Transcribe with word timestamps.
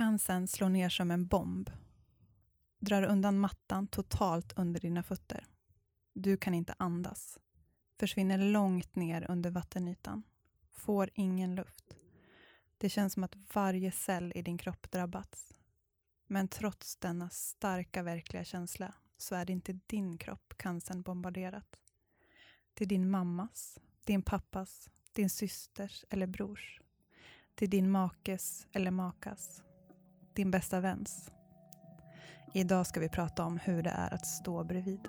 Cancern 0.00 0.48
slår 0.48 0.68
ner 0.68 0.88
som 0.88 1.10
en 1.10 1.26
bomb. 1.26 1.70
Drar 2.78 3.02
undan 3.02 3.38
mattan 3.38 3.86
totalt 3.86 4.58
under 4.58 4.80
dina 4.80 5.02
fötter. 5.02 5.46
Du 6.12 6.36
kan 6.36 6.54
inte 6.54 6.74
andas. 6.78 7.38
Försvinner 7.98 8.38
långt 8.38 8.96
ner 8.96 9.30
under 9.30 9.50
vattenytan. 9.50 10.22
Får 10.72 11.10
ingen 11.14 11.54
luft. 11.54 11.96
Det 12.78 12.88
känns 12.88 13.12
som 13.12 13.24
att 13.24 13.36
varje 13.54 13.92
cell 13.92 14.32
i 14.34 14.42
din 14.42 14.58
kropp 14.58 14.90
drabbats. 14.90 15.54
Men 16.26 16.48
trots 16.48 16.96
denna 16.96 17.30
starka 17.30 18.02
verkliga 18.02 18.44
känsla 18.44 18.94
så 19.16 19.34
är 19.34 19.44
det 19.44 19.52
inte 19.52 19.80
din 19.86 20.18
kropp 20.18 20.54
cancern 20.56 21.02
bombarderat. 21.02 21.80
Det 22.74 22.84
är 22.84 22.88
din 22.88 23.10
mammas, 23.10 23.78
din 24.04 24.22
pappas, 24.22 24.90
din 25.12 25.30
systers 25.30 26.04
eller 26.10 26.26
brors. 26.26 26.80
Det 27.54 27.64
är 27.64 27.68
din 27.70 27.90
makes 27.90 28.66
eller 28.72 28.90
makas. 28.90 29.62
Din 30.34 30.50
bästa 30.50 30.80
väns. 30.80 31.30
Idag 32.52 32.86
ska 32.86 33.00
vi 33.00 33.08
prata 33.08 33.44
om 33.44 33.58
hur 33.58 33.82
det 33.82 33.90
är 33.90 34.14
att 34.14 34.26
stå 34.26 34.64
bredvid. 34.64 35.08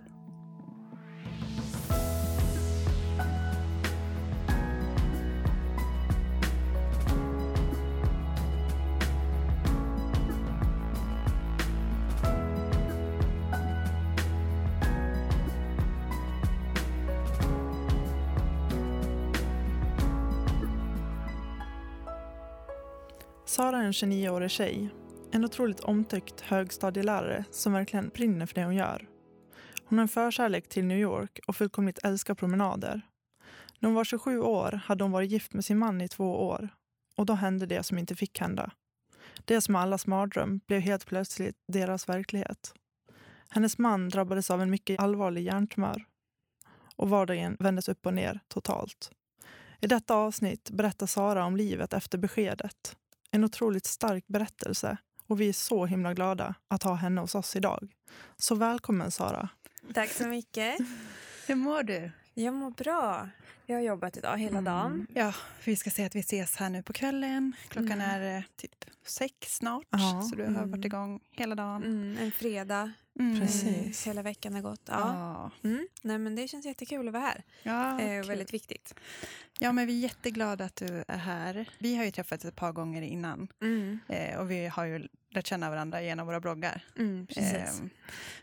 Sara 23.46 23.78
är 23.78 23.84
en 23.84 23.92
29-årig 23.92 24.52
tjej. 24.52 24.90
En 25.34 25.46
otroligt 25.46 25.80
omtyckt 25.80 26.42
högstadielärare 26.42 27.46
som 27.52 27.74
verkligen 27.74 28.10
brinner 28.10 28.46
för 28.46 28.56
det 28.56 28.64
hon 28.64 28.76
gör. 28.76 29.08
Hon 29.86 29.98
har 29.98 30.04
en 30.04 30.08
förkärlek 30.08 30.70
till 30.70 30.86
New 30.86 30.98
York 30.98 31.40
och 31.48 31.56
fullkomligt 31.56 32.00
älskar 32.04 32.36
promenader. 32.36 33.02
När 33.80 33.88
hon 33.88 33.96
var 33.96 34.04
27 34.04 34.40
år 34.40 34.72
hade 34.72 35.04
hon 35.04 35.12
varit 35.12 35.32
gift 35.32 35.54
med 35.54 35.66
sin 35.66 35.78
man 35.78 36.02
i 36.02 36.08
två 36.08 36.48
år. 36.48 36.70
Och 37.16 37.26
då 37.26 37.34
hände 37.34 37.66
det 37.66 37.84
som 37.84 37.98
inte 37.98 38.16
fick 38.16 38.40
hända. 38.40 38.72
Det 39.46 39.62
som 39.62 39.76
är 39.76 39.80
allas 39.80 40.08
mardröm 40.08 40.60
blev 40.68 40.82
helt 40.82 41.06
plötsligt 41.06 41.56
deras 41.68 42.10
verklighet. 42.10 42.74
Hennes 43.50 43.78
man 43.78 44.10
drabbades 44.10 44.52
av 44.52 44.62
en 44.62 44.70
mycket 44.70 45.00
allvarlig 45.00 45.44
hjärntumör. 45.44 46.06
Och 46.96 47.10
vardagen 47.10 47.58
vändes 47.60 47.90
upp 47.90 48.06
och 48.06 48.14
ner 48.14 48.40
totalt. 48.48 49.12
I 49.80 49.88
detta 49.88 50.16
avsnitt 50.16 50.72
berättar 50.72 51.08
Sara 51.08 51.46
om 51.46 51.58
livet 51.58 51.94
efter 51.94 52.18
beskedet 52.18 52.96
en 53.32 53.44
otroligt 53.44 53.86
stark 53.86 54.28
berättelse 54.28 54.98
och 55.32 55.42
vi 55.42 55.50
är 55.50 55.54
så 55.54 55.86
himla 55.86 56.14
glada 56.14 56.56
att 56.68 56.84
ha 56.84 56.94
henne 56.96 57.22
hos 57.22 57.36
oss 57.36 57.56
idag. 57.56 57.92
Så 58.38 58.56
välkommen 58.56 59.12
Sara. 59.12 59.50
Tack 59.94 60.10
så 60.10 60.28
mycket. 60.28 60.78
Hur 61.48 61.56
mår 61.56 61.84
du? 61.84 62.12
Jag 62.34 62.54
mår 62.54 62.72
bra. 62.72 63.30
Jag 63.66 63.76
har 63.76 63.82
jobbat 63.84 64.18
idag 64.18 64.38
hela 64.38 64.58
Mm. 64.58 64.64
dagen. 64.64 65.08
Ja, 65.14 65.34
vi 65.66 65.76
ska 65.76 65.90
säga 65.90 66.06
att 66.08 66.16
vi 66.16 66.20
ses 66.20 66.56
här 66.56 66.70
nu 66.70 66.84
på 66.84 66.94
kvällen. 66.94 67.54
Klockan 67.70 67.92
Mm. 68.02 68.10
är 68.22 68.38
eh, 68.38 68.44
typ 68.56 68.86
sex 69.06 69.56
snart, 69.56 69.86
Ja. 69.90 70.22
så 70.30 70.36
du 70.36 70.44
har 70.44 70.50
Mm. 70.50 70.72
varit 70.72 70.86
igång 70.86 71.20
hela 71.32 71.56
dagen. 71.56 71.84
Mm, 71.84 72.18
en 72.22 72.32
fredag. 72.32 72.92
Mm. 73.20 73.40
Precis. 73.40 74.08
Eh, 74.08 74.10
hela 74.12 74.22
veckan 74.22 74.54
har 74.54 74.62
gått. 74.62 74.82
Ja. 74.86 75.00
Ja, 75.64 75.70
Mm. 75.70 75.88
Nej, 76.02 76.18
men 76.18 76.36
det 76.36 76.48
känns 76.48 76.66
jättekul 76.66 77.08
att 77.08 77.14
vara 77.14 77.24
här. 77.24 77.44
ja, 77.64 78.02
eh, 78.02 78.26
väldigt 78.26 78.54
viktigt. 78.54 78.96
ja, 79.60 79.72
men 79.72 79.88
vi 79.88 79.94
är 79.98 80.00
jätteglada 80.04 80.66
att 80.66 80.76
du 80.76 81.04
är 81.08 81.18
här. 81.18 81.70
Vi 81.80 81.96
har 81.96 82.04
ju 82.06 82.12
träffats 82.12 82.46
ett 82.46 82.56
par 82.56 82.72
gånger 82.72 83.02
innan 83.02 83.48
Mm. 83.62 84.00
eh, 84.08 84.38
och 84.40 84.52
vi 84.52 84.68
har 84.68 84.86
ju 84.86 85.08
lärt 85.32 85.48
känna 85.48 85.70
varandra 85.70 86.02
genom 86.02 86.28
våra 86.28 86.40
bloggar. 86.40 86.84
Mm. 86.98 87.28
Ehm, 87.36 87.90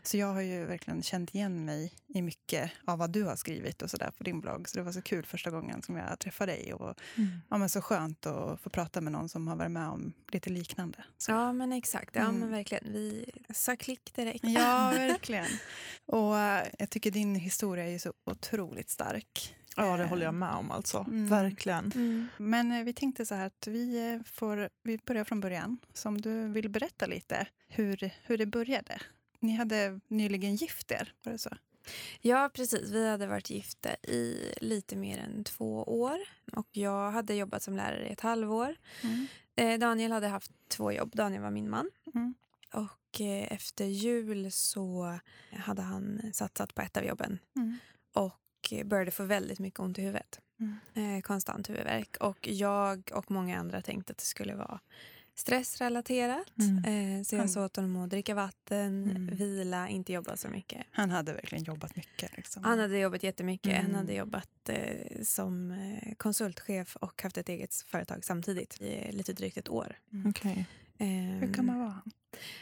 Så 0.03 0.17
jag 0.17 0.27
har 0.33 0.41
ju 0.41 0.65
verkligen 0.65 1.03
känt 1.03 1.35
igen 1.35 1.65
mig 1.65 1.93
i 2.07 2.21
mycket 2.21 2.71
av 2.85 2.97
vad 2.99 3.09
du 3.11 3.23
har 3.23 3.35
skrivit 3.35 3.81
och 3.81 3.89
sådär 3.89 4.11
på 4.17 4.23
din 4.23 4.41
blogg. 4.41 4.69
Så 4.69 4.77
det 4.77 4.83
var 4.83 4.91
så 4.91 5.01
kul 5.01 5.25
första 5.25 5.51
gången 5.51 5.81
som 5.81 5.95
jag 5.95 6.19
träffade 6.19 6.51
dig. 6.51 6.73
Och 6.73 6.95
Mm. 7.17 7.29
ja, 7.49 7.57
men 7.57 7.69
så 7.69 7.81
skönt 7.81 8.25
att 8.25 8.61
få 8.61 8.69
prata 8.69 9.01
med 9.01 9.11
någon 9.13 9.29
som 9.29 9.47
har 9.47 9.55
varit 9.55 9.71
med 9.71 9.87
om 9.89 10.13
lite 10.31 10.49
liknande. 10.49 11.03
Så. 11.17 11.31
Ja, 11.31 11.53
men 11.53 11.71
exakt. 11.73 12.15
Ja, 12.15 12.21
Mm. 12.21 12.39
men 12.39 12.51
verkligen. 12.51 12.93
Vi 12.93 13.25
sa 13.53 13.75
klick 13.75 14.13
direkt. 14.15 14.43
Ja, 14.43 14.89
verkligen. 14.95 15.45
Och 16.05 16.37
eh, 16.37 16.67
jag 16.79 16.89
tycker 16.89 17.11
din 17.11 17.35
historia 17.35 17.83
är 17.89 17.99
så 17.99 18.13
otroligt 18.25 18.89
stark. 18.89 19.55
Ja, 19.75 19.97
det 19.97 20.05
håller 20.05 20.25
jag 20.25 20.33
med 20.33 20.51
om 20.53 20.71
alltså. 20.71 20.97
Mm. 21.07 21.27
Verkligen. 21.27 21.91
Mm. 21.95 22.27
Men 22.37 22.71
eh, 22.71 22.83
vi 22.83 22.93
tänkte 22.93 23.25
så 23.25 23.35
här 23.35 23.45
att 23.45 23.67
vi, 23.67 24.13
eh, 24.13 24.23
får, 24.31 24.69
vi 24.83 24.97
börjar 25.05 25.23
från 25.23 25.39
början. 25.39 25.77
Så 25.93 26.09
om 26.09 26.21
du 26.21 26.47
vill 26.47 26.69
berätta 26.69 27.05
lite 27.05 27.47
hur, 27.67 28.11
hur 28.23 28.37
det 28.37 28.45
började. 28.45 29.01
Ni 29.39 29.55
hade 29.55 29.99
nyligen 30.07 30.55
gift 30.55 30.91
er, 30.91 31.13
var 31.23 31.31
det 31.31 31.37
så? 31.37 31.49
Ja, 32.21 32.49
precis. 32.53 32.89
Vi 32.91 33.09
hade 33.09 33.27
varit 33.27 33.49
gifta 33.49 33.89
i 33.95 34.53
lite 34.61 34.95
mer 34.95 35.17
än 35.17 35.43
två 35.43 35.83
år. 35.83 36.17
Och 36.53 36.67
Jag 36.71 37.11
hade 37.11 37.33
jobbat 37.35 37.63
som 37.63 37.75
lärare 37.75 38.09
i 38.09 38.11
ett 38.11 38.21
halvår. 38.21 38.75
Mm. 39.03 39.27
Eh, 39.55 39.79
Daniel 39.79 40.11
hade 40.11 40.27
haft 40.27 40.51
två 40.67 40.91
jobb. 40.91 41.15
Daniel 41.15 41.41
var 41.41 41.51
min 41.51 41.69
man. 41.69 41.89
Mm. 42.15 42.33
Och 42.73 43.21
eh, 43.21 43.53
efter 43.53 43.85
jul 43.85 44.51
så 44.51 45.19
hade 45.51 45.81
han 45.81 46.21
satsat 46.33 46.75
på 46.75 46.81
ett 46.81 46.97
av 46.97 47.03
jobben 47.03 47.39
Mm. 47.55 47.77
och 48.13 48.33
började 48.85 49.11
få 49.11 49.23
väldigt 49.23 49.59
mycket 49.59 49.79
ont 49.79 49.99
i 49.99 50.01
huvudet. 50.01 50.39
Mm. 50.59 51.15
Eh, 51.17 51.21
konstant 51.21 51.69
huvudvärk. 51.69 52.17
Och 52.19 52.47
jag 52.47 53.11
och 53.13 53.31
många 53.31 53.59
andra 53.59 53.81
tänkte 53.81 54.11
att 54.11 54.17
det 54.17 54.23
skulle 54.25 54.55
vara 54.55 54.79
stressrelaterat. 55.35 56.51
Mm. 56.59 57.17
Eh, 57.17 57.23
så 57.23 57.35
jag 57.35 57.49
sa 57.49 57.65
åt 57.65 57.75
honom 57.75 57.95
att 58.03 58.09
dricka 58.09 58.35
vatten, 58.35 59.03
Mm. 59.11 59.27
vila, 59.35 59.89
inte 59.89 60.13
jobba 60.13 60.37
så 60.37 60.47
mycket. 60.47 60.85
Han 60.91 61.09
hade 61.09 61.33
verkligen 61.33 61.63
jobbat 61.63 61.95
mycket. 61.95 62.37
Liksom. 62.37 62.63
Han 62.63 62.79
hade 62.79 62.97
jobbat 62.99 63.23
jättemycket. 63.23 63.71
Mm. 63.73 63.85
Han 63.85 63.95
hade 63.95 64.13
jobbat 64.13 64.69
eh, 64.69 65.21
som 65.23 65.75
konsultchef 66.17 66.95
och 66.95 67.23
haft 67.23 67.37
ett 67.37 67.49
eget 67.49 67.75
företag 67.75 68.25
samtidigt 68.25 68.81
i 68.81 69.11
lite 69.11 69.33
drygt 69.33 69.57
ett 69.57 69.69
år. 69.69 69.95
Okej. 70.25 70.65
Ehm, 70.97 71.39
Hur 71.39 71.47
gammal 71.47 71.77
var 71.77 71.87
han? 71.87 72.11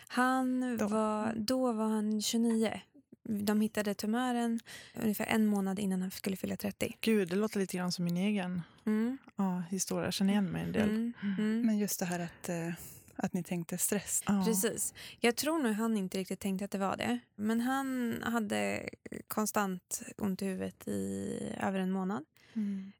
Han 0.07 0.78
Då? 0.78 0.88
var, 0.88 1.34
då 1.38 1.72
var 1.72 1.88
han 1.88 2.22
29. 2.22 2.81
De 3.30 3.62
hittade 3.62 3.94
tumören 3.94 4.60
ungefär 4.96 5.26
en 5.26 5.46
månad 5.46 5.80
innan 5.80 6.02
han 6.02 6.12
skulle 6.12 6.36
fylla 6.36 6.56
30. 6.58 6.98
Gud, 7.02 7.30
det 7.30 7.36
låter 7.36 7.60
lite 7.60 7.78
grann 7.78 7.92
som 7.92 8.06
min 8.06 8.18
egen 8.18 8.62
Mm. 8.86 9.18
ja, 9.36 9.64
historia. 9.70 10.06
Jag 10.06 10.14
känner 10.14 10.34
igen 10.34 10.46
mig 10.52 10.64
en 10.64 10.72
del. 10.72 10.90
Mm. 10.90 11.14
Mm. 11.38 11.62
Men 11.66 11.78
just 11.78 12.00
det 12.00 12.06
här 12.06 12.20
att, 12.20 12.50
eh, 12.50 12.74
att 13.16 13.34
ni 13.34 13.44
tänkte 13.44 13.78
stress. 13.78 14.24
Ja. 14.26 14.44
Precis. 14.46 14.94
Jag 15.20 15.36
tror 15.36 15.60
nog 15.64 15.72
han 15.74 15.98
inte 15.98 16.18
riktigt 16.18 16.40
tänkte 16.40 16.66
att 16.66 16.72
det 16.72 16.78
var 16.78 16.98
det. 16.98 17.20
Men 17.36 17.62
han 17.62 18.20
hade 18.24 18.90
konstant 19.28 20.02
ont 20.18 20.42
i 20.42 20.46
huvudet 20.46 20.88
i 20.88 21.34
över 21.62 21.80
en 21.80 21.92
månad. 21.92 22.24
Mm. 22.57 22.91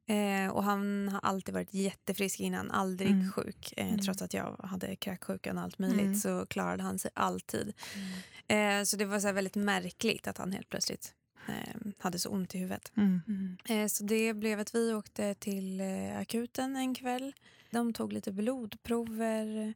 Eh, 0.46 0.52
och 0.52 0.64
han 0.64 1.10
har 1.10 1.20
alltid 1.24 1.54
varit 1.54 1.74
jättefrisk 1.74 2.40
innan, 2.40 2.72
aldrig 2.72 3.12
Mm. 3.12 3.32
sjuk. 3.32 3.74
Eh, 3.78 3.88
Mm. 3.88 4.00
Trots 4.00 4.22
att 4.22 4.34
jag 4.34 4.56
hade 4.64 4.96
kräksjukan 4.96 5.58
och 5.58 5.64
allt 5.64 5.80
möjligt 5.80 6.00
Mm. 6.02 6.16
så 6.16 6.46
klarade 6.46 6.84
han 6.84 7.00
sig 7.00 7.12
alltid. 7.14 7.74
Eh, 8.48 8.84
så 8.84 8.98
det 8.98 9.06
var 9.06 9.20
så 9.20 9.32
väldigt 9.32 9.56
märkligt 9.56 10.28
att 10.28 10.38
han 10.38 10.52
helt 10.52 10.70
plötsligt 10.70 11.14
eh, 11.48 11.92
hade 12.00 12.20
så 12.20 12.30
ont 12.30 12.56
i 12.56 12.58
huvudet. 12.58 12.92
Mm. 12.98 13.22
Mm. 13.28 13.58
Eh, 13.70 13.88
så 13.88 14.04
det 14.04 14.34
blev 14.34 14.60
att 14.60 14.76
vi 14.76 14.94
åkte 14.94 15.34
till 15.34 15.82
eh, 15.82 16.18
akuten 16.20 16.76
en 16.76 16.96
kväll. 16.96 17.34
De 17.72 17.94
tog 17.94 18.14
lite 18.14 18.32
blodprover. 18.32 19.74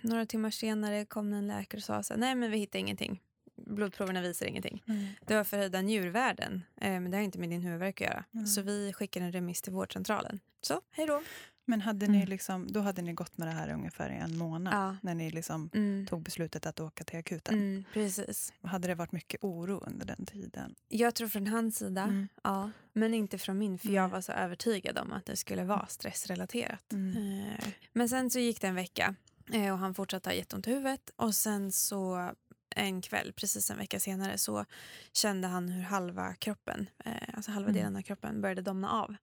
Några 0.00 0.26
timmar 0.26 0.50
senare 0.50 1.04
kom 1.04 1.32
en 1.32 1.46
läkare 1.46 1.78
och 1.78 1.82
sa 1.84 2.02
så 2.02 2.14
här, 2.14 2.20
nej 2.20 2.34
men 2.34 2.50
vi 2.50 2.58
hittar 2.58 2.78
ingenting. 2.78 3.20
Blodproverna 3.66 4.20
visar 4.20 4.46
ingenting. 4.46 4.82
Mm. 4.88 5.06
Det 5.26 5.36
var 5.36 5.44
förhöjda 5.44 5.80
njurvärden, 5.80 6.62
eh, 6.80 6.90
men 7.00 7.10
det 7.10 7.16
har 7.16 7.24
inte 7.24 7.38
med 7.38 7.50
din 7.50 7.62
huvudvärk 7.62 8.00
att 8.00 8.06
göra. 8.06 8.24
Mm. 8.34 8.46
Så 8.46 8.62
vi 8.62 8.92
skickade 8.92 9.26
en 9.26 9.32
remiss 9.32 9.62
till 9.62 9.72
vårdcentralen. 9.72 10.40
Så, 10.60 10.80
hej 10.90 11.06
då. 11.06 11.22
Men 11.64 11.80
hade 11.80 12.06
Mm. 12.06 12.18
ni 12.20 12.26
liksom, 12.26 12.72
då 12.72 12.80
hade 12.80 13.02
ni 13.02 13.12
gått 13.12 13.38
med 13.38 13.48
det 13.48 13.52
här 13.52 13.68
i 13.68 13.72
ungefär 13.72 14.10
en 14.10 14.38
månad 14.38 14.74
Ja. 14.74 14.96
när 15.02 15.14
ni 15.14 15.30
liksom 15.30 15.70
Mm. 15.74 16.06
tog 16.06 16.22
beslutet 16.22 16.66
att 16.66 16.80
åka 16.80 17.04
till 17.04 17.18
akuten. 17.18 17.54
Mm, 17.54 17.84
precis. 17.92 18.52
Hade 18.62 18.88
det 18.88 18.94
varit 18.94 19.12
mycket 19.12 19.44
oro 19.44 19.82
under 19.86 20.06
den 20.06 20.26
tiden? 20.26 20.74
Jag 20.88 21.14
tror 21.14 21.28
från 21.28 21.46
hans 21.46 21.76
sida, 21.78 22.02
Mm. 22.02 22.28
ja. 22.44 22.70
Men 22.92 23.14
inte 23.14 23.38
från 23.38 23.58
min, 23.58 23.78
för 23.78 23.88
jag 23.88 24.08
var 24.08 24.20
så 24.20 24.32
övertygad 24.32 24.98
om 24.98 25.12
att 25.12 25.26
det 25.26 25.36
skulle 25.36 25.64
vara 25.64 25.86
stressrelaterat. 25.86 26.92
Mm. 26.92 27.16
Eh, 27.58 27.64
Men 27.92 28.08
sen 28.08 28.30
så 28.30 28.38
gick 28.38 28.60
det 28.60 28.66
en 28.66 28.74
vecka 28.74 29.14
eh, 29.52 29.72
och 29.72 29.78
han 29.78 29.94
fortsatte 29.94 30.28
ha 30.30 30.34
jätteont 30.34 30.66
i 30.66 30.70
huvudet. 30.70 31.10
Och 31.16 31.34
sen 31.34 31.72
så 31.72 32.30
en 32.76 33.02
kväll, 33.02 33.32
precis 33.32 33.70
en 33.70 33.78
vecka 33.78 34.00
senare, 34.00 34.38
så 34.38 34.64
kände 35.12 35.48
han 35.48 35.68
hur 35.68 35.82
halva 35.82 36.34
kroppen, 36.34 36.88
eh, 37.04 37.12
alltså 37.34 37.50
halva 37.50 37.68
Mm. 37.70 37.80
delen 37.80 37.96
av 37.96 38.02
kroppen 38.02 38.40
började 38.40 38.62
domna 38.62 38.90
av. 38.90 39.14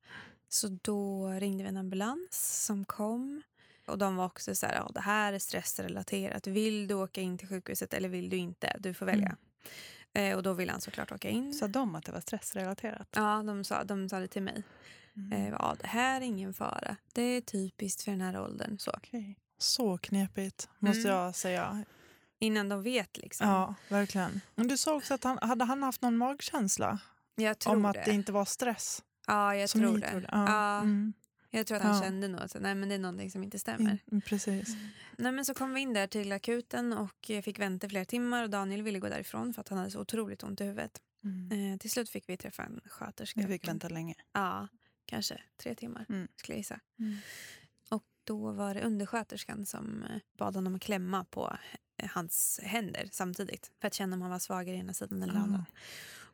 Så 0.48 0.68
då 0.82 1.28
ringde 1.30 1.64
vi 1.64 1.70
en 1.70 1.78
ambulans 1.78 2.64
som 2.66 2.86
kom. 2.86 3.42
Och 3.86 3.98
de 3.98 4.16
var 4.16 4.26
också 4.26 4.56
så 4.56 4.66
här, 4.66 4.76
ja, 4.76 4.92
det 4.94 5.02
här 5.02 5.34
är 5.34 5.40
stressrelaterat. 5.40 6.48
Vill 6.48 6.88
du 6.88 6.94
åka 6.96 7.22
in 7.22 7.38
till 7.38 7.48
sjukhuset 7.48 7.94
eller 7.94 8.10
vill 8.10 8.30
du 8.30 8.38
inte? 8.38 8.76
Du 8.80 8.94
får 8.94 9.06
välja. 9.06 9.38
Eh, 10.14 10.36
och 10.36 10.44
då 10.44 10.54
ville 10.54 10.72
han 10.72 10.82
såklart 10.82 11.12
åka 11.12 11.30
in. 11.30 11.54
Sa 11.54 11.68
de 11.68 11.96
att 11.96 12.06
det 12.06 12.12
var 12.12 12.22
stressrelaterat? 12.22 13.08
Ja, 13.16 13.44
de 13.46 13.64
sa, 13.64 13.84
de 13.84 14.10
sa 14.10 14.20
det 14.20 14.28
till 14.28 14.44
mig. 14.44 14.64
Mm. 15.16 15.32
Eh, 15.32 15.50
ja, 15.50 15.76
det 15.82 15.88
här 15.88 16.22
är 16.22 16.26
ingen 16.26 16.54
fara. 16.54 16.96
Det 17.14 17.22
är 17.22 17.42
typiskt 17.42 18.02
för 18.02 18.12
den 18.12 18.22
här 18.22 18.42
åldern. 18.42 18.80
Så. 18.80 18.92
Okej. 18.92 19.38
Så 19.58 19.98
knepigt, 19.98 20.70
måste 20.80 21.00
Mm. 21.10 21.12
jag 21.12 21.36
säga. 21.36 21.86
Innan 22.40 22.70
de 22.70 22.84
vet 22.84 23.18
liksom. 23.18 23.48
Ja, 23.50 23.76
verkligen. 23.90 24.42
Men 24.56 24.68
du 24.68 24.78
sa 24.78 24.96
också 24.96 25.14
att 25.14 25.24
han 25.24 25.38
hade 25.42 25.66
han 25.66 25.84
haft 25.84 26.02
någon 26.02 26.18
magkänsla 26.18 27.00
Jag 27.36 27.60
tror 27.60 27.76
om 27.76 27.82
det. 27.82 27.90
att 27.90 28.06
det 28.06 28.12
inte 28.12 28.32
var 28.32 28.46
stress? 28.46 29.04
Ja, 29.28 29.56
jag 29.56 29.70
som 29.70 29.82
tror 29.82 29.98
det. 29.98 30.10
trodde? 30.12 30.30
Ja. 30.32 30.46
Ja. 30.48 30.78
Mm. 30.82 31.14
Jag 31.50 31.68
tror 31.68 31.78
att 31.78 31.84
han 31.84 31.96
Ja. 31.96 32.02
kände 32.04 32.28
nog 32.28 32.42
att 32.42 32.56
nej, 32.60 32.76
men 32.76 32.90
det 32.90 32.96
är 32.96 33.00
någonting 33.00 33.32
som 33.32 33.44
inte 33.44 33.60
stämmer. 33.60 33.98
Mm, 34.12 34.22
precis. 34.22 34.68
Nej, 35.18 35.32
men 35.32 35.46
så 35.46 35.54
kom 35.54 35.74
vi 35.74 35.82
in 35.82 35.94
där 35.94 36.08
till 36.08 36.32
akuten 36.32 36.94
och 36.94 37.32
fick 37.44 37.60
vänta 37.60 37.90
flera 37.90 38.06
timmar 38.06 38.44
och 38.44 38.50
Daniel 38.50 38.82
ville 38.82 39.00
gå 39.00 39.10
därifrån 39.10 39.54
för 39.54 39.62
att 39.62 39.70
han 39.70 39.78
hade 39.78 39.92
så 39.92 40.00
otroligt 40.02 40.44
ont 40.44 40.62
i 40.62 40.64
huvudet. 40.64 41.02
Mm. 41.24 41.74
Eh, 41.74 41.78
till 41.78 41.92
slut 41.92 42.10
fick 42.10 42.30
vi 42.30 42.38
träffa 42.38 42.64
en 42.64 42.82
sköterska. 42.86 43.42
Vi 43.42 43.48
fick 43.48 43.68
vänta 43.68 43.90
länge. 43.90 44.16
Ja, 44.34 44.68
kanske 45.06 45.42
tre 45.64 45.76
timmar 45.76 46.06
Mm. 46.10 46.28
skulle 46.36 46.54
jag 46.54 46.60
gissa. 46.60 46.80
Mm. 47.00 47.18
Och 47.90 48.04
då 48.24 48.52
var 48.52 48.74
det 48.74 48.82
undersköterskan 48.82 49.66
som 49.66 50.04
eh, 50.04 50.20
bad 50.38 50.56
honom 50.56 50.76
att 50.76 50.82
klämma 50.82 51.26
på 51.26 51.58
hans 52.08 52.60
händer 52.64 53.10
samtidigt 53.12 53.72
för 53.82 53.88
att 53.88 53.94
känna 53.94 54.16
om 54.16 54.22
han 54.22 54.32
var 54.32 54.40
svagare 54.40 54.76
i 54.76 54.80
ena 54.80 54.94
sidan 54.94 55.24
eller 55.24 55.34
Ah. 55.36 55.38
andra. 55.38 55.66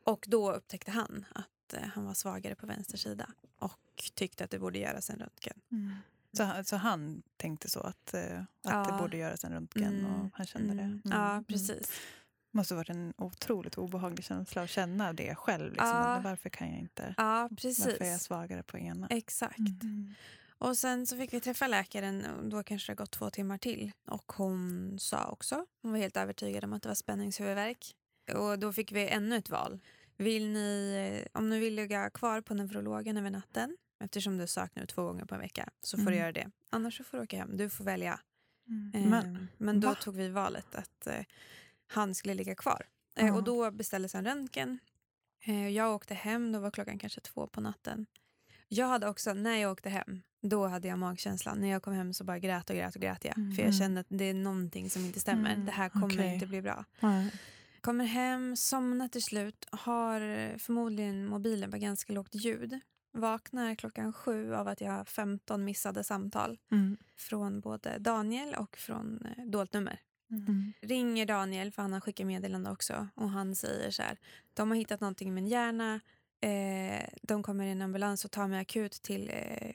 Och 0.03 0.25
då 0.29 0.51
upptäckte 0.53 0.91
han 0.91 1.25
att 1.35 1.73
eh, 1.73 1.87
han 1.93 2.05
var 2.05 2.13
svagare 2.13 2.55
på 2.55 2.65
vänster 2.67 2.97
sida 2.97 3.29
och 3.59 4.11
tyckte 4.13 4.43
att 4.43 4.51
det 4.51 4.59
borde 4.59 4.79
göras 4.79 5.09
en 5.09 5.19
röntgen. 5.19 5.61
Mm. 5.71 5.95
Så, 6.33 6.43
han- 6.43 6.65
så 6.65 6.75
han 6.75 7.21
tänkte 7.37 7.69
så 7.69 7.79
att, 7.79 8.13
eh, 8.13 8.39
att 8.41 8.45
Ja. 8.61 8.83
det 8.91 8.97
borde 9.01 9.17
göras 9.17 9.43
en 9.43 9.51
röntgen 9.51 9.99
Mm, 9.99 10.21
och 10.21 10.29
han 10.33 10.45
kände 10.45 10.67
det. 10.73 10.81
Mm. 10.81 11.01
Mm. 11.05 11.17
Ja, 11.19 11.31
Mm. 11.31 11.43
precis. 11.43 11.91
måste 12.51 12.73
ha 12.73 12.77
varit 12.77 12.89
en 12.89 13.13
otroligt 13.17 13.77
obehaglig 13.77 14.25
känsla 14.25 14.61
att 14.63 14.69
känna 14.69 15.13
det 15.13 15.35
själv. 15.35 15.69
Liksom. 15.71 15.87
Ja. 15.87 16.21
Varför 16.23 16.49
kan 16.49 16.69
jag 16.69 16.79
inte? 16.79 17.13
Ja, 17.17 17.49
precis. 17.57 17.85
Varför 17.85 18.01
är 18.05 18.11
jag 18.11 18.21
svagare 18.21 18.63
på 18.63 18.77
ena? 18.77 19.07
Exakt. 19.07 19.57
Och 20.57 20.77
sen 20.77 21.07
så 21.07 21.17
fick 21.17 21.33
vi 21.33 21.39
träffa 21.39 21.67
läkaren 21.67 22.25
och 22.25 22.45
då 22.49 22.63
kanske 22.63 22.91
det 22.91 22.95
gått 22.95 23.11
två 23.11 23.29
timmar 23.29 23.57
till. 23.57 23.91
Och 24.07 24.31
hon 24.31 24.95
sa 24.99 25.25
också, 25.29 25.65
hon 25.81 25.91
var 25.91 25.97
helt 25.99 26.17
övertygad 26.17 26.63
om 26.63 26.73
att 26.73 26.83
det 26.83 26.89
var 26.89 26.95
spänningshuvudvärk. 26.95 27.95
Och 28.33 28.59
då 28.59 28.73
fick 28.73 28.91
vi 28.91 29.07
ännu 29.07 29.35
ett 29.35 29.49
val. 29.49 29.79
Vill 30.17 30.49
ni, 30.49 30.95
eh, 31.31 31.39
om 31.39 31.49
ni 31.49 31.59
vill 31.59 31.75
ligga 31.75 32.09
kvar 32.09 32.41
på 32.41 32.53
neurologen 32.53 33.17
över 33.17 33.29
natten, 33.29 33.77
eftersom 34.03 34.37
du 34.37 34.45
nu 34.75 34.85
två 34.85 35.03
gånger 35.03 35.25
på 35.25 35.35
en 35.35 35.41
vecka, 35.41 35.69
så 35.81 35.97
får 35.97 36.05
du 36.05 36.11
Mm. 36.11 36.19
göra 36.19 36.31
det. 36.31 36.51
Annars 36.69 36.97
så 36.97 37.03
får 37.03 37.17
du 37.17 37.23
åka 37.23 37.37
hem. 37.37 37.57
Du 37.57 37.69
får 37.69 37.83
välja. 37.83 38.19
Mm. 38.67 38.91
Eh, 39.03 39.09
Men- 39.09 39.47
men 39.57 39.79
då 39.79 39.87
va? 39.87 39.95
tog 39.95 40.15
vi 40.15 40.29
valet 40.29 40.75
att 40.75 41.07
eh, 41.07 41.23
han 41.87 42.15
skulle 42.15 42.33
ligga 42.33 42.55
kvar. 42.55 42.87
Eh, 43.15 43.35
och 43.35 43.43
då 43.43 43.71
beställdes 43.71 44.15
en 44.15 44.25
röntgen. 44.25 44.79
Eh, 45.45 45.69
jag 45.69 45.95
åkte 45.95 46.13
hem, 46.13 46.51
då 46.51 46.59
var 46.59 46.71
klockan 46.71 46.99
kanske 46.99 47.21
två 47.21 47.47
på 47.47 47.61
natten. 47.61 48.05
Jag 48.67 48.87
hade 48.87 49.07
också, 49.09 49.33
när 49.33 49.55
jag 49.57 49.71
åkte 49.71 49.89
hem, 49.89 50.21
då 50.49 50.67
hade 50.67 50.87
jag 50.87 50.99
magkänslan. 50.99 51.59
När 51.61 51.67
jag 51.67 51.81
kom 51.83 51.93
hem 51.93 52.13
så 52.13 52.23
bara 52.23 52.39
grät 52.39 52.69
och 52.69 52.75
grät 52.75 52.95
och 52.95 53.01
grät 53.01 53.25
jag. 53.25 53.33
För 53.35 53.41
jag 53.41 53.59
Mm. 53.59 53.73
kände 53.73 54.01
att 54.01 54.07
det 54.09 54.25
är 54.25 54.33
någonting 54.33 54.89
som 54.89 55.05
inte 55.05 55.19
stämmer. 55.19 55.53
Mm, 55.53 55.65
Det 55.65 55.71
här 55.71 55.89
kommer 55.89 56.05
okej. 56.05 56.33
inte 56.33 56.47
bli 56.47 56.61
bra. 56.61 56.85
Nej. 56.99 57.31
Kommer 57.81 58.05
hem, 58.05 58.55
somnar 58.55 59.07
till 59.07 59.23
slut, 59.23 59.65
har 59.71 60.19
förmodligen 60.57 61.25
mobilen 61.27 61.71
på 61.71 61.77
ganska 61.77 62.13
lågt 62.13 62.35
ljud. 62.35 62.79
Vaknar 63.13 63.75
klockan 63.75 64.13
sju 64.13 64.53
av 64.53 64.67
att 64.67 64.81
jag 64.81 64.91
har 64.91 65.03
15 65.05 65.65
missade 65.65 66.03
samtal 66.03 66.57
Mm. 66.71 66.97
från 67.17 67.59
både 67.61 67.97
Daniel 67.99 68.55
och 68.55 68.77
från 68.77 69.25
eh, 69.37 69.45
dolt 69.45 69.73
nummer. 69.73 69.99
Mm. 70.31 70.73
Ringer 70.81 71.25
Daniel, 71.25 71.71
för 71.71 71.81
han 71.81 71.93
har 71.93 71.99
skickat 72.01 72.27
meddelande 72.27 72.71
också, 72.71 73.07
och 73.15 73.29
han 73.29 73.55
säger 73.55 73.91
så 73.91 74.01
här. 74.01 74.17
De 74.53 74.69
har 74.71 74.77
hittat 74.77 75.01
någonting 75.01 75.27
i 75.27 75.31
min 75.31 75.47
hjärna. 75.47 75.99
Eh, 76.41 77.09
de 77.23 77.43
kommer 77.43 77.65
i 77.65 77.71
en 77.71 77.81
ambulans 77.81 78.25
och 78.25 78.31
tar 78.31 78.47
mig 78.47 78.59
akut 78.59 78.91
till 78.91 79.29
eh, 79.33 79.71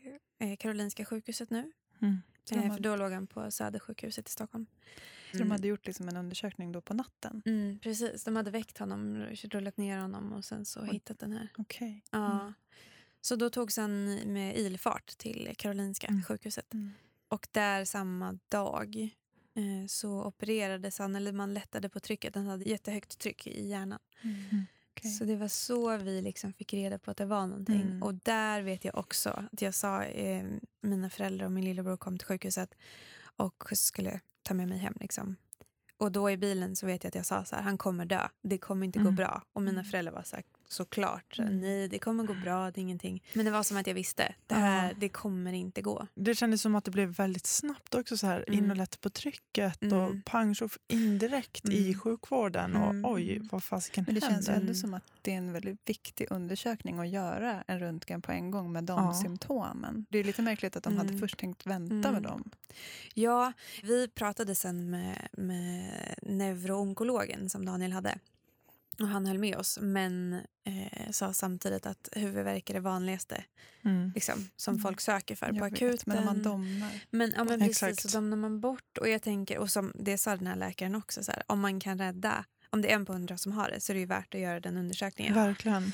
Karolinska 0.58 1.04
sjukhuset 1.04 1.50
nu. 1.50 1.72
Mm. 2.02 2.22
Så 2.44 2.54
de 2.54 2.58
Eh, 2.60 2.62
för 2.62 2.70
hade- 2.70 2.82
då 2.88 2.96
låg 2.96 3.12
han 3.12 3.26
på 3.26 3.50
Södersjukhuset 3.50 4.28
i 4.28 4.32
Stockholm. 4.32 4.66
Så 5.32 5.38
de 5.38 5.50
hade 5.50 5.68
gjort 5.68 5.86
liksom 5.86 6.08
en 6.08 6.16
undersökning 6.16 6.72
då 6.72 6.80
på 6.80 6.94
natten? 6.94 7.42
Mm, 7.46 7.78
precis, 7.78 8.24
de 8.24 8.36
hade 8.36 8.50
väckt 8.50 8.78
honom, 8.78 9.16
rullat 9.32 9.76
ner 9.76 9.98
honom 9.98 10.32
och 10.32 10.44
sen 10.44 10.64
så 10.64 10.80
Oj. 10.82 10.88
hittat 10.92 11.18
den 11.18 11.32
här. 11.32 11.48
Okej. 11.58 12.04
Ja. 12.10 12.40
Mm. 12.40 12.52
Så 13.20 13.36
då 13.36 13.50
togs 13.50 13.76
han 13.76 14.14
med 14.32 14.56
ilfart 14.58 15.06
till 15.18 15.54
Karolinska 15.58 16.06
Mm. 16.06 16.22
sjukhuset. 16.22 16.74
Mm. 16.74 16.90
Och 17.28 17.48
där 17.50 17.84
samma 17.84 18.38
dag 18.48 18.96
eh, 19.54 19.86
så 19.88 20.24
opererades 20.24 20.98
han, 20.98 21.16
eller 21.16 21.32
man 21.32 21.54
lättade 21.54 21.88
på 21.88 22.00
trycket. 22.00 22.34
Han 22.34 22.46
hade 22.46 22.64
jättehögt 22.64 23.18
tryck 23.18 23.46
i 23.46 23.68
hjärnan. 23.68 23.98
Okej. 25.00 25.10
Så 25.10 25.24
det 25.24 25.36
var 25.36 25.48
så 25.48 25.96
vi 25.96 26.22
liksom 26.22 26.52
fick 26.52 26.74
reda 26.74 26.98
på 26.98 27.10
att 27.10 27.16
det 27.16 27.24
var 27.26 27.46
någonting. 27.46 27.80
Mm. 27.82 28.02
Och 28.02 28.14
där 28.14 28.62
vet 28.62 28.84
jag 28.84 28.98
också 28.98 29.44
att 29.52 29.62
jag 29.62 29.74
sa, 29.74 30.02
eh, 30.04 30.46
mina 30.80 31.10
föräldrar 31.10 31.46
och 31.46 31.52
min 31.52 31.64
lillebror 31.64 31.96
kom 31.96 32.18
till 32.18 32.26
sjukhuset 32.26 32.74
och 33.36 33.64
skulle 33.72 34.20
ta 34.42 34.54
med 34.54 34.68
mig 34.68 34.78
hem. 34.78 34.94
Liksom. 35.00 35.36
Och 35.98 36.12
då 36.12 36.30
i 36.30 36.36
bilen 36.36 36.76
så 36.76 36.86
vet 36.86 37.04
jag 37.04 37.08
att 37.08 37.14
jag 37.14 37.26
sa 37.26 37.44
så 37.44 37.56
här, 37.56 37.62
han 37.62 37.78
kommer 37.78 38.04
dö. 38.04 38.28
Det 38.42 38.58
kommer 38.58 38.86
inte 38.86 38.98
gå 38.98 39.02
Mm. 39.02 39.14
bra. 39.16 39.42
Och 39.52 39.62
mina 39.62 39.80
Mm. 39.80 39.84
föräldrar 39.90 40.12
var 40.12 40.22
så 40.22 40.36
här, 40.36 40.44
såklart, 40.72 41.38
Mm. 41.38 41.60
nej 41.60 41.88
det 41.88 41.98
kommer 41.98 42.24
gå 42.24 42.34
bra, 42.34 42.70
det 42.70 42.80
är 42.80 42.82
ingenting. 42.82 43.22
Men 43.34 43.44
det 43.44 43.50
var 43.50 43.62
som 43.62 43.76
att 43.76 43.86
jag 43.86 43.94
visste, 43.94 44.34
det 44.46 44.54
här, 44.54 44.94
det 44.98 45.08
kommer 45.08 45.52
inte 45.52 45.82
gå. 45.82 46.06
Det 46.14 46.34
kändes 46.34 46.62
som 46.62 46.74
att 46.74 46.84
det 46.84 46.90
blev 46.90 47.08
väldigt 47.08 47.46
snabbt 47.46 47.94
också 47.94 48.16
så 48.16 48.26
här 48.26 48.50
in 48.50 48.58
Mm. 48.58 48.70
och 48.70 48.76
lätta 48.76 48.96
på 49.00 49.10
trycket 49.10 49.82
Mm. 49.82 49.98
och 49.98 50.14
pang 50.24 50.54
så 50.54 50.68
indirekt 50.88 51.68
i 51.68 51.86
Mm. 51.88 51.98
sjukvården 52.00 52.76
och 52.76 52.90
Mm. 52.90 53.04
oj 53.12 53.40
vad 53.50 53.64
fasiken 53.64 54.04
Men 54.06 54.14
det 54.14 54.20
känns 54.20 54.48
händer? 54.48 54.60
ändå 54.62 54.74
som 54.74 54.94
att 54.94 55.02
det 55.22 55.32
är 55.32 55.36
en 55.36 55.52
väldigt 55.52 55.88
viktig 55.88 56.26
undersökning 56.30 56.98
att 56.98 57.08
göra 57.08 57.64
en 57.66 57.80
röntgen 57.80 58.22
på 58.22 58.32
en 58.32 58.50
gång 58.50 58.72
med 58.72 58.84
de 58.84 59.04
Ja. 59.04 59.14
symptomen. 59.22 60.06
Det 60.10 60.18
är 60.18 60.24
lite 60.24 60.42
märkligt 60.42 60.76
att 60.76 60.82
de 60.84 60.96
hade 60.96 61.08
Mm. 61.08 61.20
först 61.20 61.38
tänkt 61.38 61.66
vänta 61.66 61.94
Mm. 62.08 62.12
med 62.12 62.22
dem. 62.22 62.50
Ja, 63.14 63.52
vi 63.82 64.08
pratade 64.08 64.54
sen 64.54 64.90
med, 64.90 65.28
med 65.32 65.90
neuroonkologen 66.22 67.50
som 67.50 67.64
Daniel 67.64 67.92
hade. 67.92 68.18
Och 69.00 69.08
han 69.08 69.26
höll 69.26 69.38
med 69.38 69.56
oss, 69.56 69.78
men 69.82 70.32
eh, 70.64 71.10
sa 71.10 71.32
samtidigt 71.32 71.86
att 71.86 72.08
huvudvärk 72.12 72.70
är 72.70 72.74
det 72.74 72.80
vanligaste 72.80 73.44
Mm. 73.82 74.12
liksom, 74.14 74.48
som 74.56 74.74
Mm. 74.74 74.82
folk 74.82 75.00
söker 75.00 75.36
för 75.36 75.46
på 75.48 75.54
Jag 75.56 75.64
vet, 75.64 75.72
akuten. 75.72 75.98
Men 76.06 76.18
om 76.18 76.24
man 76.24 76.42
domnar. 76.42 76.90
Men, 77.10 77.32
ja, 77.36 77.44
men 77.44 77.60
precis, 77.60 77.82
Exakt. 77.82 78.10
så 78.10 78.18
domnar 78.18 78.36
man 78.36 78.60
bort. 78.60 78.98
Och 78.98 79.08
jag 79.08 79.22
tänker, 79.22 79.58
och 79.58 79.70
som 79.70 79.92
det 79.94 80.18
sa 80.18 80.36
den 80.36 80.46
här 80.46 80.56
läkaren 80.56 80.94
också, 80.94 81.24
så 81.24 81.32
här, 81.32 81.42
om 81.46 81.60
man 81.60 81.80
kan 81.80 81.98
rädda, 81.98 82.44
om 82.70 82.82
det 82.82 82.90
är 82.90 82.94
en 82.94 83.06
på 83.06 83.12
hundra 83.12 83.36
som 83.38 83.52
har 83.52 83.70
det 83.70 83.80
så 83.80 83.92
är 83.92 83.94
det 83.94 84.00
ju 84.00 84.06
värt 84.06 84.34
att 84.34 84.40
göra 84.40 84.60
den 84.60 84.76
undersökningen. 84.76 85.34
Verkligen. 85.34 85.92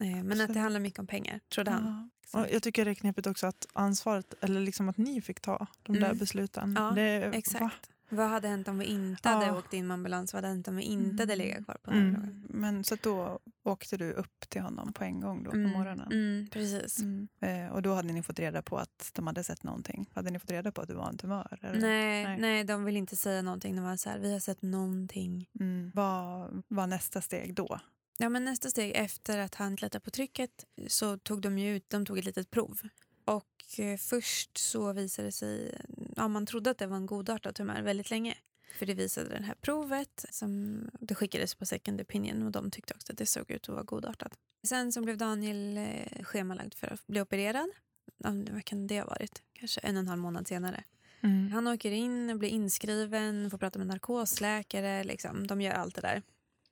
Eh, 0.00 0.22
men 0.24 0.40
att 0.40 0.54
det 0.54 0.60
handlar 0.60 0.80
mycket 0.80 0.98
om 0.98 1.06
pengar, 1.06 1.40
trodde 1.54 1.70
han. 1.70 2.10
Ja, 2.32 2.40
Och 2.40 2.46
jag 2.52 2.62
tycker 2.62 2.84
det 2.84 2.90
är 2.90 2.94
knepigt 2.94 3.26
också 3.26 3.46
att 3.46 3.66
ansvaret, 3.72 4.34
eller 4.40 4.60
liksom 4.60 4.88
att 4.88 4.96
ni 4.96 5.20
fick 5.22 5.40
ta 5.40 5.66
de 5.82 5.92
där 5.92 6.04
Mm. 6.06 6.18
besluten. 6.18 6.74
Ja, 6.78 6.90
det, 6.90 7.42
va? 7.60 7.70
Vad 8.08 8.28
hade 8.28 8.48
hänt 8.48 8.68
om 8.68 8.78
vi 8.78 8.84
inte 8.84 9.28
Ja. 9.28 9.34
hade 9.34 9.58
åkt 9.58 9.72
in 9.74 9.86
med 9.86 9.94
ambulans? 9.94 10.32
Vad 10.32 10.44
hade 10.44 10.54
hänt 10.54 10.68
om 10.68 10.76
vi 10.76 10.82
inte 10.82 11.22
hade 11.22 11.32
Mm. 11.34 11.46
legat 11.46 11.64
kvar 11.64 11.76
på 11.82 11.90
Mm. 11.90 12.42
Men 12.48 12.84
så 12.84 12.96
då 13.02 13.38
åkte 13.64 13.96
du 13.96 14.12
upp 14.12 14.48
till 14.48 14.62
honom 14.62 14.92
på 14.92 15.04
en 15.04 15.20
gång 15.20 15.42
då 15.44 15.50
på 15.50 15.56
Mm, 15.56 15.70
morgonen? 15.70 16.12
Mm, 16.12 16.46
precis. 16.50 16.98
Mm. 17.00 17.28
Eh, 17.40 17.72
och 17.72 17.82
då 17.82 17.94
hade 17.94 18.12
ni 18.12 18.22
fått 18.22 18.38
reda 18.38 18.62
på 18.62 18.78
att 18.78 19.10
de 19.14 19.26
hade 19.26 19.44
sett 19.44 19.62
någonting? 19.62 20.10
Hade 20.14 20.30
ni 20.30 20.38
fått 20.38 20.50
reda 20.50 20.72
på 20.72 20.80
att 20.80 20.88
du 20.88 20.94
var 20.94 21.08
en 21.08 21.18
tumör? 21.18 21.58
Eller? 21.62 21.80
Nej, 21.80 22.24
Nej. 22.24 22.38
nej. 22.40 22.64
de 22.64 22.84
vill 22.84 22.96
inte 22.96 23.16
säga 23.16 23.42
någonting. 23.42 23.76
De 23.76 23.84
var 23.84 23.96
så 23.96 24.10
här, 24.10 24.18
vi 24.18 24.32
har 24.32 24.40
sett 24.40 24.62
någonting. 24.62 25.48
Mm. 25.60 25.90
Vad 25.94 26.62
var 26.68 26.86
nästa 26.86 27.20
steg 27.20 27.54
då? 27.54 27.80
Ja, 28.18 28.28
men 28.28 28.44
nästa 28.44 28.70
steg 28.70 28.92
efter 28.96 29.38
att 29.38 29.54
han 29.54 29.74
lättade 29.76 30.00
på 30.04 30.10
trycket 30.10 30.50
så 30.88 31.18
tog 31.18 31.40
de 31.40 31.58
ju 31.58 31.76
ut 31.76 31.90
de 31.90 32.06
tog 32.06 32.18
ett 32.18 32.24
litet 32.24 32.50
prov. 32.50 32.80
Och 33.36 33.78
eh, 33.80 33.96
först 33.96 34.58
så 34.58 34.92
visade 34.92 35.28
det 35.28 35.32
sig, 35.32 35.80
ja 36.16 36.28
man 36.28 36.46
trodde 36.46 36.70
att 36.70 36.78
det 36.78 36.86
var 36.86 36.96
en 36.96 37.06
godartad 37.06 37.54
tumör 37.54 37.82
väldigt 37.82 38.10
länge. 38.10 38.34
För 38.78 38.86
det 38.86 38.94
visade 38.94 39.28
det 39.38 39.44
här 39.44 39.54
provet 39.54 40.24
som 40.30 40.80
det 41.00 41.14
skickades 41.14 41.54
på 41.54 41.66
second 41.66 42.00
opinion 42.00 42.42
och 42.42 42.52
de 42.52 42.70
tyckte 42.70 42.94
också 42.94 43.12
att 43.12 43.18
det 43.18 43.26
såg 43.26 43.50
ut 43.50 43.62
att 43.68 43.74
vara 43.74 43.82
godartat. 43.84 44.32
Sen 44.66 44.92
så 44.92 45.00
blev 45.00 45.16
Daniel 45.16 45.76
eh, 45.78 46.22
schemalagd 46.24 46.74
för 46.74 46.86
att 46.92 47.06
bli 47.06 47.20
opererad. 47.20 47.70
Ja, 48.18 48.30
det- 48.30 48.52
Vad 48.52 48.64
kan 48.64 48.86
det 48.86 48.98
ha 49.00 49.06
varit? 49.06 49.42
Kanske 49.52 49.80
en 49.80 49.96
och 49.96 50.00
en 50.00 50.08
halv 50.08 50.20
månad 50.22 50.48
senare. 50.48 50.84
Mm. 51.20 51.52
Han 51.52 51.66
åker 51.66 51.90
in, 51.92 52.38
blir 52.38 52.48
inskriven, 52.48 53.50
får 53.50 53.58
prata 53.58 53.78
med 53.78 53.88
narkosläkare. 53.88 55.04
Liksom. 55.04 55.46
De 55.46 55.60
gör 55.60 55.72
allt 55.72 55.94
det 55.94 56.00
där. 56.00 56.22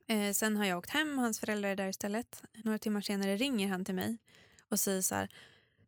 Eh, 0.07 0.33
sen 0.33 0.57
har 0.57 0.65
jag 0.65 0.79
åkt 0.79 0.91
hem, 0.91 1.19
hans 1.19 1.41
föräldrar 1.41 1.69
är 1.71 1.77
där 1.77 1.89
istället. 1.89 2.43
Några 2.65 2.79
timmar 2.79 3.01
senare 3.01 3.37
ringer 3.37 3.69
han 3.69 3.85
till 3.85 3.95
mig 3.95 4.17
och 4.69 4.81
säger 4.81 5.03
så 5.03 5.15
här. 5.15 5.29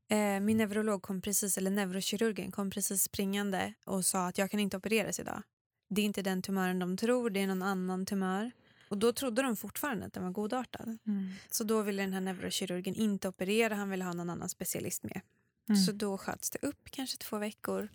Eh, 0.09 0.41
min 0.41 0.57
neurolog 0.57 1.03
kom 1.03 1.21
precis, 1.21 1.59
eller 1.59 1.71
neurokirurgen 1.71 2.53
kom 2.53 2.71
precis 2.71 3.03
springande 3.03 3.75
och 3.85 4.05
sa 4.05 4.27
att 4.27 4.39
jag 4.39 4.51
kan 4.51 4.61
inte 4.61 4.77
opereras 4.77 5.21
idag. 5.21 5.43
Det 5.91 6.01
är 6.01 6.05
inte 6.05 6.23
den 6.23 6.43
tumören 6.43 6.79
de 6.79 6.97
tror, 6.97 7.31
det 7.31 7.41
är 7.41 7.47
någon 7.47 7.63
annan 7.63 8.07
tumör. 8.07 8.51
Och 8.89 8.99
då 8.99 9.13
trodde 9.13 9.43
de 9.43 9.57
fortfarande 9.57 10.07
att 10.07 10.13
den 10.13 10.23
var 10.23 10.31
godartad. 10.31 10.99
Mm. 11.07 11.33
Så 11.51 11.65
då 11.65 11.83
ville 11.83 12.03
den 12.03 12.13
här 12.13 12.21
neurokirurgen 12.21 12.95
inte 12.95 13.29
operera, 13.29 13.75
han 13.75 13.91
ville 13.91 14.05
ha 14.05 14.13
någon 14.13 14.31
annan 14.31 14.49
specialist 14.49 15.03
med. 15.03 15.21
Mm. 15.69 15.81
Så 15.81 15.93
då 15.93 16.19
sköts 16.19 16.51
det 16.51 16.59
upp 16.63 16.91
kanske 16.91 17.17
två 17.17 17.39
veckor 17.39 17.89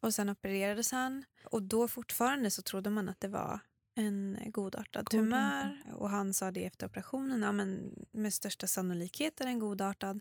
och 0.00 0.14
sen 0.14 0.28
opererades 0.28 0.92
han. 0.92 1.24
Och 1.44 1.62
då 1.62 1.88
fortfarande 1.88 2.50
så 2.50 2.62
trodde 2.62 2.90
man 2.90 3.08
att 3.08 3.20
det 3.20 3.28
var 3.28 3.60
en 3.94 4.38
godartad 4.46 5.10
tumör. 5.10 5.82
Och 5.92 6.10
han 6.10 6.34
sa 6.34 6.50
det 6.50 6.64
efter 6.64 6.86
operationen, 6.86 7.42
ja 7.42 7.52
men 7.52 7.94
med 8.12 8.34
största 8.34 8.66
sannolikhet 8.66 9.40
är 9.40 9.44
den 9.44 9.58
godartad. 9.58 10.20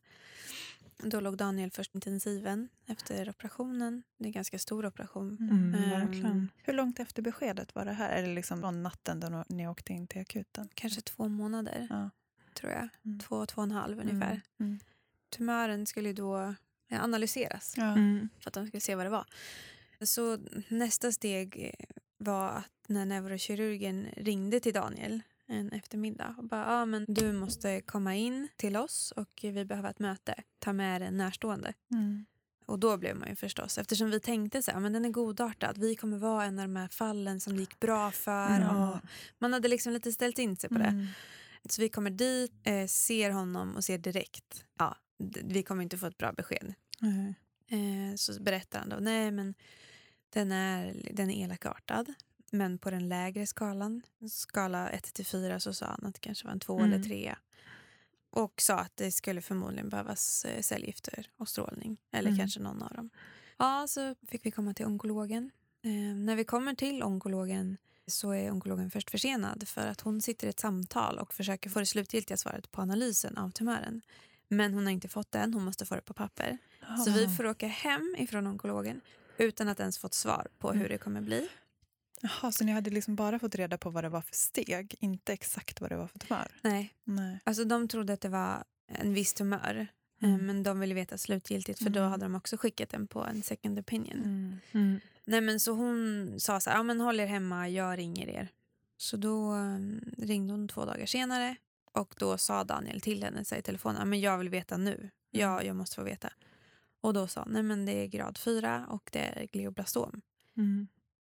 Då 1.03 1.19
låg 1.19 1.37
Daniel 1.37 1.71
först 1.71 1.95
intensiven 1.95 2.69
efter 2.87 3.29
operationen. 3.29 4.03
Det 4.17 4.23
är 4.23 4.27
en 4.27 4.31
ganska 4.31 4.59
stor 4.59 4.85
operation. 4.85 5.37
Mm, 5.39 5.75
Ehm, 5.75 5.89
verkligen. 5.89 6.49
Hur 6.57 6.73
långt 6.73 6.99
efter 6.99 7.21
beskedet 7.21 7.75
var 7.75 7.85
det 7.85 7.93
här? 7.93 8.09
Är 8.09 8.21
det 8.27 8.33
liksom 8.33 8.61
från 8.61 8.83
natten 8.83 9.19
då 9.19 9.43
ni 9.49 9.67
åkte 9.67 9.93
in 9.93 10.07
till 10.07 10.21
akuten? 10.21 10.69
Kanske 10.73 11.01
två 11.01 11.27
månader, 11.27 11.87
Ja. 11.89 12.09
tror 12.53 12.71
jag. 12.71 12.89
Mm. 13.05 13.19
Två, 13.19 13.45
två 13.45 13.57
och 13.61 13.63
en 13.63 13.71
halv 13.71 13.99
ungefär. 13.99 14.41
Mm. 14.59 14.79
Tumören 15.29 15.85
skulle 15.85 16.09
ju 16.09 16.13
då 16.13 16.55
eh, 16.89 17.03
analyseras 17.03 17.73
Ja. 17.77 17.83
Mm. 17.91 18.29
för 18.39 18.49
att 18.49 18.53
de 18.53 18.67
skulle 18.67 18.81
se 18.81 18.95
vad 18.95 19.05
det 19.05 19.09
var. 19.09 19.25
Så 20.01 20.37
nästa 20.67 21.11
steg 21.11 21.57
eh, 21.79 21.85
var 22.17 22.49
att 22.49 22.71
när 22.87 23.05
neurokirurgen 23.05 24.07
ringde 24.17 24.59
till 24.59 24.73
Daniel 24.73 25.21
en 25.51 25.71
eftermiddag 25.71 26.35
och 26.37 26.43
bara 26.43 26.65
ah, 26.67 26.85
men 26.85 27.05
du 27.07 27.31
måste 27.31 27.81
komma 27.81 28.15
in 28.15 28.47
till 28.55 28.77
oss 28.77 29.11
och 29.11 29.39
vi 29.41 29.65
behöver 29.65 29.89
ett 29.89 29.99
möte. 29.99 30.43
Ta 30.59 30.73
med 30.73 31.01
en 31.01 31.17
närstående. 31.17 31.73
Mm. 31.91 32.25
Och 32.65 32.79
då 32.79 32.97
blev 32.97 33.15
man 33.15 33.29
ju 33.29 33.35
förstås, 33.35 33.77
eftersom 33.77 34.09
vi 34.11 34.19
tänkte 34.19 34.61
så 34.61 34.71
här, 34.71 34.79
men 34.79 34.93
den 34.93 35.05
är 35.05 35.09
godartad, 35.09 35.77
vi 35.77 35.95
kommer 35.95 36.17
vara 36.17 36.45
en 36.45 36.59
av 36.59 36.67
de 36.67 36.75
här 36.75 36.87
fallen 36.87 37.39
som 37.39 37.53
det 37.53 37.59
gick 37.59 37.79
bra 37.79 38.11
för. 38.11 38.59
Ja. 38.59 38.91
Och 38.91 38.99
man 39.39 39.53
hade 39.53 39.67
liksom 39.67 39.93
lite 39.93 40.11
ställt 40.11 40.39
in 40.39 40.57
sig 40.57 40.69
på 40.69 40.77
det. 40.77 40.83
Mm. 40.83 41.07
Så 41.69 41.81
vi 41.81 41.89
kommer 41.89 42.09
dit, 42.09 42.53
eh, 42.63 42.87
ser 42.87 43.29
honom 43.29 43.75
och 43.75 43.83
ser 43.83 43.97
direkt, 43.97 44.65
ja, 44.77 44.97
vi 45.43 45.63
kommer 45.63 45.83
inte 45.83 45.97
få 45.97 46.07
ett 46.07 46.17
bra 46.17 46.31
besked. 46.33 46.73
Eh, 47.67 48.15
så 48.15 48.41
berättar 48.41 48.79
han 48.79 48.89
då, 48.89 48.97
nej 48.99 49.31
men 49.31 49.53
den 50.29 50.51
är, 50.51 51.09
den 51.13 51.29
är 51.29 51.45
elakartad. 51.45 52.13
Men 52.53 52.77
på 52.77 52.91
den 52.91 53.09
lägre 53.09 53.47
skalan, 53.47 54.01
skala 54.29 54.89
1 54.89 55.03
till 55.13 55.25
4, 55.25 55.59
så 55.59 55.73
sa 55.73 55.85
han 55.85 56.05
att 56.05 56.13
det 56.13 56.19
kanske 56.19 56.45
var 56.45 56.51
en 56.51 56.59
2 56.59 56.79
Mm. 56.79 56.93
eller 56.93 57.03
3. 57.03 57.35
Och 58.29 58.61
sa 58.61 58.75
att 58.79 58.97
det 58.97 59.11
skulle 59.11 59.41
förmodligen 59.41 59.89
behövas 59.89 60.45
eh, 60.45 60.61
cellgifter 60.61 61.29
och 61.37 61.49
strålning. 61.49 61.97
Eller 62.11 62.29
Mm. 62.29 62.39
kanske 62.39 62.59
någon 62.59 62.81
av 62.83 62.93
dem. 62.93 63.09
Ja, 63.57 63.85
så 63.87 64.15
fick 64.27 64.45
vi 64.45 64.51
komma 64.51 64.73
till 64.73 64.85
onkologen. 64.85 65.51
Eh, 65.83 65.91
när 66.15 66.35
vi 66.35 66.43
kommer 66.43 66.73
till 66.73 67.03
onkologen 67.03 67.77
så 68.07 68.31
är 68.31 68.51
onkologen 68.51 68.91
först 68.91 69.11
försenad 69.11 69.67
för 69.67 69.87
att 69.87 70.01
hon 70.01 70.21
sitter 70.21 70.47
i 70.47 70.49
ett 70.49 70.59
samtal 70.59 71.17
och 71.19 71.33
försöker 71.33 71.69
få 71.69 71.79
det 71.79 71.85
slutgiltiga 71.85 72.37
svaret 72.37 72.71
på 72.71 72.81
analysen 72.81 73.37
av 73.37 73.49
tumören. 73.51 74.01
Men 74.47 74.73
hon 74.73 74.83
har 74.85 74.91
inte 74.91 75.07
fått 75.07 75.31
det 75.31 75.39
än, 75.39 75.53
hon 75.53 75.63
måste 75.63 75.85
få 75.85 75.95
det 75.95 76.01
på 76.01 76.13
papper. 76.13 76.57
Så 77.05 77.11
vi 77.11 77.27
får 77.35 77.45
åka 77.45 77.67
hem 77.67 78.15
ifrån 78.17 78.47
onkologen 78.47 79.01
utan 79.37 79.67
att 79.67 79.79
ens 79.79 79.97
fått 79.97 80.13
svar 80.13 80.47
på 80.57 80.71
hur 80.71 80.89
det 80.89 80.97
kommer 80.97 81.21
bli. 81.21 81.49
Jaha, 82.21 82.51
så 82.51 82.63
ni 82.63 82.71
hade 82.71 82.89
liksom 82.89 83.15
bara 83.15 83.39
fått 83.39 83.55
reda 83.55 83.77
på 83.77 83.89
vad 83.89 84.03
det 84.03 84.09
var 84.09 84.21
för 84.21 84.35
steg, 84.35 84.95
inte 84.99 85.33
exakt 85.33 85.81
vad 85.81 85.89
det 85.91 85.97
var 85.97 86.07
för 86.07 86.19
tumör? 86.19 86.47
Nej, 86.61 86.93
Nej. 87.03 87.39
alltså 87.43 87.63
de 87.65 87.87
trodde 87.87 88.13
att 88.13 88.21
det 88.21 88.29
var 88.29 88.63
en 88.87 89.13
viss 89.13 89.33
tumör. 89.33 89.75
eh, 90.21 90.29
Mm. 90.29 90.45
Men 90.45 90.63
de 90.63 90.79
ville 90.79 90.93
veta 90.95 91.17
slutgiltigt 91.17 91.83
för 91.83 91.89
då 91.89 91.99
Mm. 91.99 92.11
hade 92.11 92.25
de 92.25 92.35
också 92.35 92.57
skickat 92.57 92.89
den 92.89 93.07
på 93.07 93.23
en 93.25 93.43
second 93.43 93.79
opinion. 93.79 94.17
Mm. 94.23 94.57
Mm. 94.71 94.99
Nej 95.25 95.41
men 95.41 95.59
så 95.59 95.71
hon 95.71 96.27
sa 96.39 96.59
så 96.59 96.69
här, 96.69 96.77
ja 96.77 96.83
men 96.83 96.99
håll 97.01 97.19
er 97.19 97.25
hemma, 97.25 97.69
jag 97.69 97.97
ringer 97.97 98.27
er. 98.29 98.47
Så 98.97 99.17
då 99.17 99.51
um, 99.53 100.01
ringde 100.17 100.53
hon 100.53 100.67
två 100.67 100.85
dagar 100.85 101.05
senare 101.05 101.55
och 101.93 102.15
då 102.17 102.37
sa 102.37 102.63
Daniel 102.63 103.01
till 103.01 103.23
henne 103.23 103.45
så 103.45 103.55
i 103.55 103.61
telefon, 103.61 103.95
ja 103.99 104.05
men 104.05 104.19
jag 104.19 104.37
vill 104.37 104.49
veta 104.49 104.77
nu. 104.77 105.09
Ja, 105.31 105.63
jag 105.63 105.75
måste 105.75 105.95
få 105.95 106.03
veta. 106.03 106.33
Och 107.01 107.13
då 107.13 107.27
sa 107.27 107.43
hon, 107.43 107.53
nej 107.53 107.63
men 107.63 107.85
det 107.85 107.91
är 107.91 108.05
grad 108.07 108.37
4 108.37 108.85
och 108.89 109.09
det 109.13 109.19
är 109.19 109.47
glioblastom. 109.47 110.21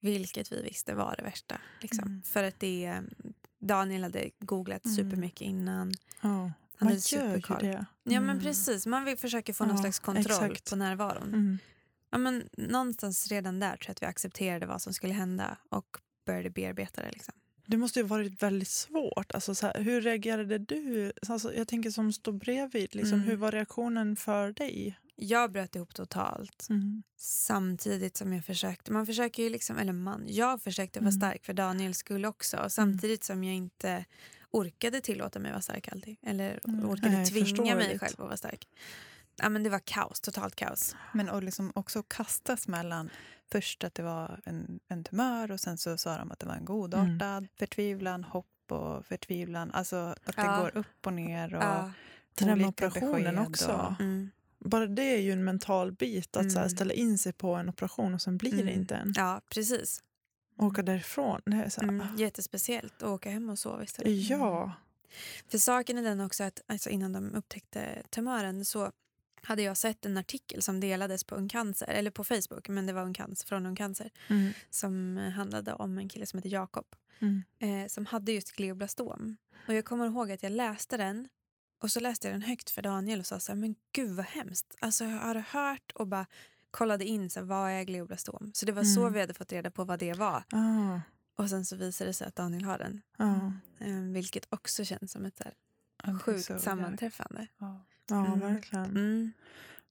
Mm. 0.03 0.13
Vilket 0.15 0.53
vi 0.53 0.63
visste 0.63 0.95
var 0.95 1.15
det 1.19 1.23
värsta. 1.25 1.61
Liksom. 1.81 2.05
Mm. 2.09 2.23
För 2.23 2.43
att 2.45 2.61
det, 2.61 3.01
Daniel 3.59 4.03
hade 4.03 4.31
googlat 4.39 4.85
Mm. 4.85 4.97
supermycket 4.97 5.41
innan. 5.41 5.93
Ja. 6.21 6.29
Han 6.77 6.89
Man 6.89 6.99
gör 6.99 7.35
ju 7.35 7.41
det. 7.69 7.85
Ja 8.05 8.21
men 8.21 8.31
Mm. 8.31 8.41
precis, 8.41 8.87
man 8.87 9.05
vill 9.05 9.17
försöka 9.19 9.55
få 9.55 9.65
någon 9.65 9.79
slags 9.79 9.99
kontroll 9.99 10.45
exakt. 10.51 10.71
på 10.71 10.77
närvaron. 10.77 11.29
Mm. 11.29 11.59
Ja, 12.11 12.19
men 12.19 12.49
någonstans 12.57 13.29
redan 13.29 13.61
där 13.61 13.69
tror 13.77 13.85
jag 13.87 13.93
att 13.93 14.03
vi 14.03 14.07
accepterade 14.07 14.67
vad 14.67 14.83
som 14.83 14.93
skulle 14.93 15.15
hända 15.15 15.57
och 15.69 15.97
började 16.27 16.51
bearbeta 16.51 17.03
det. 17.03 17.11
Liksom. 17.13 17.35
Det 17.67 17.77
måste 17.77 17.99
ju 18.01 18.07
varit 18.07 18.43
väldigt 18.43 18.69
svårt. 18.69 19.35
Alltså, 19.35 19.55
så 19.55 19.67
här, 19.67 19.81
hur 19.81 20.01
reagerade 20.01 20.59
du? 20.59 21.13
Alltså, 21.29 21.55
jag 21.55 21.69
tänker 21.69 21.91
som 21.91 22.13
står 22.13 22.33
bredvid. 22.33 22.95
Liksom, 22.95 23.15
Mm. 23.15 23.27
Hur 23.29 23.37
var 23.37 23.53
reaktionen 23.53 24.17
för 24.17 24.53
dig? 24.53 25.00
Jag 25.23 25.53
bröt 25.53 25.77
ihop 25.77 25.95
totalt 25.95 26.67
Mm. 26.71 27.03
samtidigt 27.17 28.17
som 28.17 28.33
jag 28.33 28.45
försökte. 28.45 28.93
Man 28.93 29.07
försöker 29.07 29.43
ju 29.43 29.51
liksom, 29.51 29.79
eller 29.79 29.93
man, 29.93 30.25
jag 30.27 30.63
försökte 30.63 31.01
vara 31.01 31.09
Mm. 31.11 31.21
stark 31.21 31.45
för 31.45 31.53
Daniels 31.53 31.99
skull 31.99 32.25
också. 32.25 32.57
Och 32.57 32.73
samtidigt 32.73 33.25
som 33.25 33.45
jag 33.45 33.55
inte 33.55 34.05
orkade 34.51 35.01
tillåta 35.01 35.39
mig 35.39 35.51
vara 35.53 35.61
stark 35.63 35.89
alltid. 35.89 36.17
Eller 36.23 36.61
Mm. 36.69 36.89
orkade 36.91 37.13
Nej, 37.17 37.27
tvinga 37.27 37.75
mig 37.75 37.99
själv 37.99 38.13
att 38.13 38.19
vara 38.19 38.37
stark. 38.37 38.69
Ja, 39.37 39.49
men 39.49 39.63
det 39.63 39.71
var 39.71 39.79
kaos, 39.85 40.21
totalt 40.21 40.57
kaos. 40.57 40.97
Men 41.15 41.29
och 41.29 41.43
liksom 41.43 41.73
också 41.75 42.03
kastas 42.03 42.69
mellan 42.69 43.11
först 43.53 43.85
att 43.85 43.95
det 43.95 44.03
var 44.03 44.41
en, 44.45 44.81
en 44.89 45.05
tumör 45.05 45.51
och 45.51 45.61
sen 45.61 45.79
så 45.79 45.97
sa 45.97 46.19
de 46.19 46.31
att 46.31 46.39
det 46.39 46.47
var 46.47 46.55
en 46.55 46.65
godartad, 46.65 47.49
förtvivlan, 47.59 48.25
hopp 48.25 48.47
och 48.69 49.07
förtvivlan. 49.07 49.71
Alltså 49.71 49.97
att 49.97 50.37
det 50.37 50.43
Ja. 50.43 50.61
går 50.61 50.77
upp 50.77 51.07
och 51.07 51.13
ner. 51.13 51.55
Och 51.55 51.63
Ja. 51.63 51.93
Den 52.35 52.49
här 52.49 52.57
med 52.57 52.67
olika 52.67 52.87
operationen 52.87 53.35
besked 53.35 53.39
också. 53.49 53.73
och- 53.73 54.01
Mm. 54.01 54.31
Bara 54.65 54.87
det 54.87 55.03
är 55.15 55.19
ju 55.21 55.33
en 55.33 55.45
mental 55.45 55.93
bit. 55.93 56.37
Att 56.37 56.53
så 56.53 56.59
här, 56.59 56.67
Mm. 56.67 56.77
ställa 56.77 56.93
in 56.95 57.19
sig 57.19 57.33
på 57.33 57.55
en 57.55 57.69
operation 57.69 58.15
och 58.15 58.23
sen 58.23 58.37
blir 58.37 58.51
det 58.53 58.63
Mm. 58.63 58.75
inte 58.75 58.95
en. 58.95 59.13
ja, 59.17 59.41
precis. 59.55 60.03
Åka 60.57 60.83
därifrån. 60.83 61.41
Det 61.47 61.57
är 61.57 61.69
så 61.69 61.81
här, 61.81 61.89
Mm. 61.89 62.17
Jättespeciellt 62.17 63.03
att 63.03 63.09
åka 63.09 63.31
hem 63.31 63.51
och 63.51 63.59
sova 63.59 63.83
istället. 63.83 64.09
ah, 64.31 64.35
Ja. 64.37 64.73
För 65.49 65.59
saken 65.59 65.99
är 65.99 66.03
den 66.03 66.21
också 66.21 66.45
att 66.45 66.61
alltså 66.67 66.91
innan 66.91 67.13
de 67.13 67.35
upptäckte 67.35 68.03
tumören 68.11 68.65
så 68.65 68.93
hade 69.43 69.63
jag 69.63 69.77
sett 69.77 70.07
en 70.07 70.17
artikel 70.17 70.63
som 70.63 70.81
delades 70.81 71.25
på 71.25 71.35
Ungcancer, 71.35 71.89
eller 71.89 72.11
på 72.11 72.25
Facebook, 72.25 72.69
men 72.69 72.87
det 72.87 72.93
var 72.93 73.03
Ungcancer, 73.03 73.47
från 73.49 73.67
Ungcancer, 73.67 74.11
Mm. 74.29 74.53
som 74.71 75.19
eh, 75.19 75.31
handlade 75.31 75.73
om 75.75 75.99
en 75.99 76.09
kille 76.09 76.27
som 76.27 76.39
heter 76.39 76.51
Jakob, 76.51 76.87
Mm. 77.19 77.43
eh, 77.59 77.89
som 77.89 78.07
hade 78.07 78.33
just 78.33 78.53
glioblastom. 78.53 79.37
Och 79.69 79.75
jag 79.75 79.85
kommer 79.85 80.07
ihåg 80.07 80.33
att 80.33 80.43
jag 80.43 80.53
läste 80.53 80.97
den 80.97 81.29
och 81.81 81.91
så 81.91 82.01
läste 82.01 82.27
jag 82.29 82.35
den 82.35 82.43
högt 82.43 82.71
för 82.71 82.83
Daniel 82.83 83.21
och 83.21 83.27
sa 83.27 83.41
så 83.41 83.53
här, 83.53 83.57
men 83.57 83.75
gud 83.93 84.11
vad 84.17 84.27
hemskt. 84.27 84.77
Alltså 84.81 85.05
jag 85.05 85.11
hade 85.19 85.45
hört 85.51 85.93
och 85.95 86.07
bara 86.07 86.27
kollade 86.71 87.05
in 87.05 87.31
så 87.31 87.41
här, 87.41 87.47
vad 87.47 87.71
är 87.71 87.83
glioblastom. 87.85 88.51
Så 88.55 88.67
det 88.67 88.73
var 88.73 88.85
så 88.85 89.01
Mm. 89.01 89.13
vi 89.13 89.21
hade 89.21 89.35
fått 89.35 89.53
reda 89.53 89.71
på 89.71 89.85
vad 89.85 89.99
det 89.99 90.13
var. 90.15 90.45
Ah. 90.53 91.01
Och 91.37 91.51
sen 91.51 91.65
så 91.65 91.77
visade 91.77 92.11
det 92.11 92.15
sig 92.15 92.27
att 92.27 92.37
Daniel 92.37 92.65
har 92.65 92.79
den. 92.79 93.03
Ja. 93.19 93.53
Eh, 93.79 94.01
vilket 94.13 94.47
också 94.51 94.85
känns 94.85 95.13
som 95.13 95.25
ett 95.25 95.39
så 95.39 95.45
här, 95.45 96.19
sjukt 96.19 96.45
så 96.45 96.59
sammanträffande. 96.59 97.47
Ja. 97.59 97.85
ja, 98.09 98.27
Mm. 98.27 98.41
verkligen. 98.41 98.85
Mm. 98.85 99.33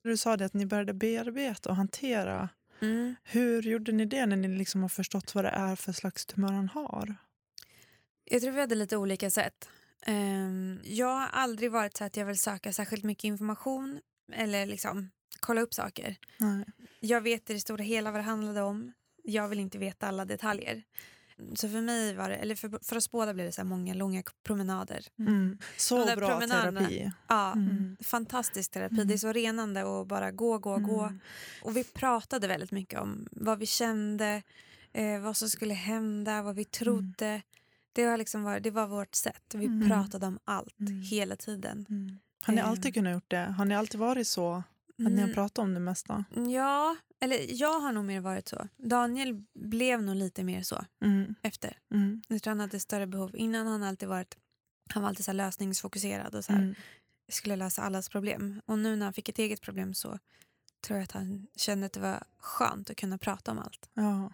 Du 0.03 0.17
sa 0.17 0.38
det 0.38 0.46
att 0.46 0.53
ni 0.53 0.65
började 0.65 0.93
bearbeta 0.93 1.69
och 1.69 1.75
hantera. 1.75 2.50
Mm. 2.81 3.15
Hur 3.24 3.62
gjorde 3.62 3.91
ni 3.91 4.05
det 4.05 4.25
när 4.25 4.36
ni 4.36 4.48
liksom 4.48 4.81
har 4.81 4.89
förstått 4.89 5.36
vad 5.36 5.43
det 5.43 5.50
är 5.50 5.75
för 5.75 5.91
slags 5.93 6.25
tumör 6.25 6.51
han 6.51 6.69
har? 6.69 7.15
Jag 8.24 8.41
tror 8.41 8.51
vi 8.51 8.60
hade 8.60 8.75
lite 8.75 8.98
olika 8.98 9.29
sätt. 9.29 9.69
Ehm, 10.06 10.79
jag 10.84 11.08
har 11.15 11.27
aldrig 11.27 11.72
varit 11.72 11.98
så 11.98 12.03
att 12.03 12.18
jag 12.18 12.25
vill 12.25 12.39
söka 12.39 12.74
särskilt 12.74 13.03
mycket 13.03 13.24
information 13.24 14.00
eller 14.34 14.65
liksom 14.65 15.10
kolla 15.39 15.62
upp 15.62 15.74
saker. 15.74 16.15
Nej. 16.38 16.65
Jag 17.00 17.22
vet 17.22 17.50
i 17.50 17.53
det 17.53 17.60
stora 17.60 17.84
hela 17.84 18.12
vad 18.12 18.20
det 18.20 18.25
handlade 18.25 18.62
om. 18.62 18.94
Jag 19.24 19.48
vill 19.48 19.60
inte 19.60 19.77
veta 19.77 20.08
alla 20.08 20.25
detaljer. 20.25 20.84
Så 21.56 21.70
för 21.70 21.82
mig 21.82 22.15
var 22.15 22.29
det, 22.29 22.36
eller 22.36 22.56
för, 22.56 22.79
för 22.84 22.96
oss 22.96 23.12
båda 23.12 23.34
blev 23.34 23.46
det 23.46 23.51
så 23.51 23.63
många 23.63 23.94
långa 23.94 24.24
promenader. 24.44 25.06
Mm. 25.20 25.58
Så 25.77 26.06
bra 26.15 26.39
terapi. 26.39 27.12
Ja, 27.27 27.51
Mm. 27.51 27.98
fantastisk 28.03 28.72
terapi. 28.72 28.96
Mm. 28.96 29.08
Det 29.08 29.13
är 29.13 29.18
så 29.18 29.32
renande 29.34 30.01
att 30.01 30.08
bara 30.08 30.32
gå, 30.32 30.58
gå, 30.58 30.77
gå. 30.77 31.01
Mm. 31.01 31.20
Och 31.63 31.77
vi 31.77 31.84
pratade 31.84 32.48
väldigt 32.48 32.72
mycket 32.72 33.00
om 33.00 33.27
vad 33.32 33.60
vi 33.60 33.65
kände, 33.65 34.44
eh, 34.94 35.20
vad 35.20 35.38
som 35.38 35.50
skulle 35.50 35.74
hända, 35.74 36.41
vad 36.41 36.56
vi 36.56 36.65
trodde. 36.65 37.41
Det, 38.00 38.06
var 38.10 38.18
liksom 38.18 38.44
var, 38.44 38.60
det 38.60 38.72
var 38.72 38.88
vårt 38.88 39.15
sätt. 39.15 39.56
Vi 39.56 39.65
Mm. 39.65 39.89
pratade 39.89 40.25
om 40.27 40.39
allt 40.46 40.79
Mm. 40.79 41.01
hela 41.01 41.36
tiden. 41.36 41.86
Mm. 41.89 42.20
Har 42.44 42.53
ni 42.53 42.60
Eh. 42.62 42.70
alltid 42.70 42.94
kunnat 42.94 43.13
gjort 43.13 43.29
det? 43.32 43.38
Har 43.58 43.65
ni 43.65 43.75
alltid 43.75 44.00
varit 44.00 44.27
så? 44.27 44.53
Att 44.56 44.63
ni 44.98 45.03
har 45.18 45.24
Mm, 45.24 45.34
pratat 45.34 45.58
om 45.60 45.74
det 45.74 45.79
mesta? 45.79 46.25
Ja, 46.53 46.96
eller 47.20 47.62
jag 47.62 47.79
har 47.79 47.91
nog 47.91 48.06
mer 48.06 48.20
varit 48.20 48.48
så. 48.48 48.68
Daniel 48.77 49.44
blev 49.53 50.03
nog 50.03 50.15
lite 50.15 50.44
mer 50.44 50.62
så 50.63 50.86
Mm. 51.01 51.36
efter. 51.41 51.77
Mm. 51.91 52.22
Jag 52.27 52.41
tror 52.44 52.51
han 52.51 52.60
hade 52.60 52.79
större 52.79 53.08
behov. 53.08 53.36
Innan 53.36 53.68
han 53.68 53.84
alltid 53.84 54.10
varit 54.10 54.38
han 54.94 55.03
var 55.03 55.10
alltid 55.10 55.25
så 55.25 55.32
lösningsfokuserad 55.34 56.36
och 56.36 56.46
så 56.46 56.51
här, 56.53 56.60
Mm. 56.62 56.75
skulle 57.32 57.56
lösa 57.56 57.82
allas 57.82 58.10
problem. 58.10 58.62
Och 58.65 58.79
nu 58.79 58.96
när 58.96 59.06
han 59.06 59.13
fick 59.13 59.29
ett 59.29 59.39
eget 59.39 59.62
problem 59.62 59.94
så 59.94 60.20
tror 60.82 60.98
jag 61.00 61.03
att 61.03 61.12
han 61.12 61.48
kände 61.56 61.86
att 61.86 61.94
det 61.94 62.00
var 62.00 62.24
skönt 62.38 62.89
att 62.89 62.98
kunna 62.98 63.18
prata 63.18 63.51
om 63.51 63.60
allt. 63.60 63.89
Ja. 63.94 64.32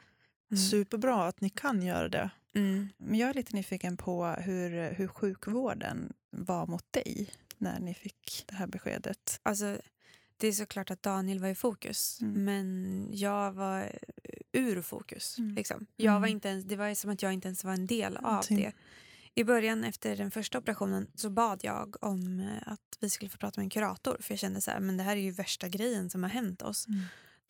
Mm. 0.52 0.64
Superbra 0.72 1.28
att 1.28 1.42
ni 1.42 1.50
kan 1.50 1.82
göra 1.82 2.10
det. 2.10 2.30
Mm. 2.56 2.90
Men 2.98 3.20
jag 3.20 3.30
är 3.30 3.34
lite 3.34 3.56
nyfiken 3.56 3.98
på 3.98 4.26
hur, 4.26 4.94
hur 4.94 5.08
sjukvården 5.08 6.14
var 6.30 6.68
mot 6.68 6.94
dig 6.94 7.30
när 7.58 7.80
ni 7.80 7.94
fick 7.94 8.44
det 8.48 8.56
här 8.56 8.68
beskedet. 8.68 9.40
Alltså, 9.44 9.78
det 10.38 10.48
är 10.48 10.52
såklart 10.52 10.92
att 10.92 11.04
Daniel 11.04 11.40
var 11.40 11.48
i 11.48 11.56
fokus, 11.56 12.22
Mm. 12.22 12.44
men 12.44 13.08
jag 13.12 13.52
var 13.52 13.92
ur 14.52 14.82
fokus. 14.82 15.38
Mm. 15.38 15.56
Liksom. 15.56 15.86
Jag 15.96 16.12
var 16.12 16.18
Mm. 16.18 16.30
inte 16.30 16.50
ens, 16.50 16.66
det 16.66 16.76
var 16.76 16.94
som 16.94 17.10
att 17.12 17.22
jag 17.22 17.34
inte 17.34 17.48
ens 17.48 17.64
var 17.64 17.74
en 17.74 17.88
del 17.88 18.18
av 18.18 18.44
det. 18.50 18.72
I 19.38 19.44
början 19.44 19.84
efter 19.84 20.16
den 20.18 20.32
första 20.32 20.58
operationen 20.58 21.08
så 21.16 21.30
bad 21.30 21.60
jag 21.64 21.96
om 22.04 22.40
eh, 22.40 22.72
att 22.74 22.98
vi 23.00 23.10
skulle 23.10 23.30
få 23.30 23.38
prata 23.38 23.62
med 23.62 23.66
en 23.66 23.70
kurator. 23.70 24.18
För 24.20 24.32
jag 24.34 24.40
kände 24.40 24.62
så 24.62 24.72
här, 24.72 24.80
men 24.80 24.98
det 24.98 25.04
här 25.04 25.16
är 25.18 25.22
ju 25.22 25.32
värsta 25.32 25.68
grejen 25.70 26.10
som 26.10 26.24
har 26.24 26.30
hänt 26.30 26.62
oss. 26.62 26.86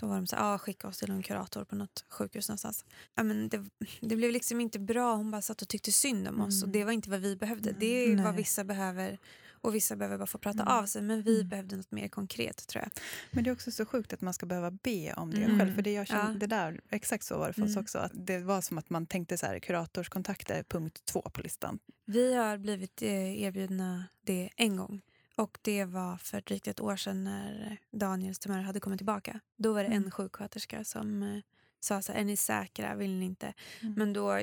Mm. 0.01 0.09
Då 0.09 0.13
var 0.13 0.15
de 0.15 0.27
så 0.27 0.35
här, 0.35 0.53
ah, 0.53 0.57
skicka 0.57 0.87
oss 0.87 0.97
till 0.99 1.11
en 1.11 1.23
kurator 1.23 1.63
på 1.65 1.75
något 1.75 2.05
sjukhus 2.09 2.49
någonstans. 2.49 2.85
Ja, 3.15 3.23
men 3.23 3.49
det, 3.49 3.63
det 4.01 4.15
blev 4.15 4.31
liksom 4.31 4.61
inte 4.61 4.79
bra. 4.79 5.15
Hon 5.15 5.31
bara 5.31 5.41
satt 5.41 5.61
och 5.61 5.67
tyckte 5.67 5.91
synd 5.91 6.27
om 6.27 6.41
oss. 6.41 6.63
Och 6.63 6.69
det 6.69 6.83
var 6.83 6.91
inte 6.91 7.09
vad 7.09 7.19
vi 7.19 7.35
behövde. 7.35 7.71
Det 7.79 7.85
är 7.85 8.03
Mm. 8.05 8.15
Nej. 8.15 8.25
vad 8.25 8.35
vissa 8.35 8.63
behöver. 8.63 9.17
Och 9.61 9.75
vissa 9.75 9.95
behöver 9.95 10.17
bara 10.17 10.25
få 10.27 10.37
prata 10.37 10.61
Mm. 10.61 10.73
av 10.73 10.85
sig. 10.85 11.01
Men 11.01 11.21
vi 11.23 11.35
Mm. 11.35 11.49
behövde 11.49 11.75
något 11.77 11.91
mer 11.91 12.07
konkret 12.07 12.67
tror 12.67 12.83
jag. 12.83 12.91
Men 13.31 13.43
det 13.43 13.49
är 13.49 13.51
också 13.51 13.71
så 13.71 13.85
sjukt 13.85 14.13
att 14.13 14.21
man 14.21 14.33
ska 14.33 14.45
behöva 14.45 14.71
be 14.71 15.13
om 15.13 15.31
det 15.31 15.43
Mm. 15.43 15.59
själv. 15.59 15.75
För 15.75 15.81
det, 15.81 15.93
jag 15.93 16.07
kände, 16.07 16.31
Ja. 16.33 16.39
det 16.39 16.47
där, 16.47 16.81
exakt 16.89 17.23
så 17.25 17.37
var 17.37 17.47
det 17.47 17.53
för 17.53 17.61
oss 17.63 17.69
Mm. 17.69 17.81
också. 17.83 17.97
Att 17.97 18.11
det 18.13 18.39
var 18.39 18.61
som 18.61 18.77
att 18.77 18.89
man 18.89 19.05
tänkte 19.05 19.37
så 19.37 19.45
här, 19.45 19.59
kuratorskontakter, 19.59 20.63
punkt 20.63 21.01
två 21.05 21.21
på 21.21 21.41
listan. 21.41 21.79
Vi 22.05 22.33
har 22.35 22.57
blivit 22.57 23.01
eh, 23.01 23.41
erbjudna 23.43 24.03
det 24.23 24.49
en 24.55 24.77
gång. 24.77 25.01
Och 25.37 25.57
det 25.61 25.85
var 25.85 26.17
för 26.17 26.41
drygt 26.41 26.67
ett 26.67 26.79
år 26.81 26.95
sedan 26.95 27.23
när 27.23 27.77
Daniels 27.91 28.39
tumör 28.39 28.61
hade 28.61 28.79
kommit 28.79 28.99
tillbaka. 28.99 29.39
Då 29.57 29.73
var 29.73 29.81
det 29.83 29.87
en 29.87 29.93
Mm. 29.93 30.11
sjuksköterska 30.11 30.83
som 30.83 31.23
eh, 31.23 31.39
sa 31.79 32.01
så 32.01 32.11
här, 32.11 32.19
är 32.19 32.23
ni 32.25 32.37
säkra, 32.37 32.95
vill 32.95 33.11
ni 33.19 33.25
inte? 33.25 33.53
Mm. 33.81 33.93
Men 33.93 34.13
då 34.13 34.39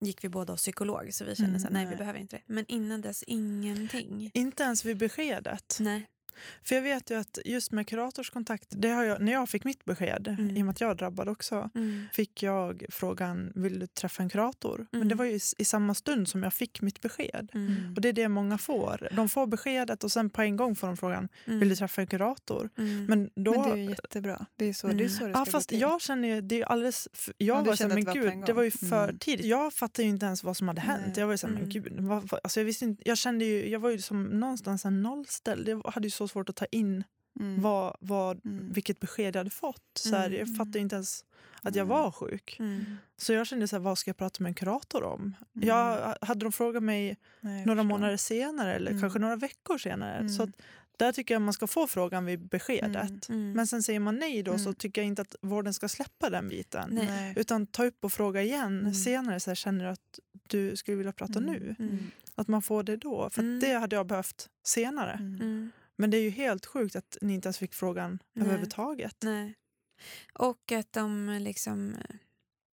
gick 0.00 0.24
vi 0.24 0.28
båda 0.28 0.52
hos 0.52 0.60
psykolog 0.60 1.14
så 1.14 1.24
vi 1.24 1.34
kände 1.36 1.48
Mm, 1.50 1.60
så 1.60 1.66
här, 1.66 1.72
nej 1.72 1.84
vi 1.84 1.88
nej. 1.90 1.98
behöver 1.98 2.18
inte 2.20 2.36
det. 2.36 2.42
Men 2.46 2.64
innan 2.68 3.00
dess 3.00 3.22
ingenting. 3.22 4.30
Inte 4.34 4.62
ens 4.62 4.84
vid 4.84 4.96
beskedet. 4.98 5.76
Nej. 5.80 6.08
För 6.64 6.74
jag 6.74 6.82
vet 6.82 7.10
ju 7.10 7.14
att 7.18 7.38
just 7.44 7.72
med 7.72 7.86
kuratorskontakt, 7.86 8.66
det 8.70 8.88
har 8.88 9.04
jag, 9.04 9.20
när 9.20 9.32
jag 9.32 9.48
fick 9.48 9.64
mitt 9.64 9.84
besked, 9.84 10.28
Mm. 10.28 10.56
i 10.56 10.60
och 10.62 10.66
med 10.66 10.72
att 10.72 10.80
jag 10.80 10.96
drabbade 10.96 11.30
också, 11.30 11.70
Mm. 11.74 12.04
fick 12.12 12.42
jag 12.42 12.84
frågan 12.90 13.52
vill 13.54 13.78
du 13.78 13.86
träffa 13.86 14.22
en 14.22 14.28
kurator? 14.28 14.86
Men 14.90 14.98
Mm. 15.00 15.08
det 15.08 15.14
var 15.14 15.24
ju 15.24 15.32
i, 15.32 15.40
i 15.58 15.64
samma 15.64 15.94
stund 15.94 16.28
som 16.28 16.42
jag 16.42 16.54
fick 16.54 16.80
mitt 16.80 17.00
besked. 17.00 17.48
Mm. 17.54 17.92
Och 17.96 18.00
det 18.00 18.08
är 18.08 18.12
det 18.12 18.28
många 18.28 18.58
får. 18.58 19.08
De 19.12 19.28
får 19.28 19.46
beskedet 19.46 20.04
och 20.04 20.12
sen 20.12 20.30
på 20.30 20.42
en 20.42 20.56
gång 20.56 20.76
får 20.76 20.86
de 20.86 20.96
frågan 20.96 21.28
Mm. 21.46 21.58
vill 21.60 21.68
du 21.68 21.76
träffa 21.76 22.00
en 22.00 22.06
kurator? 22.06 22.68
Mm. 22.78 23.04
Men 23.04 23.30
då... 23.34 23.52
Men 23.52 23.62
det 23.62 23.70
är 23.70 23.76
ju 23.76 23.90
jättebra. 23.90 24.46
Det 24.56 24.64
är 24.64 24.72
så 24.72 24.86
det, 24.86 24.92
är 24.92 24.96
Mm. 24.96 25.08
så 25.08 25.24
det 25.24 25.30
Ja, 25.30 25.44
ska 25.44 25.52
fast 25.52 25.68
gå 25.68 25.72
till. 25.72 25.80
jag 25.80 26.00
känner 26.00 26.28
ju, 26.28 26.40
det 26.40 26.60
är 26.62 26.64
alldeles... 26.64 27.08
Ja, 27.12 27.32
Jag 27.36 27.64
du 27.64 27.68
var 27.68 27.76
så 27.76 27.82
här, 27.84 27.90
kände 27.90 27.94
men 27.94 28.04
det 28.04 28.30
gud, 28.36 28.46
det 28.46 28.52
var 28.52 28.62
ju 28.62 28.70
för 28.70 29.04
Mm. 29.04 29.18
tidigt. 29.18 29.46
Jag 29.46 29.72
fattade 29.74 30.02
ju 30.02 30.08
inte 30.08 30.26
ens 30.26 30.44
vad 30.44 30.56
som 30.56 30.68
hade 30.68 30.80
hänt. 30.80 31.02
Nej. 31.06 31.14
Jag 31.16 31.26
var 31.26 31.34
ju 31.34 31.38
så 31.38 31.46
här, 31.46 31.54
men 31.54 31.62
Mm. 31.62 31.70
gud, 31.72 31.92
vad, 32.00 32.34
alltså 32.42 32.60
jag, 32.60 32.64
visste 32.64 32.84
inte, 32.84 33.02
jag 33.08 33.18
kände 33.18 33.44
ju, 33.44 33.68
jag 33.68 33.80
var 33.80 33.90
ju 33.90 33.98
som 33.98 34.24
någonstans 34.24 34.84
en 34.84 35.02
nollställd. 35.02 35.68
Jag 35.68 35.82
hade 35.86 36.06
ju 36.06 36.10
så 36.10 36.27
svårt 36.28 36.48
att 36.48 36.56
ta 36.56 36.64
in 36.64 37.04
Mm. 37.40 37.62
vad, 37.62 37.96
vad, 38.00 38.44
Mm. 38.46 38.72
vilket 38.72 39.00
besked 39.00 39.36
jag 39.36 39.40
hade 39.40 39.50
fått. 39.50 39.82
Så 39.94 40.16
här, 40.16 40.26
Mm. 40.26 40.38
Jag 40.38 40.56
fattade 40.56 40.78
ju 40.78 40.82
inte 40.82 40.94
ens 40.94 41.24
att 41.62 41.74
jag 41.74 41.84
Mm. 41.84 41.88
var 41.88 42.10
sjuk. 42.10 42.56
Mm. 42.58 42.84
Så 43.16 43.32
jag 43.32 43.46
kände 43.46 43.68
så 43.68 43.76
här, 43.76 43.80
vad 43.80 43.98
ska 43.98 44.08
jag 44.08 44.16
prata 44.16 44.42
med 44.42 44.50
en 44.50 44.54
kurator 44.54 45.02
om? 45.04 45.20
Mm. 45.20 45.68
Jag, 45.68 46.16
hade 46.20 46.40
de 46.44 46.52
frågat 46.52 46.82
mig 46.82 47.16
Nej, 47.40 47.66
några 47.66 47.82
förstår. 47.82 47.88
månader 47.88 48.16
senare 48.16 48.74
eller 48.74 48.90
Mm. 48.90 49.00
kanske 49.00 49.18
några 49.18 49.36
veckor 49.36 49.78
senare. 49.78 50.14
Mm. 50.16 50.28
Så 50.28 50.42
att, 50.42 50.50
där 50.96 51.12
tycker 51.12 51.34
jag 51.34 51.42
man 51.42 51.52
ska 51.54 51.66
få 51.66 51.86
frågan 51.86 52.24
vid 52.24 52.48
beskedet. 52.48 53.28
Mm. 53.28 53.52
Men 53.52 53.66
sen 53.66 53.82
säger 53.82 54.00
man 54.00 54.16
nej 54.16 54.42
då 54.42 54.58
så 54.58 54.64
Mm. 54.64 54.74
tycker 54.74 55.00
jag 55.00 55.06
inte 55.06 55.22
att 55.22 55.34
vården 55.42 55.74
ska 55.74 55.88
släppa 55.88 56.30
den 56.30 56.48
biten. 56.48 56.88
Nej. 56.92 57.34
Utan 57.36 57.66
ta 57.66 57.84
upp 57.84 58.04
och 58.04 58.12
fråga 58.12 58.42
igen 58.42 58.80
Mm. 58.80 58.94
senare. 58.94 59.40
Så 59.40 59.50
här, 59.50 59.54
känner 59.54 59.84
du 59.84 59.90
att 59.90 60.18
du 60.48 60.76
skulle 60.76 60.96
vilja 60.96 61.12
prata 61.12 61.38
Mm. 61.38 61.52
nu? 61.52 61.74
Mm. 61.78 62.10
Att 62.34 62.48
man 62.48 62.62
får 62.62 62.82
det 62.82 62.96
då. 62.96 63.30
För 63.30 63.42
Mm. 63.42 63.60
det 63.60 63.72
hade 63.74 63.96
jag 63.96 64.06
behövt 64.06 64.48
senare. 64.64 65.18
Men 65.98 66.10
det 66.10 66.16
är 66.16 66.22
ju 66.22 66.30
helt 66.30 66.66
sjukt 66.66 66.96
att 66.96 67.18
ni 67.20 67.34
inte 67.34 67.46
ens 67.46 67.58
fick 67.58 67.74
frågan 67.74 68.18
Nej. 68.32 68.44
överhuvudtaget. 68.44 69.16
Nej. 69.22 69.54
Och 70.32 70.72
att 70.72 70.92
de 70.92 71.38
liksom... 71.40 71.96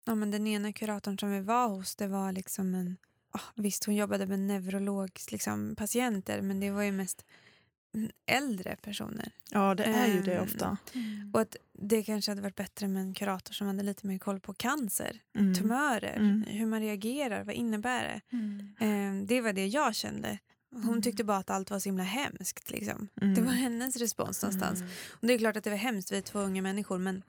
Ja, 0.06 0.14
men 0.14 0.30
den 0.30 0.46
ena 0.46 0.72
kuratorn 0.72 1.18
som 1.18 1.30
vi 1.30 1.40
var 1.40 1.68
hos, 1.68 1.96
det 1.96 2.06
var 2.06 2.32
liksom 2.32 2.74
en... 2.74 2.96
ah, 3.30 3.40
visst, 3.54 3.84
hon 3.84 3.94
jobbade 3.94 4.26
med 4.26 4.38
neurologs 4.40 5.32
liksom, 5.32 5.76
patienter, 5.76 6.40
men 6.42 6.60
det 6.60 6.70
var 6.70 6.82
ju 6.82 6.92
mest 6.92 7.24
äldre 8.26 8.76
personer. 8.82 9.32
Ja, 9.50 9.74
det 9.74 9.84
är 9.84 10.06
ju 10.06 10.20
det 10.22 10.34
Ehm, 10.34 10.44
ofta. 10.44 10.76
Mm. 10.94 11.30
Och 11.34 11.40
att 11.40 11.56
det 11.72 12.02
kanske 12.02 12.30
hade 12.30 12.42
varit 12.42 12.54
bättre 12.56 12.88
med 12.88 13.02
en 13.02 13.14
kurator 13.14 13.52
som 13.54 13.66
hade 13.66 13.82
lite 13.82 14.06
mer 14.06 14.18
koll 14.18 14.40
på 14.40 14.54
cancer, 14.54 15.20
Mm. 15.38 15.54
tumörer, 15.54 16.16
Mm. 16.16 16.42
hur 16.42 16.66
man 16.66 16.80
reagerar, 16.80 17.44
vad 17.44 17.54
innär 17.54 17.78
det? 17.78 18.20
Mm. 18.36 18.74
Ehm, 18.80 19.26
det 19.26 19.40
var 19.40 19.52
det 19.52 19.66
jag 19.66 19.94
kände. 19.94 20.38
Hon 20.74 20.88
Mm. 20.88 21.02
tyckte 21.02 21.24
bara 21.24 21.36
att 21.38 21.50
allt 21.50 21.70
var 21.70 21.78
så 21.78 21.88
himla 21.88 22.02
hemskt. 22.04 22.70
Liksom. 22.70 23.08
Mm. 23.22 23.34
Det 23.34 23.40
var 23.42 23.52
hennes 23.52 23.96
respons 23.96 24.42
någonstans. 24.42 24.80
Mm. 24.80 24.92
Och 25.20 25.26
det 25.26 25.32
är 25.34 25.38
klart 25.38 25.56
att 25.56 25.64
det 25.64 25.70
var 25.70 25.76
hemskt, 25.76 26.12
vi 26.12 26.16
är 26.16 26.22
två 26.22 26.38
unga 26.38 26.62
människor, 26.62 26.98
men 26.98 27.22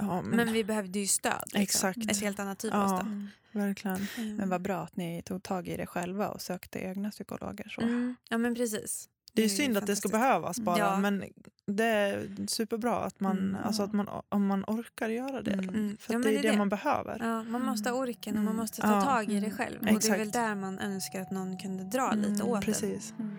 Ja, 0.00 0.22
men, 0.22 0.36
Men 0.36 0.52
vi 0.52 0.64
behövde 0.64 0.98
ju 0.98 1.06
stöd. 1.06 1.42
Liksom. 1.46 1.60
Exakt. 1.62 2.10
Ett 2.10 2.20
helt 2.20 2.38
annat 2.38 2.58
typ 2.58 2.72
Ja. 2.72 2.82
av 2.82 2.88
stöd. 2.98 3.06
Mm. 3.06 3.28
verkligen. 3.52 4.06
Mm. 4.16 4.36
Men 4.36 4.48
vad 4.48 4.62
bra 4.62 4.82
att 4.82 4.96
ni 4.96 5.22
tog 5.22 5.42
tag 5.42 5.68
i 5.68 5.76
det 5.76 5.86
själva 5.86 6.28
och 6.28 6.42
sökte 6.42 6.78
egna 6.78 7.10
psykologer. 7.10 7.68
Så. 7.68 7.80
Mm. 7.80 8.16
Ja 8.28 8.38
men 8.38 8.54
precis. 8.54 9.08
Det 9.38 9.42
är 9.42 9.48
ju 9.48 9.56
synd 9.56 9.76
att 9.76 9.86
det 9.86 9.96
ska 9.96 10.08
behövas 10.08 10.60
bara. 10.60 10.78
Ja. 10.78 10.96
Men 10.96 11.24
det 11.66 11.84
är 11.84 12.28
superbra 12.48 12.96
att 12.96 13.20
man, 13.20 13.38
Mm. 13.38 13.56
alltså 13.64 13.82
att 13.82 13.92
man, 13.92 14.08
om 14.28 14.46
man 14.46 14.64
orkar 14.66 15.08
göra 15.08 15.42
det. 15.42 15.50
Mm. 15.52 15.68
Mm. 15.68 15.96
För 16.00 16.12
Ja, 16.14 16.18
det 16.18 16.38
är 16.38 16.42
det, 16.42 16.58
man 16.58 16.68
behöver. 16.68 17.18
Ja, 17.20 17.42
man 17.42 17.62
måste 17.62 17.90
ha 17.90 17.96
orken 17.98 18.34
och 18.36 18.42
man 18.42 18.46
Mm. 18.52 18.56
måste 18.56 18.80
ta 18.82 19.02
tag 19.02 19.24
i 19.24 19.40
det 19.40 19.46
Mm. 19.46 19.50
själv. 19.56 19.78
Och 19.80 19.84
det 19.84 19.90
är 19.90 20.10
väl 20.10 20.20
Exakt. 20.20 20.32
där 20.32 20.54
man 20.54 20.78
önskar 20.78 21.20
att 21.22 21.30
någon 21.30 21.58
kunde 21.58 21.84
dra 21.84 22.12
Mm, 22.12 22.32
lite 22.32 22.42
åt. 22.44 22.64
Precis. 22.64 23.14
Mm. 23.18 23.36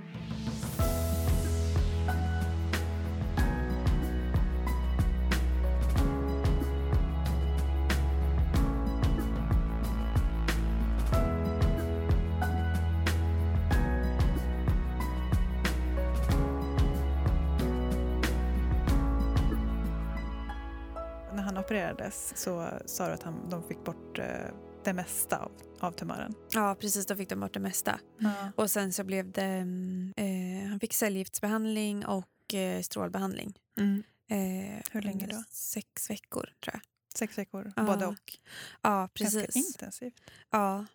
Opererades 21.70 22.34
så 22.36 22.70
sa 22.86 23.08
du 23.08 23.14
att 23.14 23.24
han, 23.24 23.50
de 23.50 23.64
fick 23.64 23.84
bort 23.84 24.20
eh, 24.20 24.26
det 24.84 24.94
mesta 24.94 25.38
av, 25.38 25.52
av 25.80 25.92
tumören. 25.92 26.34
Ja 26.52 26.76
precis, 26.80 27.06
då 27.06 27.16
fick 27.16 27.30
de 27.30 27.40
bort 27.40 27.54
det 27.54 27.60
mesta. 27.60 28.00
Ja. 28.18 28.52
Och 28.56 28.72
sen 28.72 28.94
så 28.94 29.04
blev 29.04 29.32
det, 29.32 29.44
mm, 29.44 30.14
eh, 30.18 30.70
han 30.70 30.80
fick 30.80 30.94
cellgiftsbehandling 30.94 32.06
och 32.06 32.54
eh, 32.54 32.82
strålbehandling. 32.82 33.54
Mm. 33.78 34.04
Eh, 34.30 34.82
Hur 34.92 35.02
länge 35.02 35.28
då? 35.28 35.44
Sex 35.50 36.10
veckor 36.10 36.50
tror 36.64 36.74
jag. 36.74 36.82
Sex 37.16 37.38
veckor, 37.38 37.74
Ja, 37.76 37.84
både 37.84 38.06
och. 38.08 38.38
Ja 38.82 39.10
Ganska 39.14 39.40
precis. 39.40 39.56
intensivt. 39.56 40.22
Ja. 40.52 40.86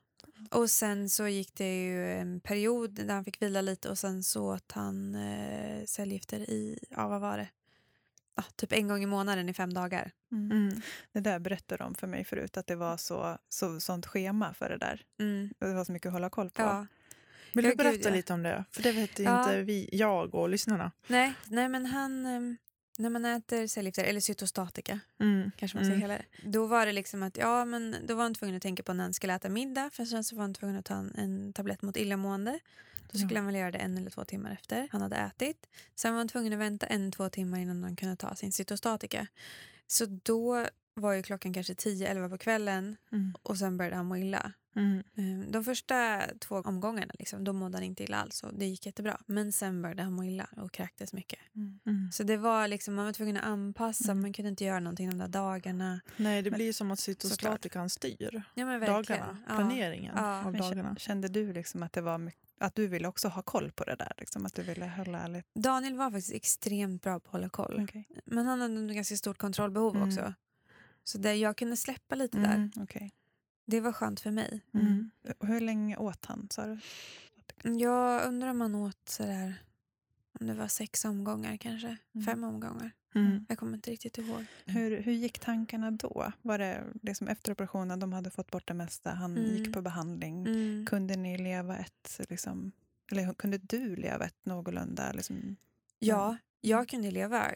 Och 0.50 0.70
sen 0.70 1.08
så 1.10 1.28
gick 1.28 1.54
det 1.54 1.82
ju 1.84 2.12
en 2.12 2.40
period 2.40 2.90
där 2.90 3.14
han 3.14 3.24
fick 3.24 3.42
vila 3.42 3.60
lite 3.60 3.88
och 3.90 3.98
sen 3.98 4.22
så 4.22 4.54
åt 4.54 4.72
han 4.72 5.14
eh, 5.14 5.84
cellgifter 5.84 6.40
i, 6.40 6.78
ja 6.90 7.08
vad 7.08 7.20
var 7.20 7.38
det? 7.38 7.48
Ja, 8.36 8.42
typ 8.56 8.72
en 8.72 8.88
gång 8.88 9.02
i 9.02 9.06
månaden 9.06 9.48
i 9.48 9.54
fem 9.54 9.74
dagar. 9.74 10.10
Mm. 10.32 10.50
Mm. 10.68 10.80
Det 11.12 11.20
där 11.20 11.38
berättade 11.38 11.84
de 11.84 11.94
för 11.94 12.06
mig 12.06 12.24
förut, 12.24 12.56
att 12.56 12.66
det 12.66 12.76
var 12.76 12.96
så, 12.96 13.38
så, 13.48 13.80
sånt 13.80 14.06
schema 14.06 14.54
för 14.54 14.68
det 14.70 14.78
där. 14.78 15.02
Mm. 15.20 15.50
Det 15.58 15.74
var 15.74 15.84
så 15.84 15.92
mycket 15.92 16.06
att 16.06 16.12
hålla 16.12 16.30
koll 16.30 16.50
på. 16.50 16.62
Ja. 16.62 16.86
Vill 17.52 17.64
Ja, 17.64 17.70
du 17.70 17.76
berätta 17.76 17.96
gud, 17.96 18.06
ja. 18.06 18.10
lite 18.10 18.32
om 18.32 18.42
det? 18.42 18.64
För 18.72 18.82
det 18.82 18.92
vet 18.92 19.18
ju 19.18 19.22
Ja. 19.24 19.42
inte 19.42 19.62
vi, 19.62 19.88
jag 19.92 20.34
och 20.34 20.48
lyssnarna. 20.48 20.92
Nej, 21.06 21.34
nej, 21.48 21.68
men 21.68 21.86
han... 21.86 22.26
ehm, 22.26 22.56
när 22.98 23.10
man 23.10 23.24
äter 23.24 23.66
cellgifter, 23.66 24.04
eller 24.04 24.20
cytostatika 24.20 25.00
Mm. 25.20 25.50
kanske 25.56 25.76
man 25.78 25.84
ska 25.84 25.90
Mm. 25.94 26.00
kalla 26.00 26.14
det. 26.14 26.50
Då 26.50 26.66
var 26.66 26.86
det 26.86 26.92
liksom 26.92 27.22
att, 27.22 27.36
ja 27.36 27.64
men 27.64 27.96
då 28.06 28.14
var 28.14 28.22
han 28.22 28.34
tvungen 28.34 28.56
att 28.56 28.62
tänka 28.62 28.82
på 28.82 28.92
när 28.92 29.04
han 29.04 29.12
skulle 29.14 29.34
äta 29.34 29.48
middag. 29.48 29.90
För 29.92 30.04
sen 30.04 30.24
så 30.24 30.36
var 30.36 30.42
han 30.42 30.54
tvungen 30.54 30.76
att 30.76 30.84
ta 30.84 30.94
en, 30.94 31.14
en 31.14 31.52
tablett 31.52 31.82
mot 31.82 31.96
illamående. 31.96 32.58
Då 33.12 33.18
skulle 33.18 33.34
Ja. 33.34 33.38
han 33.38 33.46
väl 33.46 33.54
göra 33.54 33.70
det 33.70 33.78
en 33.78 33.98
eller 33.98 34.10
två 34.10 34.24
timmar 34.24 34.50
efter 34.52 34.88
han 34.92 35.02
hade 35.02 35.16
ätit. 35.16 35.66
Sen 35.94 36.12
var 36.12 36.18
han 36.18 36.28
tvungen 36.28 36.52
att 36.52 36.58
vänta 36.58 36.86
en, 36.86 37.12
två 37.12 37.28
timmar 37.28 37.58
innan 37.58 37.82
han 37.82 37.96
kunde 37.96 38.16
ta 38.16 38.34
sin 38.34 38.52
cytostatika. 38.52 39.26
Så 39.86 40.06
då 40.06 40.66
var 40.94 41.12
ju 41.12 41.22
klockan 41.22 41.52
kanske 41.52 41.72
10-11 41.74 42.28
på 42.28 42.38
kvällen 42.38 42.96
Mm. 43.12 43.34
och 43.42 43.58
sen 43.58 43.76
började 43.76 43.96
han 43.96 44.06
må 44.06 44.16
illa. 44.16 44.52
Mm. 44.76 45.02
Ehm, 45.16 45.52
De 45.52 45.64
första 45.64 46.22
två 46.40 46.56
omgångarna 46.56 47.12
liksom, 47.18 47.44
då 47.44 47.52
mådde 47.52 47.76
han 47.76 47.84
inte 47.84 48.02
illa 48.04 48.16
alls 48.16 48.42
och 48.42 48.54
det 48.54 48.66
gick 48.66 48.86
jättebra. 48.86 49.20
Men 49.26 49.52
sen 49.52 49.82
började 49.82 50.02
han 50.02 50.12
må 50.12 50.24
illa 50.24 50.46
och 50.56 50.72
kräktes 50.72 51.12
mycket. 51.12 51.38
Mm. 51.86 52.10
Så 52.12 52.22
det 52.22 52.36
var 52.36 52.68
liksom, 52.68 52.94
man 52.94 53.04
var 53.04 53.12
tvungen 53.12 53.36
att 53.36 53.44
anpassa, 53.44 54.04
Mm. 54.12 54.22
man 54.22 54.32
kunde 54.32 54.48
inte 54.48 54.64
göra 54.64 54.80
någonting 54.80 55.08
de 55.10 55.18
där 55.18 55.28
dagarna. 55.28 56.00
Nej, 56.16 56.42
det 56.42 56.50
Men- 56.50 56.56
blir 56.58 56.66
ju 56.66 56.72
som 56.72 56.90
att 56.90 56.98
cytostatikan 56.98 57.90
styr 57.90 58.42
Ja 58.54 58.64
dagarna, 58.78 59.38
planeringen 59.46 60.14
Ja. 60.16 60.44
av 60.44 60.52
dagarna. 60.52 60.96
Kände 60.96 61.28
du 61.28 61.52
liksom 61.52 61.82
att 61.82 61.92
det 61.92 62.00
var 62.00 62.18
mycket, 62.18 62.43
att 62.60 62.74
du 62.74 62.86
ville 62.86 63.08
också 63.08 63.28
ha 63.28 63.42
koll 63.42 63.72
på 63.72 63.84
det 63.84 63.96
där? 63.96 64.12
Liksom, 64.18 64.46
att 64.46 64.54
du 64.54 64.62
ville 64.62 64.86
hålla 64.86 65.26
lite... 65.28 65.48
Daniel 65.60 65.96
var 65.96 66.10
faktiskt 66.10 66.32
extremt 66.32 67.02
bra 67.02 67.20
på 67.20 67.26
att 67.28 67.32
hålla 67.32 67.48
koll. 67.48 67.80
Okej. 67.84 68.08
Men 68.24 68.46
han 68.46 68.60
hade 68.60 68.86
ett 68.90 68.94
ganska 68.96 69.16
stort 69.16 69.38
kontrollbehov 69.38 69.96
Mm. 69.96 70.08
också. 70.08 70.34
Så 71.04 71.18
det, 71.18 71.34
jag 71.34 71.56
kunde 71.56 71.76
släppa 71.76 72.14
lite 72.14 72.38
där. 72.38 72.54
Mm, 72.54 72.70
okej. 72.76 73.12
Det 73.66 73.80
var 73.80 73.92
skönt 73.92 74.20
för 74.20 74.30
mig. 74.30 74.60
Mm. 74.74 75.10
Och 75.38 75.46
Hur 75.46 75.60
länge 75.60 75.96
åt 75.96 76.24
han, 76.24 76.48
sa 76.50 76.66
du? 76.66 76.78
Jag 77.80 78.24
undrar 78.28 78.48
om 78.48 78.60
han 78.60 78.74
åt 78.74 79.08
sådär, 79.08 79.54
om 80.40 80.46
det 80.46 80.54
var 80.54 80.68
sex 80.68 81.04
omgångar 81.04 81.56
kanske. 81.56 81.96
Mm. 82.14 82.26
Fem 82.26 82.44
omgångar. 82.44 82.90
Mm. 83.14 83.46
Jag 83.48 83.58
kommer 83.58 83.74
inte 83.74 83.90
riktigt 83.90 84.18
ihåg. 84.18 84.44
Hur, 84.66 84.96
hur 85.02 85.12
gick 85.12 85.38
tankarna 85.38 85.90
då? 85.90 86.32
Var 86.42 86.58
det 86.58 86.84
liksom 87.02 87.28
efter 87.28 87.52
operationen, 87.52 88.00
de 88.00 88.12
hade 88.12 88.30
fått 88.30 88.50
bort 88.50 88.68
det 88.68 88.74
mesta, 88.74 89.10
han 89.10 89.36
Mm. 89.38 89.50
gick 89.56 89.72
på 89.72 89.82
behandling. 89.82 90.46
Mm. 90.46 90.86
Kunde 90.86 91.16
ni 91.16 91.38
leva 91.38 91.76
ett, 91.78 92.20
liksom, 92.28 92.72
eller 93.12 93.34
kunde 93.34 93.58
du 93.58 93.96
leva 93.96 94.24
ett 94.24 94.46
någorlunda... 94.46 95.12
Liksom, 95.12 95.56
Ja, 95.98 96.36
jag 96.60 96.88
kunde 96.88 97.10
leva 97.10 97.46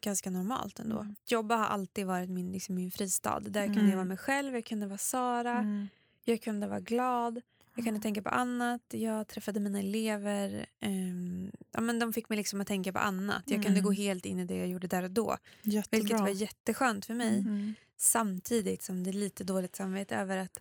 ganska 0.00 0.30
normalt 0.30 0.80
ändå. 0.80 1.00
Mm. 1.00 1.14
Jobba 1.26 1.56
har 1.56 1.64
alltid 1.66 2.06
varit 2.06 2.30
min, 2.30 2.52
liksom, 2.52 2.74
min 2.74 2.90
fristad. 2.90 3.40
Där 3.40 3.64
kunde 3.64 3.78
Mm. 3.80 3.90
jag 3.90 3.96
vara 3.96 4.04
mig 4.08 4.16
själv, 4.16 4.54
jag 4.54 4.64
kunde 4.64 4.86
vara 4.86 4.98
Sara, 4.98 5.58
Mm. 5.58 5.88
jag 6.24 6.42
kunde 6.42 6.66
vara 6.66 6.80
glad, 6.80 7.40
jag 7.78 7.84
kunde 7.84 8.00
tänka 8.00 8.22
på 8.22 8.28
annat. 8.28 8.80
Jag 8.88 9.28
träffade 9.28 9.60
mina 9.60 9.78
elever. 9.78 10.66
ehm, 10.80 11.50
ja, 11.72 11.80
men 11.80 11.98
de 11.98 12.12
fick 12.12 12.28
mig 12.28 12.36
liksom 12.38 12.60
att 12.60 12.66
tänka 12.66 12.92
på 12.92 12.98
annat. 12.98 13.42
Jag 13.46 13.62
kunde 13.62 13.78
Mm. 13.78 13.82
gå 13.84 13.92
helt 13.92 14.26
in 14.26 14.38
i 14.38 14.44
det 14.44 14.56
jag 14.56 14.68
gjorde 14.68 14.86
där 14.86 15.02
och 15.02 15.10
då. 15.10 15.36
Jättebra. 15.62 15.98
Vilket 16.00 16.20
var 16.20 16.28
jätteskönt 16.28 17.06
för 17.06 17.14
mig. 17.14 17.38
Mm. 17.38 17.74
Samtidigt 17.96 18.82
som 18.82 19.04
det 19.04 19.10
är 19.10 19.12
lite 19.12 19.44
dåligt 19.44 19.76
samvete 19.76 20.16
över 20.16 20.36
att 20.36 20.58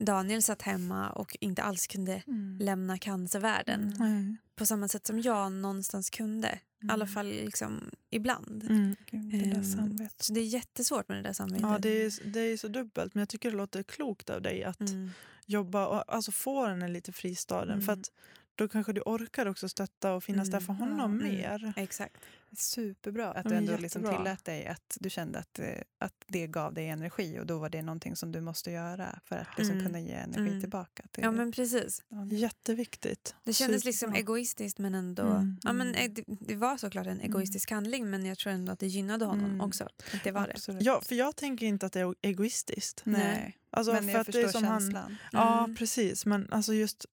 Daniel 0.00 0.42
satt 0.42 0.62
hemma 0.62 1.10
och 1.10 1.36
inte 1.40 1.62
alls 1.62 1.86
kunde 1.86 2.22
Mm. 2.26 2.58
lämna 2.60 2.98
cancervärlden 2.98 3.94
Nej. 3.98 4.36
på 4.56 4.66
samma 4.66 4.88
sätt 4.88 5.06
som 5.06 5.20
jag 5.20 5.52
någonstans 5.52 6.10
kunde. 6.10 6.58
I 6.82 6.86
alla 6.88 7.04
Mm. 7.04 7.14
fall 7.14 7.26
liksom 7.28 7.90
ibland. 8.10 8.64
Mm. 8.70 8.96
Gud, 9.10 9.30
det 9.30 9.38
där 9.50 9.56
Ehm, 9.56 9.64
samvetet. 9.64 10.22
Så 10.22 10.32
det 10.32 10.40
är 10.40 10.44
jättesvårt 10.44 11.08
med 11.08 11.18
det 11.18 11.22
där 11.22 11.32
samvetet. 11.32 11.62
Ja, 11.70 11.78
det 11.78 12.02
är, 12.04 12.30
det 12.32 12.40
är 12.40 12.56
så 12.56 12.68
dubbelt, 12.68 13.14
men 13.14 13.20
jag 13.20 13.28
tycker 13.28 13.50
det 13.50 13.56
låter 13.56 13.82
klokt 13.82 14.30
av 14.30 14.42
dig 14.42 14.64
att 14.64 14.80
Mm. 14.80 15.10
jobba 15.46 15.86
och 15.86 16.14
alltså 16.14 16.32
få 16.32 16.66
den 16.66 16.82
här 16.82 16.88
lite 16.88 17.12
fristaden. 17.12 17.82
För 17.82 17.92
Mm. 17.92 18.00
att 18.00 18.10
då 18.64 18.68
kanske 18.68 18.92
du 18.92 19.00
orkar 19.00 19.46
också 19.46 19.68
stötta 19.68 20.12
och 20.12 20.24
finnas 20.24 20.48
där 20.50 20.58
Mm. 20.58 20.66
för 20.66 20.72
honom 20.74 20.98
Ja, 20.98 21.04
mm. 21.04 21.18
mer. 21.36 21.72
Exakt. 21.76 22.16
Superbra 22.56 23.30
att 23.32 23.44
Ja, 23.44 23.50
du 23.50 23.56
ändå 23.56 23.76
liksom 23.76 24.02
tillät 24.02 24.44
dig 24.44 24.66
att 24.66 24.96
du 25.00 25.10
kände 25.10 25.38
att, 25.38 25.58
eh, 25.58 25.66
att 25.98 26.14
det 26.26 26.46
gav 26.46 26.74
dig 26.74 26.88
energi 26.88 27.38
och 27.40 27.46
då 27.46 27.58
var 27.58 27.68
det 27.68 27.82
någonting 27.82 28.16
som 28.16 28.32
du 28.32 28.40
måste 28.40 28.70
göra 28.70 29.18
för 29.24 29.36
att 29.36 29.58
liksom 29.58 29.74
Mm. 29.76 29.86
kunna 29.86 30.00
ge 30.00 30.12
energi 30.12 30.48
Mm. 30.48 30.60
tillbaka. 30.60 31.02
Till, 31.12 31.24
Ja 31.24 31.30
men 31.30 31.52
precis. 31.52 32.02
Ja, 32.08 32.16
det- 32.16 32.36
Jätteviktigt. 32.36 33.34
Det 33.44 33.52
kändes 33.52 33.84
liksom 33.84 34.06
Superbra. 34.08 34.18
egoistiskt 34.20 34.78
men 34.78 34.94
ändå... 34.94 35.22
Mm. 35.22 35.56
Ja, 35.62 35.72
men, 35.72 35.94
eh, 35.94 36.10
det, 36.10 36.24
det 36.26 36.56
var 36.56 36.76
såklart 36.76 37.06
en 37.06 37.20
egoistisk 37.20 37.70
handling 37.70 38.10
men 38.10 38.26
jag 38.26 38.38
tror 38.38 38.52
ändå 38.52 38.72
att 38.72 38.78
det 38.78 38.86
gynnade 38.86 39.24
honom 39.24 39.44
Mm. 39.44 39.60
också. 39.60 39.84
Att 39.84 40.24
det 40.24 40.30
var 40.32 40.46
det. 40.46 40.80
Ja, 40.84 41.00
för 41.00 41.14
jag 41.14 41.36
tänker 41.36 41.66
inte 41.66 41.86
att 41.86 41.92
det 41.92 42.00
är 42.00 42.14
egoistiskt. 42.22 43.02
Nej, 43.04 43.56
Alltså, 43.72 43.92
men 43.92 44.02
för 44.02 44.10
jag 44.10 44.20
att 44.20 44.26
det 44.26 44.32
förstår 44.32 44.48
är 44.48 44.52
som 44.52 44.64
han, 44.64 44.80
känslan. 44.80 45.16
Ja, 45.32 45.64
Mm. 45.64 45.76
precis. 45.76 46.26
Men 46.26 46.52
alltså 46.52 46.74
just, 46.74 47.06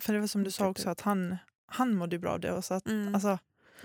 för 0.00 0.12
det 0.12 0.20
var 0.20 0.26
som 0.26 0.44
du 0.44 0.50
sa 0.50 0.68
också, 0.68 0.90
att 0.90 1.00
han, 1.00 1.36
han 1.66 1.94
mådde 1.94 2.18
bra 2.18 2.32
av 2.32 2.40
det. 2.40 2.52
Och 2.52 2.64
så 2.64 2.74
att, 2.74 2.86
Mm. 2.86 3.14
alltså, 3.14 3.38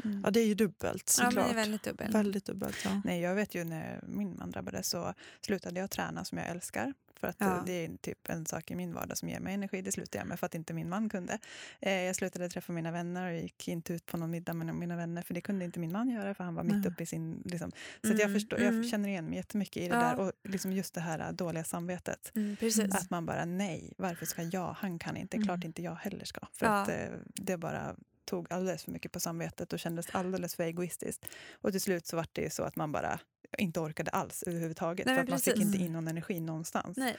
Mm. 0.04 0.22
ja, 0.24 0.32
det 0.32 0.40
är 0.40 0.46
ju 0.48 0.54
dubbelt 0.54 1.16
ja, 1.20 1.26
såklart. 1.26 1.46
det 1.46 1.52
är 1.52 1.56
väldigt 1.56 1.84
dubbelt. 1.84 2.16
Väldigt 2.16 2.46
dubbelt. 2.46 2.78
Ja. 2.86 3.02
Nej, 3.06 3.22
jag 3.22 3.36
vet 3.36 3.56
ju 3.56 3.64
när 3.64 4.00
min 4.08 4.36
man 4.38 4.52
drabbades 4.52 4.90
så 4.90 5.14
slutade 5.42 5.80
jag 5.80 5.92
träna 5.92 6.26
som 6.26 6.38
jag 6.38 6.48
älskar. 6.48 6.94
För 7.20 7.28
att 7.28 7.36
Ja. 7.40 7.58
eh, 7.58 7.64
det 7.66 7.72
är 7.86 7.98
typ 8.02 8.30
en 8.30 8.46
sak 8.46 8.72
i 8.72 8.76
min 8.76 8.94
vardag 8.94 9.18
som 9.18 9.30
ger 9.30 9.40
mig 9.40 9.54
energi. 9.54 9.82
Det 9.82 9.92
slutade 9.92 10.18
jag 10.18 10.28
med 10.28 10.40
för 10.40 10.46
att 10.46 10.56
inte 10.56 10.74
min 10.74 10.90
man 10.90 11.10
kunde. 11.10 11.40
Eh, 11.80 11.94
jag 11.94 12.16
slutade 12.16 12.50
träffa 12.50 12.74
mina 12.74 12.92
vänner 12.92 13.32
och 13.34 13.40
gick 13.40 13.68
inte 13.68 13.94
ut 13.94 14.06
på 14.06 14.18
någon 14.18 14.32
middag 14.32 14.54
med 14.54 14.76
mina 14.76 14.96
vänner 14.96 15.22
för 15.22 15.34
det 15.34 15.42
kunde 15.42 15.66
inte 15.66 15.80
min 15.80 15.92
man 15.92 16.10
göra 16.10 16.34
för 16.36 16.44
han 16.44 16.56
var 16.56 16.64
mitt 16.64 16.76
Nej. 16.76 16.88
uppe 16.92 17.04
i 17.04 17.06
sin... 17.06 17.42
Liksom. 17.46 17.72
Så 18.04 18.14
att 18.14 18.20
jag, 18.20 18.26
Mm, 18.30 18.34
förstår, 18.34 18.58
mm. 18.62 18.76
jag 18.82 18.90
känner 18.90 19.10
igen 19.10 19.26
mig 19.26 19.36
jättemycket 19.36 19.78
i 19.84 19.88
det 19.88 19.96
Ja. 19.96 20.02
där 20.02 20.20
och 20.20 20.32
liksom 20.44 20.72
just 20.72 20.94
det 20.94 21.02
här 21.02 21.20
eh, 21.20 21.32
dåliga 21.32 21.64
samvetet. 21.64 22.32
Mm, 22.36 22.56
precis. 22.56 22.96
Att 22.96 23.10
man 23.10 23.26
bara 23.26 23.46
nej, 23.46 23.94
varför 23.98 24.26
ska 24.26 24.44
jag? 24.44 24.74
Han 24.74 25.00
kan 25.00 25.18
inte, 25.18 25.38
Mm. 25.38 25.48
klart 25.48 25.64
inte 25.64 25.82
jag 25.84 25.96
heller 25.96 26.26
ska. 26.26 26.42
För 26.54 26.66
Ja. 26.66 26.82
att 26.82 26.90
eh, 26.90 26.96
det 27.36 27.58
bara 27.58 27.96
tog 28.26 28.48
alldeles 28.54 28.84
för 28.84 28.92
mycket 28.92 29.12
på 29.12 29.20
samvetet 29.20 29.74
och 29.74 29.80
kändes 29.80 30.08
alldeles 30.12 30.56
för 30.56 30.64
egoistiskt. 30.64 31.26
Och 31.62 31.72
till 31.72 31.82
slut 31.82 32.06
så 32.06 32.16
var 32.16 32.28
det 32.32 32.42
ju 32.42 32.50
så 32.50 32.64
att 32.64 32.76
man 32.76 32.92
bara 32.92 33.20
inte 33.58 33.80
orkade 33.80 34.12
alls 34.12 34.44
överhuvudtaget. 34.44 35.06
Nej, 35.06 35.16
för 35.16 35.24
att 35.24 35.30
man 35.30 35.40
fick 35.40 35.58
inte 35.60 35.78
in 35.78 35.94
någon 35.94 36.08
energi 36.08 36.40
någonstans. 36.40 36.98
Nej, 36.98 37.16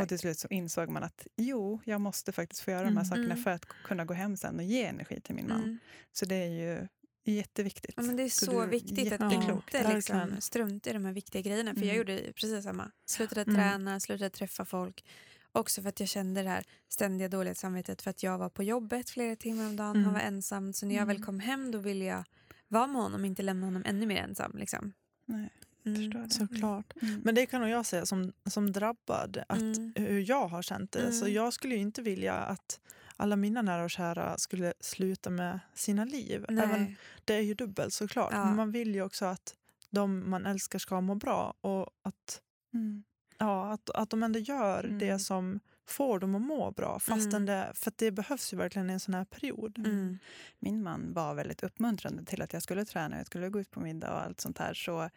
Och 0.00 0.08
till 0.08 0.18
slut 0.18 0.38
så 0.38 0.48
insåg 0.50 0.88
man 0.88 1.02
att 1.02 1.26
jo, 1.36 1.80
jag 1.84 2.00
måste 2.00 2.32
faktiskt 2.32 2.62
få 2.62 2.70
göra 2.70 2.82
de 2.82 2.96
här 2.96 3.04
Mm. 3.04 3.04
sakerna 3.04 3.24
Mm. 3.24 3.42
för 3.44 3.50
att 3.50 3.64
kunna 3.84 4.04
gå 4.04 4.14
hem 4.14 4.36
sen 4.36 4.56
och 4.56 4.64
ge 4.64 4.84
energi 4.84 5.20
till 5.20 5.34
min 5.34 5.48
man. 5.48 5.62
Mm. 5.62 5.78
Så 6.12 6.24
det 6.26 6.34
är 6.34 6.46
ju 6.48 6.88
jätteviktigt. 7.24 7.94
Ja, 7.96 8.02
men 8.02 8.16
det 8.16 8.22
är 8.22 8.28
Så 8.28 8.46
så, 8.46 8.66
viktigt 8.66 9.12
att 9.12 9.32
inte 9.32 9.94
liksom, 9.94 10.36
strunta 10.40 10.90
i 10.90 10.92
de 10.92 11.04
här 11.04 11.12
viktiga 11.12 11.42
grejerna. 11.42 11.74
För 11.74 11.80
jag 11.80 11.94
Mm. 11.94 11.96
gjorde 11.96 12.32
precis 12.32 12.64
samma. 12.64 12.90
Slutade 13.06 13.42
Mm. 13.42 13.54
träna, 13.54 14.00
slutade 14.00 14.30
träffa 14.30 14.64
folk. 14.64 15.04
Också 15.52 15.82
för 15.82 15.88
att 15.88 16.00
jag 16.00 16.08
kände 16.08 16.42
det 16.42 16.48
här 16.48 16.64
ständiga 16.88 17.28
dåliga 17.28 17.54
samvetet 17.54 18.02
för 18.02 18.10
att 18.10 18.22
jag 18.22 18.38
var 18.38 18.48
på 18.48 18.62
jobbet 18.62 19.10
flera 19.10 19.36
timmar 19.36 19.66
om 19.66 19.76
dagen. 19.76 19.90
Mm. 19.90 20.04
Han 20.04 20.14
var 20.14 20.20
ensam. 20.20 20.72
Så 20.72 20.86
när 20.86 20.94
jag 20.94 21.06
väl 21.06 21.16
Mm. 21.16 21.26
kom 21.26 21.40
hem 21.40 21.70
då 21.70 21.78
ville 21.78 22.04
jag 22.04 22.24
vara 22.68 22.86
med 22.86 23.02
honom 23.02 23.24
inte 23.24 23.42
lämna 23.42 23.66
honom 23.66 23.82
ännu 23.86 24.06
mer 24.06 24.22
ensam. 24.22 24.52
Liksom. 24.56 24.92
Nej, 25.26 25.48
Mm. 25.86 25.96
förstår 26.02 26.20
det. 26.22 26.30
Såklart. 26.30 26.92
Mm. 27.02 27.20
Men 27.24 27.34
det 27.34 27.46
kan 27.46 27.60
nog 27.60 27.70
jag 27.70 27.86
säga 27.86 28.06
som, 28.06 28.32
som 28.44 28.72
drabbad, 28.72 29.42
att 29.48 29.58
Mm. 29.60 29.92
hur 29.96 30.30
jag 30.30 30.48
har 30.48 30.62
känt 30.62 30.92
det. 30.92 31.12
Så 31.12 31.24
Mm. 31.24 31.34
jag 31.34 31.52
skulle 31.52 31.74
ju 31.74 31.80
inte 31.80 32.02
vilja 32.02 32.34
att 32.34 32.80
alla 33.16 33.36
mina 33.36 33.62
nära 33.62 33.84
och 33.84 33.90
kära 33.90 34.38
skulle 34.38 34.72
sluta 34.80 35.30
med 35.30 35.60
sina 35.74 36.04
liv. 36.04 36.44
Även, 36.48 36.96
det 37.24 37.34
är 37.34 37.40
ju 37.40 37.54
dubbelt 37.54 37.92
såklart. 37.94 38.32
Ja. 38.32 38.44
Men 38.44 38.56
man 38.56 38.70
vill 38.70 38.94
ju 38.94 39.02
också 39.02 39.24
att 39.24 39.54
de 39.90 40.30
man 40.30 40.46
älskar 40.46 40.78
ska 40.78 41.00
må 41.00 41.14
bra 41.14 41.54
och 41.60 41.86
att, 42.02 42.40
Mm. 42.74 43.02
Ja, 43.40 43.72
att, 43.72 43.90
att 43.90 44.10
de 44.10 44.22
ändå 44.22 44.38
gör 44.38 44.84
Mm. 44.84 44.98
det 44.98 45.18
som 45.18 45.60
får 45.88 46.18
dem 46.18 46.34
att 46.34 46.42
må 46.42 46.70
bra. 46.70 46.98
Fastän 46.98 47.42
Mm. 47.42 47.46
det, 47.46 47.72
för 47.74 47.92
det 47.96 48.10
behövs 48.10 48.52
ju 48.52 48.56
verkligen 48.56 48.90
i 48.90 48.92
en 48.92 49.00
sån 49.00 49.14
här 49.14 49.24
period. 49.24 49.78
Mm. 49.78 50.18
Min 50.58 50.82
man 50.82 51.12
var 51.12 51.34
väldigt 51.34 51.62
uppmuntrande 51.62 52.24
till 52.24 52.42
att 52.42 52.52
jag 52.52 52.62
skulle 52.62 52.84
träna, 52.84 53.16
jag 53.16 53.26
skulle 53.26 53.48
gå 53.48 53.60
ut 53.60 53.70
på 53.70 53.80
middag 53.80 54.12
och 54.14 54.20
allt 54.22 54.40
sånt 54.40 54.58
här. 54.58 54.74
Så, 54.74 55.10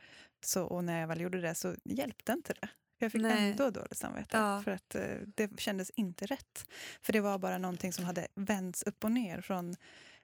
så, 0.45 0.63
och 0.63 0.83
när 0.83 0.99
jag 0.99 1.07
väl 1.07 1.21
gjorde 1.21 1.41
det 1.41 1.55
så 1.55 1.75
hjälpte 1.83 2.31
inte 2.31 2.53
det. 2.61 2.67
Jag 2.97 3.11
fick 3.11 3.21
Nej. 3.21 3.51
ändå 3.51 3.69
dåligt 3.69 3.97
samvete. 3.97 4.37
Ja. 4.37 4.61
För 4.63 4.71
att 4.71 4.95
eh, 4.95 5.01
det 5.35 5.59
kändes 5.59 5.89
inte 5.89 6.25
rätt. 6.25 6.67
För 7.01 7.13
det 7.13 7.19
var 7.21 7.37
bara 7.37 7.57
någonting 7.57 7.93
som 7.93 8.05
hade 8.05 8.27
vänts 8.35 8.83
upp 8.83 9.03
och 9.03 9.11
ner 9.11 9.41
från 9.41 9.75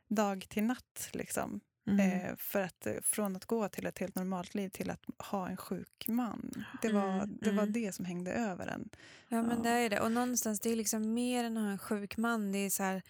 dag 0.07 0.45
till 0.49 0.63
natt. 0.63 1.09
Liksom. 1.13 1.59
Mm. 1.91 1.99
Eh, 2.29 2.35
för 2.37 2.61
att 2.61 2.85
eh, 2.87 2.93
från 3.03 3.35
att 3.35 3.45
gå 3.45 3.69
till 3.69 3.85
ett 3.85 3.99
helt 3.99 4.15
normalt 4.15 4.55
liv 4.55 4.69
till 4.69 4.89
att 4.89 5.05
ha 5.17 5.49
en 5.49 5.57
sjuk 5.57 6.05
man. 6.07 6.65
Det 6.81 6.89
var, 6.93 7.09
Mm, 7.23 7.37
det, 7.41 7.51
var 7.51 7.63
mm. 7.63 7.73
det 7.73 7.95
som 7.95 8.05
hängde 8.05 8.31
över 8.33 8.67
en. 8.67 8.89
Ja 9.27 9.41
men 9.43 9.63
det 9.63 9.69
är 9.69 9.89
det. 9.89 9.99
Och 9.99 10.11
någonstans 10.11 10.59
det 10.59 10.69
är 10.69 10.75
liksom 10.75 11.13
mer 11.13 11.43
än 11.43 11.57
att 11.57 11.63
ha 11.63 11.71
en 11.71 11.77
sjuk 11.79 12.17
man. 12.17 12.51
Det 12.51 12.57
är 12.59 12.69
så 12.69 12.83
här, 12.83 13.01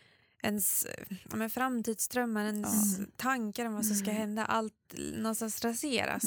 ens 0.44 0.88
men 1.36 1.50
framtidsdrömmar, 1.50 2.46
ens 2.46 3.00
Ja. 3.00 3.06
tankar 3.16 3.66
om 3.66 3.74
vad 3.74 3.86
som 3.86 3.96
ska 3.96 4.10
Mm. 4.10 4.22
hända. 4.22 4.46
Allt 4.46 4.94
någonstans 5.18 5.66
raseras. 5.66 6.24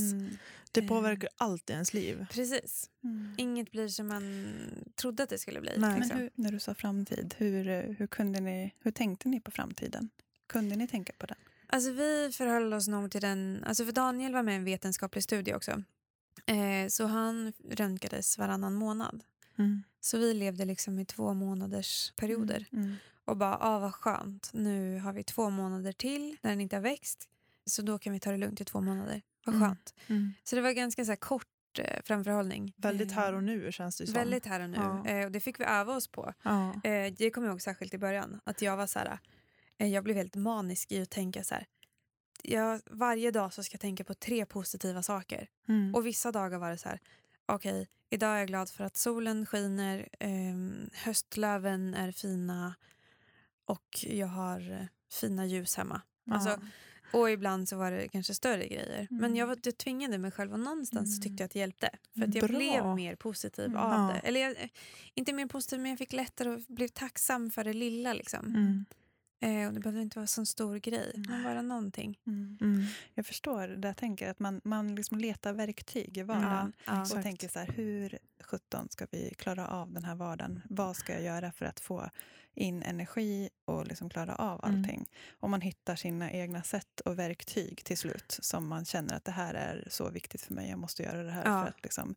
Det 0.73 0.81
eh. 0.81 0.89
påverkar 0.89 1.29
allt 1.37 1.71
i 1.71 1.73
ens 1.73 1.95
liv. 1.95 2.27
Precis. 2.31 2.91
Mm. 3.05 3.35
Inget 3.39 3.71
blir 3.71 3.89
som 3.89 4.07
man 4.09 4.53
trodde 4.95 5.23
att 5.23 5.29
det 5.29 5.39
skulle 5.39 5.61
bli. 5.61 5.71
Nej. 5.77 5.91
Men 5.91 6.01
liksom. 6.01 6.19
hur, 6.19 6.31
när 6.35 6.53
du 6.53 6.61
sa 6.61 6.75
framtid, 6.75 7.35
hur, 7.39 7.95
hur, 7.99 8.07
kunde 8.07 8.41
ni, 8.41 8.75
hur 8.81 8.91
tänkte 8.91 9.29
ni 9.29 9.41
på 9.41 9.51
framtiden? 9.51 10.11
Kunde 10.47 10.77
ni 10.77 10.89
tänka 10.89 11.13
på 11.19 11.27
den? 11.27 11.37
Alltså 11.73 11.91
vi 11.93 12.31
förhöll 12.33 12.73
oss 12.75 12.89
nog 12.89 13.11
till 13.11 13.21
den, 13.21 13.65
alltså 13.67 13.85
för 13.85 13.93
Daniel 13.93 14.33
var 14.33 14.43
med 14.43 14.55
i 14.55 14.57
en 14.57 14.65
vetenskaplig 14.65 15.25
studie 15.25 15.55
också. 15.55 15.83
Eh, 16.47 16.89
så 16.89 17.07
han 17.07 17.53
röntgades 17.71 18.39
varannan 18.39 18.75
månad. 18.75 19.25
Mm. 19.59 19.83
Så 20.01 20.19
vi 20.19 20.35
levde 20.35 20.65
liksom 20.65 20.99
i 20.99 21.05
två 21.05 21.35
månaders 21.35 22.13
perioder. 22.17 22.67
Mm. 22.73 22.95
Och 23.25 23.37
bara, 23.37 23.59
ah, 23.61 23.79
vad 23.79 23.95
skönt. 23.95 24.51
Nu 24.53 24.99
har 24.99 25.13
vi 25.13 25.25
två 25.25 25.51
månader 25.51 25.93
till 25.93 26.37
när 26.41 26.51
den 26.51 26.61
inte 26.61 26.77
har 26.77 26.81
växt. 26.83 27.29
Så 27.65 27.83
då 27.83 27.99
kan 27.99 28.13
vi 28.13 28.21
ta 28.21 28.31
det 28.31 28.37
lugnt 28.37 28.61
i 28.61 28.65
två 28.65 28.81
månader. 28.81 29.23
Vad 29.45 29.55
Mm. 29.55 29.69
skönt. 29.69 29.95
Mm. 30.07 30.33
Så 30.45 30.57
det 30.57 30.63
var 30.63 30.73
ganska 30.73 31.05
så 31.05 31.17
kort 31.17 31.79
eh, 31.79 32.03
framförhållning. 32.05 32.73
Väldigt 32.77 33.11
Eh, 33.11 33.15
här 33.17 33.33
och 33.33 33.45
nu 33.45 33.73
känns 33.73 33.97
det 33.97 34.07
som. 34.07 34.15
Väldigt 34.15 34.47
här 34.47 34.61
och 34.61 34.71
nu. 34.71 34.77
Ja. 34.77 35.07
Eh, 35.07 35.25
och 35.25 35.33
det 35.33 35.41
fick 35.41 35.61
vi 35.61 35.65
öva 35.65 35.97
oss 35.97 36.09
på. 36.09 36.33
Ja. 36.43 36.75
Eh, 36.85 37.13
det 37.13 37.31
kommer 37.31 37.47
jag 37.47 37.53
ihåg 37.53 37.63
särskilt 37.63 37.95
i 37.95 37.99
början. 37.99 38.41
Att 38.45 38.63
jag 38.63 38.77
var 38.77 38.87
så 38.87 38.99
här, 38.99 39.19
jag 39.91 40.05
blev 40.05 40.17
helt 40.17 40.35
manisk 40.37 40.93
i 40.93 41.03
att 41.03 41.11
tänka 41.11 41.45
så 41.45 41.55
här. 41.55 41.67
Jag, 42.43 42.81
varje 42.91 43.31
dag 43.31 43.53
så 43.53 43.63
ska 43.63 43.75
jag 43.75 43.81
tänka 43.81 44.05
på 44.05 44.15
tre 44.15 44.47
positiva 44.47 45.03
saker. 45.03 45.49
Mm. 45.69 45.95
Och 45.95 46.07
vissa 46.07 46.33
dagar 46.33 46.59
var 46.59 46.71
det 46.71 46.79
så 46.79 46.89
här, 46.89 47.01
okej, 47.47 47.89
idag 48.11 48.35
är 48.35 48.39
jag 48.39 48.49
glad 48.49 48.71
för 48.71 48.85
att 48.85 48.97
solen 48.97 49.47
skiner, 49.47 50.09
ehm, 50.21 50.91
höstlöven 50.93 51.95
är 51.95 52.13
fina 52.13 52.75
och 53.65 53.99
jag 54.03 54.27
har 54.27 54.71
eh, 54.73 54.87
fina 55.13 55.47
ljus 55.47 55.77
hemma. 55.77 56.01
Alltså. 56.31 56.61
Och 57.13 57.31
ibland 57.31 57.69
så 57.69 57.77
var 57.77 57.91
det 57.91 58.09
kanske 58.09 58.35
större 58.35 58.67
grejer. 58.69 59.07
Men 59.11 59.19
Mm. 59.25 59.37
jag, 59.37 59.47
var, 59.47 59.59
jag 59.63 59.79
tvingade 59.79 60.19
mig 60.19 60.31
själv 60.31 60.53
och 60.53 60.61
någonstans 60.61 61.11
så 61.17 61.21
Mm. 61.21 61.23
tyckte 61.23 61.43
jag 61.43 61.47
att 61.47 61.53
det 61.53 61.59
hjälpte. 61.59 61.91
För 62.19 62.23
att 62.25 62.35
jag 62.35 62.49
Bra. 62.49 62.57
blev 62.59 62.87
mer 62.87 63.17
positiv 63.17 63.65
Mm. 63.65 63.77
av 63.79 63.93
Ja. 63.93 64.15
det. 64.15 64.29
Eller 64.29 64.41
jag, 64.41 64.51
eh, 64.63 64.69
inte 65.15 65.33
mer 65.33 65.47
positiv 65.47 65.81
men 65.81 65.91
jag 65.91 65.99
fick 65.99 66.13
lättare 66.13 66.49
och 66.51 66.61
blev 66.69 66.89
tacksam 66.89 67.51
för 67.51 67.65
det 67.65 67.73
lilla 67.73 68.13
liksom. 68.13 68.85
Mm. 69.43 69.61
Eh, 69.63 69.69
och 69.69 69.75
det 69.75 69.81
behövde 69.81 70.03
inte 70.03 70.19
vara 70.19 70.25
en 70.25 70.29
sån 70.29 70.47
stor 70.47 70.77
grej, 70.77 71.13
men 71.29 71.45
bara 71.45 71.63
någonting. 71.63 72.19
Mm. 72.27 72.59
Mm. 72.61 72.85
Jag 73.15 73.27
förstår 73.27 73.69
det 73.69 73.89
jag 73.89 73.97
tänker, 73.97 74.31
att 74.31 74.39
man, 74.39 74.61
man 74.65 74.95
liksom 74.95 75.19
letar 75.19 75.53
verktyg 75.53 76.19
i 76.19 76.23
vardagen. 76.23 76.73
Ja, 76.77 76.83
ja. 76.93 77.01
och 77.01 77.07
Exakt. 77.07 77.23
tänker 77.23 77.49
så 77.49 77.59
här, 77.59 77.67
hur 77.67 78.19
17 78.41 78.89
ska 78.91 79.07
vi 79.11 79.35
klara 79.39 79.67
av 79.69 79.93
den 79.93 80.05
här 80.05 80.15
vardagen? 80.15 80.63
Vad 80.71 80.97
ska 80.97 81.13
jag 81.13 81.23
göra 81.23 81.53
för 81.53 81.67
att 81.67 81.81
få 81.81 82.11
in 82.55 82.83
energi 82.83 83.49
och 83.65 83.87
liksom 83.87 84.09
klara 84.11 84.35
av 84.35 84.61
Mm. 84.65 84.79
allting? 84.79 85.07
Och 85.41 85.51
man 85.51 85.61
hittar 85.61 85.97
sina 85.97 86.31
egna 86.33 86.63
sätt 86.63 87.01
och 87.01 87.19
verktyg 87.19 87.85
till 87.85 87.99
slut 87.99 88.39
som 88.43 88.69
man 88.69 88.85
känner 88.85 89.15
att 89.17 89.25
det 89.25 89.33
här 89.33 89.55
är 89.55 89.87
så 89.91 90.11
viktigt 90.11 90.41
för 90.41 90.55
mig, 90.55 90.71
jag 90.71 90.79
måste 90.79 91.03
göra 91.03 91.23
det 91.23 91.31
här. 91.31 91.45
Ja. 91.45 91.63
För 91.63 91.69
att 91.69 91.83
liksom, 91.83 92.15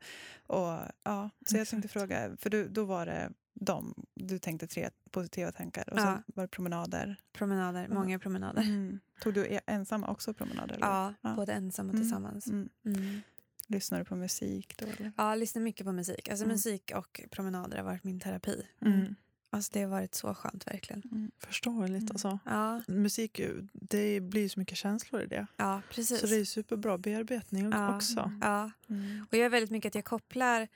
och, 0.48 0.80
ja, 1.04 1.30
så 1.46 1.58
jag 1.58 1.68
tänkte 1.68 1.88
fråga, 1.90 2.38
för 2.40 2.50
du, 2.50 2.68
då 2.68 2.84
var 2.86 3.06
det 3.06 3.32
dem, 3.56 4.06
du 4.14 4.40
tänkte 4.40 4.68
tre 4.68 4.90
positiva 5.12 5.52
tankar 5.52 5.90
och 5.94 6.00
Ja. 6.00 6.22
så 6.28 6.32
var 6.36 6.44
det 6.44 6.48
promenader. 6.48 7.16
Promenader, 7.34 7.88
många 7.88 8.20
promenader. 8.20 8.62
Mm. 8.62 9.00
Tog 9.22 9.34
du 9.34 9.46
e- 9.46 9.62
ensam 9.68 10.04
också 10.04 10.34
promenader? 10.34 10.76
eller? 10.76 10.88
Ja, 10.88 11.14
Ja. 11.22 11.36
både 11.36 11.54
ensam 11.54 11.88
och 11.90 11.94
Mm, 11.94 12.04
tillsammans. 12.04 12.48
Mm. 12.48 12.70
Mm. 12.86 13.22
Lyssnar 13.68 14.00
du 14.00 14.06
på 14.06 14.16
musik 14.16 14.78
då? 14.78 14.86
Eller? 14.86 15.12
Ja, 15.18 15.30
jag 15.30 15.40
lyssnar 15.40 15.62
mycket 15.62 15.86
på 15.86 15.92
musik. 15.92 16.30
Alltså 16.30 16.46
Mm. 16.46 16.54
musik 16.54 16.92
och 16.96 17.22
promenader 17.32 17.78
har 17.78 17.84
varit 17.84 18.04
min 18.04 18.20
terapi. 18.20 18.68
Mm. 18.82 19.16
Alltså 19.50 19.72
det 19.74 19.82
har 19.82 19.90
varit 19.90 20.16
så 20.16 20.34
skönt 20.34 20.68
verkligen. 20.68 21.02
Mm. 21.12 21.32
Förståeligt 21.40 22.02
Mm. 22.02 22.12
alltså. 22.12 22.40
Ja, 22.46 22.82
Musik, 22.88 23.42
det 23.74 24.22
blir 24.22 24.42
ju 24.42 24.50
så 24.50 24.60
mycket 24.60 24.78
känslor 24.78 25.22
i 25.22 25.28
det. 25.28 25.48
ja 25.58 25.82
precis. 25.92 26.20
Så 26.20 26.28
det 26.28 26.36
är 26.36 26.46
superbra 26.46 26.98
bearbetning 26.98 27.72
Ja. 27.72 27.96
också. 27.96 28.32
Ja, 28.42 28.72
Mm. 28.90 29.26
och 29.30 29.38
jag 29.38 29.46
är 29.46 29.50
väldigt 29.50 29.72
mycket 29.72 29.90
att 29.90 29.96
jag 29.96 30.06
kopplar 30.06 30.58
mm, 30.58 30.68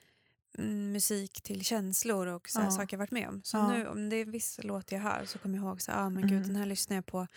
musik 0.57 1.41
till 1.41 1.65
känslor 1.65 2.27
och 2.27 2.49
så 2.49 2.59
här 2.59 2.65
Ja. 2.67 2.71
saker 2.71 2.93
jag 2.97 2.99
varit 2.99 3.11
med 3.11 3.29
om. 3.29 3.41
Så 3.43 3.57
Ja. 3.57 3.67
nu 3.73 3.87
om 3.87 4.09
det 4.09 4.15
är 4.15 4.25
viss 4.25 4.59
låt 4.63 4.91
jag 4.91 4.99
hör 4.99 5.25
så 5.25 5.39
kommer 5.39 5.57
jag 5.57 5.65
ihåg 5.65 5.81
så 5.81 5.91
ah, 5.91 6.09
men 6.09 6.21
gud, 6.23 6.31
Mm. 6.31 6.47
den 6.47 6.55
här 6.55 6.65
lyssnade 6.65 6.95
jag 6.97 7.05
på 7.05 7.27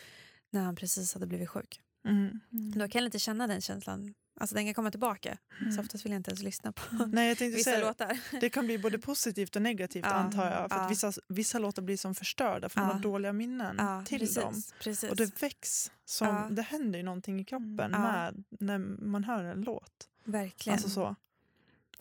när 0.50 0.62
han 0.62 0.76
precis 0.76 1.14
hade 1.14 1.26
blivit 1.26 1.48
sjuk. 1.48 1.80
Mm. 2.08 2.40
Mm. 2.52 2.72
Då 2.78 2.88
kan 2.88 2.98
jag 2.98 3.04
lite 3.04 3.18
känna 3.18 3.46
den 3.46 3.60
känslan. 3.60 4.14
Alltså 4.40 4.54
den 4.54 4.64
kan 4.64 4.74
komma 4.74 4.90
tillbaka. 4.90 5.38
Mm. 5.60 5.72
Så 5.72 5.80
oftast 5.80 6.04
vill 6.04 6.12
jag 6.12 6.18
inte 6.18 6.30
ens 6.30 6.42
lyssna 6.42 6.72
på 6.72 6.82
Nej, 7.06 7.28
jag 7.28 7.38
tänkte 7.38 7.56
vissa 7.56 7.70
säga, 7.70 7.86
låtar. 7.86 8.18
det 8.40 8.50
kan 8.50 8.66
bli 8.66 8.78
både 8.78 8.98
positivt 8.98 9.56
och 9.56 9.62
negativt 9.62 10.04
Ja. 10.04 10.12
antar 10.12 10.50
jag. 10.50 10.70
För 10.70 10.88
vissa, 10.88 11.12
vissa 11.28 11.58
låtar 11.58 11.82
blir 11.82 11.96
som 11.96 12.14
förstörda 12.14 12.68
för 12.68 12.80
Ja. 12.80 12.86
de 12.86 12.92
har 12.92 13.00
dåliga 13.00 13.32
minnen 13.32 14.04
till 14.04 14.18
precis, 14.18 14.36
dem. 14.36 14.62
Precis. 14.82 15.10
Och 15.10 15.16
det 15.16 15.42
väcks. 15.42 15.90
Som. 16.04 16.54
Det 16.54 16.62
händer 16.62 16.98
ju 16.98 17.02
någonting 17.04 17.40
i 17.40 17.44
kroppen 17.44 17.90
med 17.90 18.44
när 18.60 18.78
man 18.78 19.24
hör 19.24 19.44
en 19.44 19.62
låt. 19.62 20.08
Verkligen. 20.24 20.74
Alltså 20.74 20.90
så. 20.90 21.16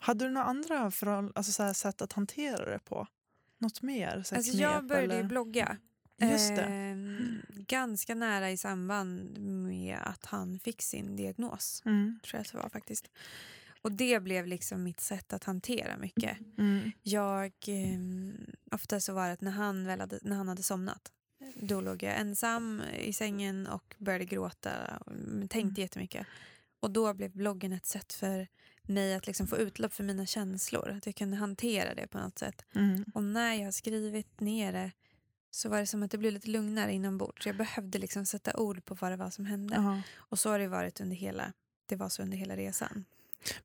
Hade 0.04 0.26
du 0.26 0.32
några 0.32 0.48
andra 0.48 0.92
förhåll- 0.92 1.32
alltså 1.36 1.52
så 1.52 1.64
här 1.64 1.74
sätt 1.74 2.02
att 2.02 2.14
hantera 2.14 2.72
det 2.72 2.80
på? 2.80 3.08
Något 3.58 3.82
mer? 3.82 4.24
Så 4.24 4.36
Alltså 4.36 4.52
knep, 4.52 4.62
jag 4.62 4.86
började 4.86 5.14
eller? 5.16 5.24
blogga. 5.30 5.78
Just 6.18 6.56
det. 6.56 6.62
Ehm, 6.64 7.42
ganska 7.50 8.16
nära 8.16 8.52
i 8.52 8.58
samband 8.58 9.38
med 9.68 9.98
att 10.04 10.26
han 10.26 10.60
fick 10.60 10.82
sin 10.82 11.16
diagnos. 11.16 11.82
Mm. 11.86 12.20
Tror 12.24 12.38
jag 12.38 12.42
att 12.42 12.52
det 12.52 12.58
var 12.58 12.70
faktiskt. 12.70 13.12
Och 13.82 13.92
det 13.92 14.20
blev 14.24 14.48
liksom 14.48 14.84
mitt 14.84 15.00
sätt 15.00 15.34
att 15.34 15.44
hantera 15.44 15.98
mycket. 15.98 16.38
Mm. 16.58 16.92
Jag, 17.02 17.54
ehm, 17.68 18.38
ofta 18.72 19.00
så 19.00 19.14
var 19.14 19.28
det 19.28 19.34
att 19.34 19.42
när 19.42 19.52
han, 19.52 19.86
väl 19.86 20.00
hade, 20.00 20.20
när 20.22 20.36
han 20.36 20.48
hade 20.48 20.64
somnat 20.64 21.12
då 21.56 21.82
låg 21.82 22.04
jag 22.04 22.18
ensam 22.20 22.82
i 23.00 23.14
sängen 23.14 23.68
och 23.68 23.96
började 23.98 24.26
gråta. 24.26 24.72
och 25.06 25.12
Tänkte 25.40 25.58
Mm. 25.60 25.74
jättemycket. 25.76 26.28
Och 26.80 26.92
då 26.92 27.14
blev 27.14 27.32
bloggen 27.32 27.72
ett 27.74 27.86
sätt 27.86 28.14
för 28.14 28.48
mig 28.88 29.14
att 29.16 29.28
liksom 29.28 29.48
få 29.48 29.58
utlopp 29.58 29.94
för 29.94 30.04
mina 30.04 30.26
känslor. 30.26 30.90
Att 30.90 31.06
jag 31.06 31.16
kunde 31.16 31.38
hantera 31.38 31.94
det 31.96 32.08
på 32.08 32.18
något 32.18 32.40
sätt. 32.40 32.66
Mm. 32.76 33.06
Och 33.14 33.24
när 33.24 33.54
jag 33.54 33.64
har 33.66 33.72
skrivit 33.72 34.40
ner 34.40 34.74
det 34.74 34.92
så 35.52 35.70
var 35.70 35.80
det 35.80 35.88
som 35.88 36.04
att 36.04 36.12
det 36.12 36.18
blev 36.18 36.34
lite 36.34 36.50
lugnare 36.50 36.94
inombords. 36.94 37.46
Jag 37.46 37.58
behövde 37.58 38.00
liksom 38.00 38.26
sätta 38.26 38.58
ord 38.58 38.86
på 38.86 38.96
vad 38.96 39.12
det 39.12 39.18
var 39.18 39.30
som 39.30 39.46
hände. 39.46 39.76
Jaha. 39.76 40.02
Och 40.18 40.40
så 40.40 40.50
har 40.50 40.60
det 40.60 40.68
varit 40.68 41.02
under 41.02 41.16
hela, 41.16 41.54
det 41.86 41.96
var 41.96 42.10
så 42.10 42.22
under 42.24 42.38
hela 42.38 42.56
resan. 42.56 43.06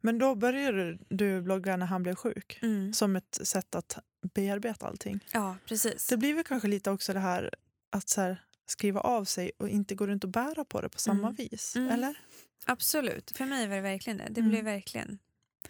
Men 0.01 0.19
då 0.19 0.35
började 0.35 0.99
du 1.09 1.43
blogga 1.43 1.77
när 1.77 1.87
han 1.87 2.03
blev 2.03 2.15
sjuk. 2.15 2.59
Mm. 2.63 2.93
Som 2.93 3.17
ett 3.17 3.39
sätt 3.43 3.75
att 3.75 3.99
bearbeta 4.35 4.87
allting. 4.87 5.21
Ja, 5.33 5.57
precis. 5.67 6.07
Det 6.07 6.17
blir 6.17 6.35
väl 6.35 6.45
kanske 6.45 6.69
lite 6.69 6.91
också 6.91 7.13
det 7.13 7.21
här 7.21 7.51
att 7.91 8.09
så 8.09 8.21
här, 8.21 8.43
skriva 8.67 9.01
av 9.01 9.25
sig 9.25 9.51
och 9.59 9.69
inte 9.69 9.95
gå 9.95 10.07
runt 10.07 10.25
och 10.25 10.31
bära 10.31 10.65
på 10.65 10.81
det 10.81 10.89
på 10.89 10.99
samma 10.99 11.29
Mm. 11.29 11.35
vis. 11.35 11.77
Mm. 11.77 11.91
Eller? 11.91 12.19
Absolut. 12.65 13.33
För 13.37 13.45
mig 13.47 13.69
var 13.69 13.77
det 13.77 13.83
verkligen 13.83 14.17
det. 14.17 14.27
Det 14.31 14.41
Mm. 14.41 14.51
blev 14.51 14.65
verkligen 14.65 15.19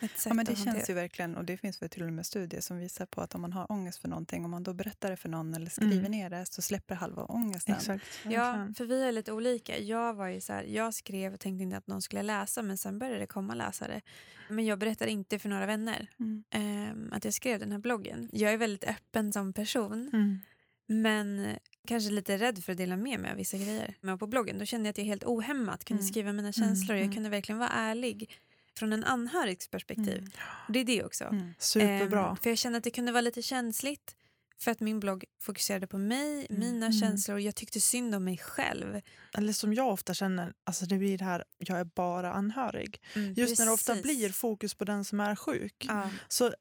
ett 0.01 0.11
sätt 0.11 0.27
Ja, 0.27 0.35
men 0.35 0.44
det 0.44 0.53
att 0.53 0.59
hantera. 0.59 0.75
känns 0.75 0.90
ju 0.90 0.94
verkligen, 0.94 1.37
och 1.37 1.44
det 1.44 1.57
finns 1.57 1.83
väl 1.83 1.88
till 1.90 2.03
och 2.03 2.12
med 2.12 2.27
studier 2.27 2.61
som 2.61 2.79
visar 2.79 3.07
på 3.07 3.20
att 3.20 3.35
om 3.35 3.40
man 3.40 3.53
har 3.53 3.72
ångest 3.72 3.99
för 3.99 4.09
någonting, 4.09 4.44
om 4.44 4.51
man 4.51 4.62
då 4.62 4.75
berättar 4.75 5.11
det 5.11 5.16
för 5.16 5.29
någon 5.29 5.55
eller 5.55 5.70
skriver 5.70 5.99
Mm. 5.99 6.11
ner 6.11 6.31
det, 6.31 6.46
så 6.46 6.62
släpper 6.62 6.94
halva 6.94 7.25
ångesten. 7.25 7.75
Exakt. 7.75 8.05
Ja, 8.25 8.68
för 8.77 8.85
vi 8.85 9.03
är 9.05 9.12
lite 9.12 9.33
olika. 9.33 9.79
Jag 9.79 10.14
var 10.14 10.27
ju 10.29 10.40
så 10.40 10.53
här, 10.53 10.62
jag 10.64 10.94
skrev 10.94 11.35
och 11.35 11.40
tänkte 11.40 11.62
inte 11.62 11.77
att 11.77 11.87
någon 11.87 12.03
skulle 12.03 12.22
läsa 12.22 12.62
men 12.62 12.79
sen 12.79 12.99
började 12.99 13.18
det 13.18 13.27
komma 13.27 13.55
läsare. 13.55 14.01
Men 14.49 14.64
jag 14.66 14.79
berättade 14.79 15.11
inte 15.11 15.38
för 15.38 15.49
några 15.49 15.66
vänner 15.66 16.11
Mm. 16.20 16.44
ehm, 16.51 17.12
att 17.12 17.25
jag 17.25 17.35
skrev 17.35 17.61
den 17.61 17.72
här 17.72 17.79
bloggen. 17.79 18.29
Jag 18.33 18.53
är 18.53 18.57
väldigt 18.57 18.85
öppen 18.85 19.33
som 19.33 19.53
person 19.53 20.11
Mm. 20.12 20.38
Men 20.87 21.57
kanske 21.88 22.11
lite 22.11 22.37
rädd 22.38 22.64
för 22.64 22.72
att 22.72 22.79
dela 22.79 22.96
med 22.96 23.20
mig 23.20 23.31
av 23.31 23.37
vissa 23.37 23.57
grejer. 23.57 23.94
Men 24.01 24.18
på 24.18 24.27
bloggen 24.27 24.59
då 24.59 24.64
kände 24.64 24.87
jag 24.87 24.90
att 24.90 24.99
jag 24.99 25.05
helt 25.05 25.25
ohämmat 25.25 25.85
kunde 25.85 26.01
Mm. 26.03 26.12
skriva 26.12 26.33
mina 26.33 26.53
känslor. 26.53 26.96
mm. 26.96 27.07
Jag 27.07 27.14
kunde 27.14 27.29
verkligen 27.29 27.59
vara 27.59 27.68
ärlig 27.70 28.31
från 28.79 28.92
en 28.92 29.05
anhörigs 29.05 29.68
perspektiv. 29.68 30.18
Mm. 30.18 30.31
Det 30.68 30.79
är 30.81 30.85
det 30.85 31.05
också. 31.05 31.25
Mm. 31.25 31.53
Superbra. 31.59 32.29
Ehm, 32.31 32.37
för 32.37 32.51
jag 32.51 32.59
kände 32.59 32.79
att 32.79 32.85
det 32.85 32.90
kunde 32.90 33.12
vara 33.12 33.20
lite 33.20 33.42
känsligt 33.42 34.16
för 34.59 34.70
att 34.70 34.81
min 34.81 35.01
blogg 35.01 35.25
fokuserade 35.40 35.87
på 35.87 35.99
mig, 35.99 36.46
Mm. 36.51 36.61
mina 36.61 36.87
Mm. 36.87 36.92
känslor. 37.01 37.38
Jag 37.40 37.55
tyckte 37.55 37.81
synd 37.81 38.14
om 38.14 38.25
mig 38.25 38.38
själv. 38.38 39.01
Eller 39.38 39.53
som 39.53 39.75
jag 39.75 39.88
ofta 39.92 40.14
känner, 40.14 40.53
alltså 40.64 40.87
det 40.87 40.99
blir 40.99 41.18
det 41.18 41.25
här, 41.25 41.44
jag 41.59 41.79
är 41.81 41.85
bara 41.85 42.33
anhörig. 42.33 43.01
Mm, 43.14 43.35
Just 43.35 43.59
när 43.59 43.66
det 43.66 43.72
ofta 43.72 43.92
precis. 43.94 44.03
blir 44.16 44.29
fokus 44.31 44.75
på 44.75 44.85
den 44.85 45.05
som 45.05 45.20
är 45.20 45.37
sjuk. 45.37 45.87
Så 46.29 46.46
äh, 46.46 46.53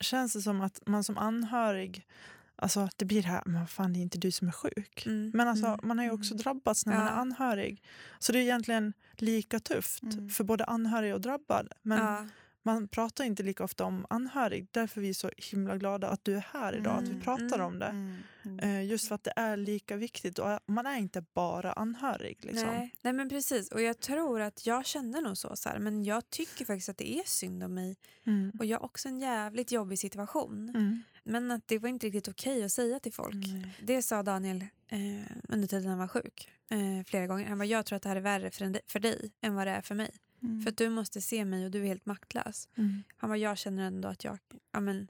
känns 0.00 0.32
det 0.32 0.42
som 0.42 0.60
att 0.60 0.80
man 0.86 1.04
som 1.04 1.18
anhörig, 1.18 2.06
alltså 2.58 2.88
det 2.96 3.04
blir 3.04 3.22
det 3.22 3.28
här, 3.28 3.42
men 3.46 3.66
fan 3.66 3.92
det 3.92 3.98
är 3.98 4.02
inte 4.02 4.18
du 4.18 4.30
som 4.30 4.48
är 4.48 4.52
sjuk. 4.52 5.06
mm, 5.06 5.30
Men 5.34 5.48
alltså, 5.48 5.66
mm. 5.66 5.80
man 5.82 5.98
har 5.98 6.04
ju 6.04 6.10
också 6.10 6.34
mm. 6.34 6.42
drabbats 6.42 6.86
när 6.86 6.94
man 6.96 7.04
Ja. 7.06 7.10
är 7.12 7.16
anhörig. 7.16 7.82
Så 8.18 8.32
det 8.32 8.38
är 8.38 8.42
egentligen 8.42 8.92
lika 9.12 9.60
tufft 9.60 10.02
Mm. 10.02 10.28
för 10.30 10.44
både 10.44 10.64
anhörig 10.64 11.14
och 11.14 11.20
drabbad. 11.20 11.68
Men 11.82 11.98
ja, 11.98 12.26
man 12.62 12.88
pratar 12.88 13.24
inte 13.24 13.42
lika 13.42 13.64
ofta 13.64 13.84
om 13.84 14.06
anhörig. 14.10 14.66
Därför 14.70 15.00
är 15.00 15.02
vi 15.02 15.14
så 15.14 15.30
himla 15.36 15.76
glada 15.76 16.08
att 16.08 16.24
du 16.24 16.36
är 16.36 16.44
här 16.52 16.76
idag, 16.76 16.96
att 16.96 17.04
vi 17.08 17.10
Mm, 17.10 17.20
pratar 17.20 17.58
mm, 17.58 17.66
om 17.66 17.78
det. 17.78 17.94
Eh, 18.62 18.84
Just 18.84 19.08
för 19.08 19.14
att 19.14 19.24
det 19.24 19.32
är 19.36 19.56
lika 19.56 19.96
viktigt. 19.96 20.38
Och 20.38 20.58
man 20.66 20.86
är 20.86 20.96
inte 20.96 21.24
bara 21.34 21.72
anhörig. 21.72 22.38
Liksom. 22.44 22.68
nej, 22.68 22.94
nej 23.02 23.12
men 23.12 23.28
precis. 23.28 23.68
Och 23.72 23.82
jag 23.82 24.00
tror 24.00 24.40
att 24.40 24.66
jag 24.66 24.86
kände 24.86 25.20
nog 25.20 25.36
så, 25.36 25.56
så 25.56 25.68
här, 25.68 25.78
men 25.78 26.04
jag 26.04 26.30
tycker 26.30 26.64
faktiskt 26.64 26.88
att 26.88 26.98
det 26.98 27.10
är 27.18 27.22
synd 27.26 27.62
om 27.62 27.74
mig. 27.74 27.96
Och 28.58 28.66
jag 28.66 28.78
har 28.78 28.84
också 28.84 29.08
en 29.08 29.20
jävligt 29.20 29.72
jobbig 29.72 29.98
situation. 29.98 30.72
Mm. 31.28 31.46
Men 31.46 31.50
att 31.56 31.68
det 31.68 31.78
var 31.78 31.88
inte 31.88 32.06
riktigt 32.06 32.28
okej 32.28 32.64
att 32.64 32.72
säga 32.72 33.00
till 33.00 33.12
folk. 33.12 33.34
Nej. 33.34 33.76
Det 33.82 34.02
sa 34.02 34.22
Daniel 34.22 34.64
eh, 34.88 34.98
under 35.48 35.68
tiden 35.68 35.88
han 35.88 35.98
var 35.98 36.08
sjuk 36.08 36.48
eh, 36.70 37.04
flera 37.06 37.26
gånger. 37.26 37.46
Han 37.46 37.58
bara, 37.58 37.64
jag 37.64 37.86
tror 37.86 37.96
att 37.96 38.02
det 38.02 38.08
här 38.08 38.16
är 38.16 38.20
värre 38.20 38.50
för, 38.50 38.80
för 38.86 39.00
dig 39.00 39.30
än 39.40 39.54
vad 39.54 39.66
det 39.66 39.70
är 39.70 39.82
för 39.82 39.94
mig. 39.94 40.10
Mm. 40.42 40.62
För 40.62 40.70
att 40.70 40.76
du 40.76 40.88
måste 40.88 41.20
se 41.20 41.44
mig 41.44 41.64
och 41.64 41.70
du 41.70 41.82
är 41.82 41.86
helt 41.86 42.06
maktlös. 42.06 42.68
Mm. 42.76 43.02
Han 43.16 43.30
bara, 43.30 43.36
jag 43.36 43.58
känner 43.58 43.86
ändå 43.86 44.08
att 44.08 44.24
jag, 44.24 44.38
ja, 44.72 44.80
men, 44.80 45.08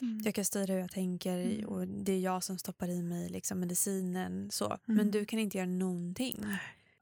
Mm. 0.00 0.20
jag 0.24 0.34
kan 0.34 0.44
styra 0.44 0.72
hur 0.72 0.80
jag 0.80 0.90
tänker 0.90 1.38
Mm. 1.38 1.64
och 1.68 1.88
det 1.88 2.12
är 2.12 2.18
jag 2.20 2.44
som 2.44 2.58
stoppar 2.58 2.88
i 2.88 3.02
mig 3.02 3.28
liksom, 3.28 3.60
medicinen. 3.60 4.50
Så. 4.50 4.78
Men 4.84 4.98
Mm. 5.00 5.10
du 5.10 5.24
kan 5.24 5.38
inte 5.38 5.58
göra 5.58 5.68
någonting. 5.68 6.44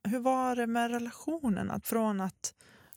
Hur 0.04 0.18
var 0.18 0.56
det 0.56 0.66
med 0.66 0.90
relationen? 0.90 1.70
Att 1.70 1.86
från 1.86 2.20
att 2.20 2.54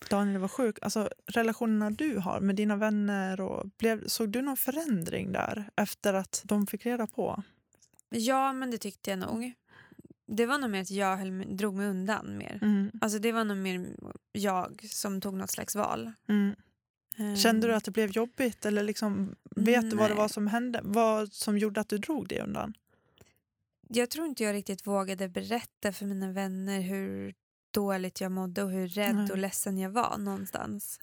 Daniel 0.10 0.41
var 0.41 0.47
sjuk, 0.47 0.77
alltså 0.81 1.10
relationerna 1.25 1.89
du 1.89 2.17
har 2.17 2.39
med 2.39 2.55
dina 2.55 2.75
vänner. 2.75 3.41
Och 3.41 3.69
blev, 3.77 4.07
såg 4.07 4.29
du 4.29 4.41
någon 4.41 4.57
förändring 4.57 5.31
där 5.31 5.69
efter 5.75 6.13
att 6.13 6.41
de 6.45 6.67
fick 6.67 6.86
reda 6.86 7.07
på? 7.07 7.43
Ja, 8.10 8.53
men 8.53 8.71
det 8.71 8.77
tyckte 8.77 9.10
jag 9.10 9.19
nog. 9.19 9.53
Det 10.27 10.45
var 10.45 10.57
nog 10.57 10.69
mer 10.69 10.81
att 10.81 10.91
jag 10.91 11.17
höll, 11.17 11.57
drog 11.57 11.75
mig 11.75 11.88
undan 11.88 12.38
mer. 12.38 12.60
Mm. 12.62 12.91
Alltså 13.01 13.19
det 13.19 13.31
var 13.31 13.43
nog 13.43 13.57
mer 13.57 13.95
jag 14.31 14.86
som 14.89 15.21
tog 15.21 15.33
något 15.33 15.51
slags 15.51 15.75
val. 15.75 16.12
Mm. 16.29 16.55
Kände 17.38 17.67
du 17.67 17.75
att 17.75 17.83
det 17.83 17.91
blev 17.91 18.12
jobbigt? 18.12 18.65
Eller 18.65 18.83
liksom, 18.83 19.36
vet 19.55 19.89
du 19.89 19.95
vad 19.97 20.05
det 20.10 20.13
Nej. 20.13 20.21
var 20.21 20.27
som 20.27 20.47
hände? 20.47 20.79
Vad 20.83 21.33
som 21.33 21.57
gjorde 21.57 21.81
att 21.81 21.89
du 21.89 21.97
drog 21.97 22.27
det 22.27 22.41
undan? 22.41 22.73
Jag 23.89 24.10
tror 24.10 24.25
inte 24.25 24.43
jag 24.43 24.53
riktigt 24.53 24.88
vågade 24.88 25.29
berätta 25.29 25.93
för 25.93 26.05
mina 26.05 26.31
vänner 26.31 26.81
hur 26.81 27.33
dåligt 27.81 28.21
jag 28.21 28.31
mådde 28.31 28.63
och 28.63 28.71
hur 28.71 28.87
rädd 28.87 29.15
Nej. 29.15 29.31
och 29.31 29.37
ledsen 29.37 29.77
jag 29.77 29.89
var 29.89 30.17
någonstans. 30.17 30.99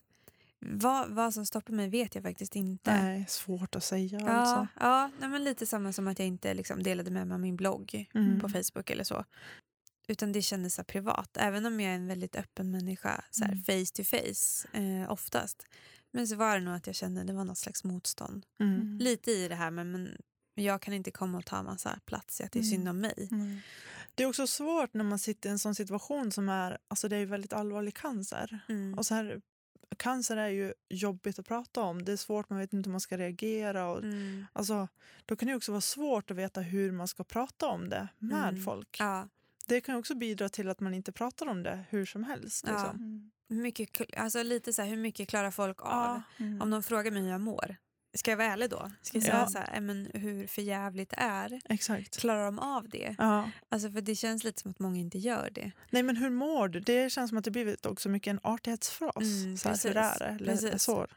Vad, 0.59 1.09
vad 1.09 1.33
som 1.33 1.45
stoppade 1.45 1.75
mig 1.77 1.89
vet 1.89 2.15
jag 2.15 2.23
faktiskt 2.23 2.55
inte. 2.55 3.01
Nej, 3.03 3.25
svårt 3.27 3.75
att 3.75 3.83
säga 3.83 4.19
Ja, 4.19 4.29
alltså. 4.29 4.67
ja 4.79 5.11
men 5.27 5.43
lite 5.43 5.65
samma 5.65 5.93
som 5.93 6.07
att 6.07 6.19
jag 6.19 6.27
inte 6.27 6.53
liksom 6.53 6.83
delade 6.83 7.11
med 7.11 7.27
mig 7.27 7.33
av 7.35 7.39
min 7.41 7.55
blogg 7.55 8.09
Mm. 8.13 8.39
på 8.39 8.49
Facebook 8.49 8.89
eller 8.89 9.03
så. 9.03 9.25
Utan 10.07 10.31
det 10.31 10.41
kändes 10.41 10.75
så 10.75 10.83
privat. 10.83 11.37
Även 11.37 11.65
om 11.65 11.79
jag 11.79 11.91
är 11.91 11.95
en 11.95 12.07
väldigt 12.07 12.35
öppen 12.35 12.71
människa, 12.71 13.23
så 13.31 13.43
här 13.45 13.51
Mm. 13.51 13.63
face 13.63 13.93
to 13.95 14.03
face 14.03 14.67
eh, 14.77 15.11
oftast. 15.11 15.65
Men 16.13 16.27
så 16.27 16.35
var 16.35 16.57
det 16.59 16.63
nog 16.65 16.75
att 16.75 16.87
jag 16.87 16.95
kände 16.95 17.23
det 17.23 17.33
var 17.33 17.45
något 17.45 17.57
slags 17.57 17.83
motstånd. 17.83 18.45
Mm. 18.59 18.97
Lite 19.01 19.31
i 19.31 19.47
det 19.47 19.55
här 19.55 19.71
men, 19.71 19.91
men 19.91 20.17
jag 20.63 20.81
kan 20.81 20.93
inte 20.93 21.11
komma 21.11 21.37
och 21.37 21.45
ta 21.45 21.63
massa 21.63 21.99
plats 22.05 22.41
i 22.41 22.43
att 22.43 22.51
det 22.51 22.59
är 22.59 22.63
Mm. 22.63 22.71
synd 22.71 22.89
om 22.89 22.99
mig. 22.99 23.27
Mm. 23.31 23.57
Det 24.15 24.23
är 24.23 24.27
också 24.27 24.47
svårt 24.47 24.93
när 24.93 25.03
man 25.03 25.19
sitter 25.19 25.49
i 25.49 25.51
en 25.51 25.59
sån 25.59 25.75
situation 25.75 26.31
som 26.31 26.49
är, 26.49 26.77
alltså 26.87 27.07
det 27.07 27.17
är 27.17 27.25
väldigt 27.25 27.53
allvarlig 27.53 27.95
cancer. 27.95 28.59
Mm. 28.69 28.97
Och 28.97 29.05
så 29.05 29.15
här, 29.15 29.41
cancer 29.97 30.37
är 30.37 30.47
ju 30.49 30.73
jobbigt 30.89 31.39
att 31.39 31.45
prata 31.47 31.81
om. 31.81 32.05
Det 32.05 32.11
är 32.11 32.17
svårt, 32.17 32.49
man 32.49 32.59
vet 32.59 32.73
inte 32.73 32.87
hur 32.87 32.91
man 32.91 33.01
ska 33.01 33.17
reagera. 33.17 33.87
Och, 33.87 34.03
Mm. 34.03 34.45
alltså, 34.53 34.87
då 35.25 35.35
kan 35.35 35.47
det 35.47 35.55
också 35.55 35.71
vara 35.71 35.81
svårt 35.81 36.31
att 36.31 36.37
veta 36.37 36.61
hur 36.61 36.91
man 36.91 37.07
ska 37.07 37.23
prata 37.23 37.67
om 37.67 37.89
det 37.89 38.07
med 38.19 38.49
Mm. 38.49 38.63
folk. 38.63 38.95
Ja, 38.99 39.27
Det 39.67 39.81
kan 39.81 39.95
också 39.95 40.15
bidra 40.15 40.49
till 40.49 40.69
att 40.69 40.79
man 40.79 40.93
inte 40.93 41.11
pratar 41.11 41.45
om 41.47 41.63
det 41.63 41.83
hur 41.89 42.05
som 42.05 42.23
helst. 42.23 42.63
Ja. 42.67 42.73
Liksom. 42.73 42.95
Mm. 42.95 43.31
hur 43.49 43.61
mycket, 43.61 44.17
alltså 44.17 44.43
lite 44.43 44.73
så 44.73 44.81
här, 44.81 44.89
hur 44.89 44.97
mycket 44.97 45.29
klarar 45.29 45.51
folk 45.51 45.81
av? 45.81 46.21
Mm. 46.37 46.61
Om 46.61 46.69
de 46.69 46.83
frågar 46.83 47.11
mig 47.11 47.21
hur 47.23 47.29
jag 47.29 47.41
mår, 47.41 47.75
ska 48.15 48.31
jag 48.31 48.37
vara 48.37 48.47
ärlig 48.47 48.69
då? 48.69 48.91
Ska 49.01 49.17
jag 49.17 49.23
säga 49.23 49.35
Ja. 49.37 49.47
så 49.47 49.57
här, 49.57 49.75
"Eh, 49.75 49.81
men 49.81 50.09
hur 50.13 50.47
för 50.47 50.61
jävligt 50.61 51.09
det 51.09 51.15
är? 51.19 51.61
Exakt. 51.69 52.17
Klarar 52.19 52.45
de 52.45 52.59
av 52.59 52.89
det? 52.89 53.15
Ja. 53.17 53.49
Alltså 53.69 53.91
för 53.91 54.01
det 54.01 54.15
känns 54.15 54.43
lite 54.43 54.61
som 54.61 54.71
att 54.71 54.79
många 54.79 54.99
inte 54.99 55.17
gör 55.17 55.49
det. 55.51 55.71
Nej 55.89 56.03
men 56.03 56.17
hur 56.17 56.29
mår 56.29 56.67
du? 56.67 56.79
Det 56.79 57.09
känns 57.09 57.29
som 57.29 57.37
att 57.37 57.43
det 57.43 57.51
blivit 57.51 57.85
också 57.85 58.09
mycket 58.09 58.31
en 58.31 58.39
artighetsfras. 58.43 59.15
Mm, 59.43 59.57
så 59.57 59.69
här, 59.69 59.83
hur 59.83 59.97
är 59.97 60.19
det? 60.19 60.25
Eller 60.25 60.45
Precis. 60.51 60.83
så. 60.83 61.07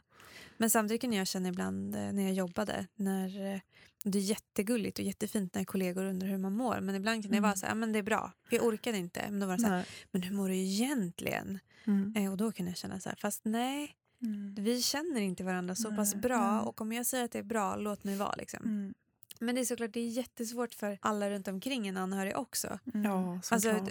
Men 0.57 0.69
samtidigt 0.69 1.01
kunde 1.01 1.15
jag 1.17 1.27
känna 1.27 1.49
ibland 1.49 1.95
eh, 1.95 2.11
när 2.11 2.23
jag 2.23 2.33
jobbade, 2.33 2.87
när 2.95 3.53
eh, 3.53 3.59
det 4.03 4.17
är 4.17 4.21
jättegulligt 4.21 4.99
och 4.99 5.05
jättefint 5.05 5.55
när 5.55 5.63
kollegor 5.63 6.03
undrar 6.05 6.27
hur 6.27 6.37
man 6.37 6.53
mår. 6.53 6.79
Men 6.81 6.95
ibland 6.95 7.23
kan 7.23 7.31
det 7.31 7.37
Mm. 7.37 7.47
vara 7.49 7.55
så 7.55 7.65
här, 7.65 7.71
"Ja, 7.71 7.75
men 7.75 7.91
det 7.93 7.99
är 7.99 8.03
bra, 8.03 8.31
jag 8.49 8.63
orkade 8.65 8.97
inte. 8.97 9.21
Men 9.29 9.39
då 9.39 9.47
var 9.47 9.57
det 9.57 9.63
så 9.63 9.67
här, 9.69 9.85
men 10.11 10.21
hur 10.23 10.35
mår 10.35 10.49
du 10.49 10.55
egentligen? 10.55 11.59
Mm. 11.87 12.13
Eh, 12.17 12.31
och 12.31 12.37
då 12.37 12.51
kan 12.51 12.67
jag 12.67 12.77
känna 12.77 12.99
så 12.99 13.09
här, 13.09 13.15
fast 13.21 13.41
nej, 13.45 13.95
Mm. 14.23 14.55
vi 14.59 14.81
känner 14.81 15.21
inte 15.21 15.43
varandra 15.43 15.75
så 15.75 15.95
pass 15.95 16.15
bra. 16.15 16.61
Och 16.61 16.81
om 16.81 16.91
jag 16.91 17.05
säger 17.05 17.25
att 17.25 17.31
det 17.31 17.39
är 17.39 17.43
bra, 17.43 17.75
låt 17.75 18.03
mig 18.03 18.15
vara. 18.17 18.35
Liksom. 18.35 18.59
Mm. 18.65 18.93
Men 19.41 19.55
det 19.55 19.61
är 19.61 19.65
såklart 19.65 19.93
det 19.93 19.99
är 19.99 20.07
jättesvårt 20.09 20.73
för 20.73 20.97
alla 21.01 21.29
runt 21.29 21.47
omkring 21.47 21.87
en 21.87 21.97
anhörig 21.97 22.37
också. 22.37 22.79
Mm. 22.93 23.03
Ja, 23.05 23.39
Alltså, 23.51 23.85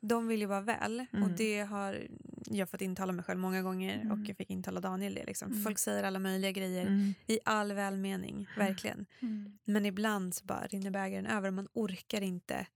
de 0.00 0.26
vill 0.28 0.40
ju 0.40 0.46
vara 0.46 0.60
väl 0.60 1.06
och 1.12 1.18
Mm. 1.18 1.34
det 1.36 1.60
har 1.60 2.06
jag 2.46 2.68
fått 2.70 2.80
intala 2.80 3.12
mig 3.12 3.24
själv 3.24 3.40
många 3.40 3.62
gånger 3.62 3.94
Mm. 4.00 4.12
och 4.12 4.28
jag 4.28 4.36
fick 4.36 4.50
intala 4.50 4.80
Daniel 4.80 5.14
det. 5.14 5.24
Liksom. 5.24 5.50
Mm. 5.52 5.64
Folk 5.64 5.78
säger 5.78 6.02
alla 6.04 6.18
möjliga 6.18 6.50
grejer 6.50 6.86
Mm. 6.86 7.14
i 7.26 7.38
all 7.44 7.72
välmening, 7.72 8.48
verkligen. 8.56 9.06
Mm. 9.20 9.58
Men 9.64 9.86
ibland 9.86 10.34
så 10.34 10.44
bara 10.44 10.66
rinner 10.66 10.90
bägaren 10.90 11.26
över 11.26 11.48
och 11.48 11.54
man 11.54 11.68
orkar 11.72 12.20
inte 12.20 12.66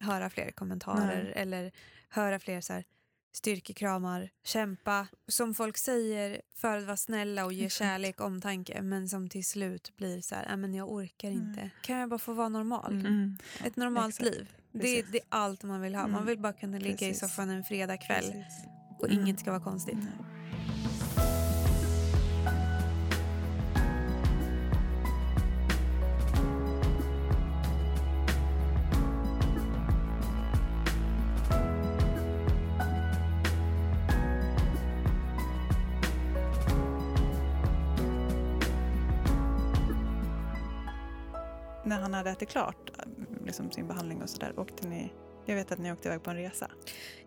höra 0.00 0.30
fler 0.30 0.50
kommentarer 0.50 1.22
Nej. 1.24 1.32
eller 1.36 1.72
höra 2.08 2.38
fler 2.38 2.60
så 2.60 2.72
här 2.72 2.84
styrkekramar, 3.36 4.30
kämpa. 4.44 5.06
Som 5.28 5.54
folk 5.54 5.76
säger 5.76 6.40
för 6.54 6.76
att 6.78 6.84
vara 6.84 6.96
snälla 6.96 7.44
och 7.44 7.52
ge 7.52 7.64
Exakt. 7.66 7.78
kärlek 7.78 8.20
och 8.20 8.26
omtanke 8.26 8.82
men 8.82 9.08
som 9.08 9.28
till 9.28 9.44
slut 9.44 9.92
blir 9.96 10.20
så 10.20 10.34
här, 10.34 10.44
"Nej, 10.48 10.56
men 10.56 10.74
jag 10.74 10.92
orkar 10.92 11.30
Nej. 11.30 11.38
inte. 11.38 11.70
Kan 11.82 11.98
jag 11.98 12.08
bara 12.08 12.18
få 12.18 12.32
vara 12.32 12.48
normal? 12.48 12.92
Mm. 12.92 13.06
Mm. 13.06 13.36
Ett 13.64 13.76
normalt 13.76 14.20
Exakt. 14.20 14.36
liv. 14.36 14.48
Det, 14.72 15.02
det 15.02 15.18
är 15.18 15.24
allt 15.28 15.62
man 15.62 15.80
vill 15.80 15.94
ha. 15.94 16.02
Man 16.02 16.10
Mm. 16.14 16.26
vill 16.26 16.38
bara 16.38 16.52
kunna 16.52 16.78
ligga 16.78 16.96
Precis. 16.96 17.16
i 17.16 17.20
soffan 17.20 17.50
en 17.50 17.64
fredagkväll 17.64 18.44
och 18.98 19.08
Mm. 19.10 19.20
inget 19.22 19.40
ska 19.40 19.50
vara 19.50 19.62
konstigt. 19.62 19.98
Hade 42.24 42.36
ätit 42.36 42.48
klart 42.48 42.90
liksom 43.44 43.70
sin 43.70 43.88
behandling 43.88 44.22
och 44.22 44.30
sådär, 44.30 44.58
åkte 44.58 44.88
ni... 44.88 45.12
Jag 45.46 45.54
vet 45.54 45.72
att 45.72 45.78
ni 45.78 45.92
åkte 45.92 46.08
iväg 46.08 46.22
på 46.22 46.30
en 46.30 46.36
resa. 46.36 46.70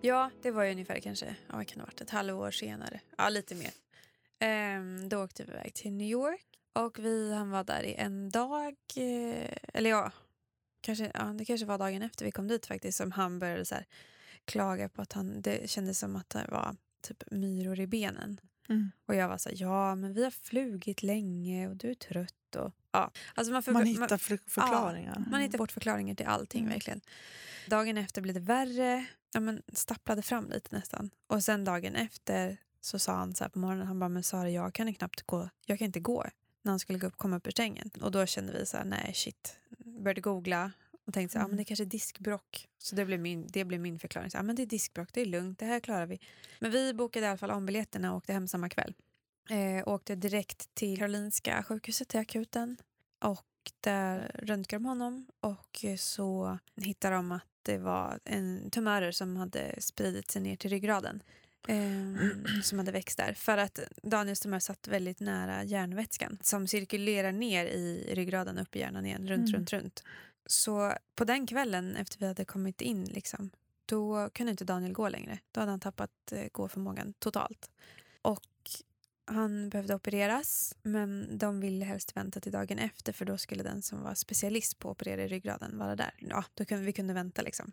Ja, 0.01 0.31
det 0.41 0.51
var 0.51 0.63
ju 0.63 0.71
ungefär 0.71 0.99
kanske, 0.99 1.35
ja, 1.47 1.63
kan 1.63 1.79
ha 1.79 1.85
varit, 1.85 2.01
ett 2.01 2.09
halvår 2.09 2.51
senare. 2.51 2.99
Ja, 3.17 3.29
lite 3.29 3.55
mer. 3.55 3.71
Ehm, 4.39 5.09
då 5.09 5.23
åkte 5.23 5.43
vi 5.43 5.51
iväg 5.51 5.73
till 5.73 5.91
New 5.91 6.07
York 6.07 6.45
och 6.73 6.99
vi, 6.99 7.33
han 7.33 7.49
var 7.49 7.63
där 7.63 7.83
i 7.83 7.95
en 7.95 8.29
dag. 8.29 8.75
Eh, 8.95 9.57
eller 9.73 9.89
ja, 9.89 10.11
kanske, 10.81 11.11
ja, 11.13 11.23
det 11.23 11.45
kanske 11.45 11.65
var 11.65 11.77
dagen 11.77 12.01
efter 12.01 12.25
vi 12.25 12.31
kom 12.31 12.47
dit 12.47 12.65
faktiskt 12.65 12.97
som 12.97 13.11
han 13.11 13.39
började 13.39 13.65
så 13.65 13.75
här, 13.75 13.85
klaga 14.45 14.89
på 14.89 15.01
att 15.01 15.13
han, 15.13 15.41
det 15.41 15.69
kändes 15.69 15.99
som 15.99 16.15
att 16.15 16.29
det 16.29 16.45
var 16.49 16.75
typ 17.01 17.23
myror 17.31 17.79
i 17.79 17.87
benen. 17.87 18.39
Mm. 18.69 18.91
Och 19.05 19.15
jag 19.15 19.27
var 19.27 19.37
så 19.37 19.49
här, 19.49 19.61
ja 19.61 19.95
men 19.95 20.13
vi 20.13 20.23
har 20.23 20.31
flugit 20.31 21.03
länge 21.03 21.67
och 21.67 21.75
du 21.75 21.89
är 21.89 21.95
trött. 21.95 22.55
Och, 22.55 22.71
ja. 22.99 23.11
alltså 23.35 23.53
man, 23.53 23.63
får, 23.63 23.71
Man 23.71 23.81
man, 23.81 23.87
hittar 23.87 24.17
för, 24.17 24.39
förklaringar. 24.47 25.23
man 25.31 25.41
hittar 25.41 25.57
bort 25.57 25.71
förklaringar 25.71 26.15
till 26.15 26.25
allting 26.25 26.61
Mm. 26.61 26.73
verkligen. 26.73 27.01
Dagen 27.67 27.97
efter 27.97 28.21
blev 28.21 28.33
det 28.33 28.39
värre, 28.39 29.05
ja, 29.33 29.39
men 29.39 29.61
stapplade 29.73 30.21
fram 30.21 30.49
lite 30.49 30.75
nästan. 30.75 31.09
Och 31.27 31.43
sen 31.43 31.63
dagen 31.65 31.95
efter 31.95 32.57
så 32.81 32.99
sa 32.99 33.15
han 33.15 33.35
så 33.35 33.43
här 33.43 33.49
på 33.49 33.59
morgonen, 33.59 33.87
han 33.87 33.99
bara, 33.99 34.09
men 34.09 34.23
Sara 34.23 34.49
jag 34.49 34.73
kan 34.73 34.93
knappt 34.93 35.21
gå, 35.21 35.49
jag 35.65 35.77
kan 35.79 35.85
inte 35.85 35.99
gå. 35.99 36.25
När 36.61 36.71
han 36.71 36.79
skulle 36.79 36.99
gå 36.99 37.07
upp, 37.07 37.17
komma 37.17 37.35
upp 37.37 37.47
ur 37.47 37.51
sängen. 37.51 37.89
Och 38.01 38.11
då 38.11 38.25
kände 38.25 38.53
vi 38.53 38.65
så 38.65 38.77
här, 38.77 38.85
nej 38.85 39.11
shit. 39.15 39.59
Började 39.77 40.21
googla 40.21 40.71
och 41.05 41.13
tänkte 41.13 41.33
så 41.33 41.37
här, 41.39 41.43
ja, 41.43 41.47
men 41.47 41.53
Mm. 41.53 41.57
det 41.57 41.65
kanske 41.65 41.83
är 41.83 41.85
diskbrock. 41.85 42.67
Så 42.77 42.95
det 42.95 43.05
blev 43.05 43.19
min, 43.19 43.47
det 43.49 43.65
blev 43.65 43.79
min 43.81 43.99
förklaring. 43.99 44.31
Så 44.31 44.37
ja, 44.37 44.43
men 44.43 44.55
det 44.55 44.61
är 44.61 44.65
diskbrock, 44.65 45.09
det 45.13 45.21
är 45.21 45.25
lugnt, 45.25 45.59
det 45.59 45.65
här 45.65 45.79
klarar 45.79 46.05
vi. 46.05 46.19
Men 46.59 46.71
vi 46.71 46.93
bokade 46.93 47.25
i 47.25 47.29
alla 47.29 47.37
fall 47.37 47.51
om 47.51 47.65
biljetterna 47.65 48.11
och 48.11 48.17
åkte 48.17 48.33
hem 48.33 48.47
samma 48.47 48.69
kväll. 48.69 48.93
Eh, 49.49 49.87
åkte 49.87 50.15
direkt 50.15 50.75
till 50.75 50.97
Karolinska 50.97 51.63
sjukhuset, 51.63 52.07
till 52.07 52.19
akuten. 52.19 52.77
Och 53.19 53.45
där 53.81 54.31
röntgade 54.43 54.83
de 54.83 54.85
honom 54.85 55.27
och 55.39 55.85
så 55.97 56.57
hittade 56.81 57.15
de 57.15 57.31
att 57.31 57.47
det 57.61 57.77
var 57.77 58.19
en 58.23 58.69
tumörer 58.71 59.11
som 59.11 59.37
hade 59.37 59.81
spridit 59.81 60.31
sig 60.31 60.41
ner 60.41 60.55
till 60.55 60.69
ryggraden. 60.69 61.23
Eh, 61.67 62.61
som 62.63 62.79
hade 62.79 62.91
växt 62.91 63.17
där. 63.17 63.33
För 63.33 63.57
att 63.57 63.79
Daniels 64.03 64.39
tumör 64.39 64.59
satt 64.59 64.87
väldigt 64.87 65.19
nära 65.19 65.63
hjärnvätskan 65.63 66.37
som 66.41 66.67
cirkulerar 66.67 67.31
ner 67.31 67.65
i 67.65 68.13
ryggraden 68.15 68.57
upp 68.57 68.75
i 68.75 68.79
hjärnan 68.79 69.05
igen, 69.05 69.27
runt, 69.27 69.49
Mm. 69.49 69.53
runt, 69.53 69.73
runt. 69.73 70.03
Så 70.45 70.93
på 71.15 71.23
den 71.23 71.47
kvällen 71.47 71.95
efter 71.95 72.19
vi 72.19 72.27
hade 72.27 72.45
kommit 72.45 72.81
in, 72.81 73.05
liksom, 73.05 73.49
då 73.85 74.29
kunde 74.33 74.51
inte 74.51 74.65
Daniel 74.65 74.93
gå 74.93 75.09
längre. 75.09 75.39
Då 75.51 75.59
hade 75.59 75.71
han 75.71 75.79
tappat 75.79 76.11
eh, 76.31 76.47
gåförmågan 76.51 77.13
totalt. 77.19 77.71
Och 78.21 78.41
han 79.27 79.69
behövde 79.69 79.95
opereras, 79.95 80.75
men 80.81 81.37
de 81.37 81.59
ville 81.59 81.85
helst 81.85 82.17
vänta 82.17 82.39
till 82.39 82.51
dagen 82.51 82.79
efter 82.79 83.13
för 83.13 83.25
då 83.25 83.37
skulle 83.37 83.63
den 83.63 83.81
som 83.81 84.01
var 84.01 84.13
specialist 84.13 84.79
på 84.79 84.89
att 84.89 84.91
operera 84.91 85.23
i 85.23 85.27
ryggraden 85.27 85.77
vara 85.77 85.95
där. 85.95 86.13
Ja, 86.17 86.43
då 86.53 86.65
kunde 86.65 86.85
vi 86.85 86.93
kunde 86.93 87.13
vänta 87.13 87.41
liksom. 87.41 87.71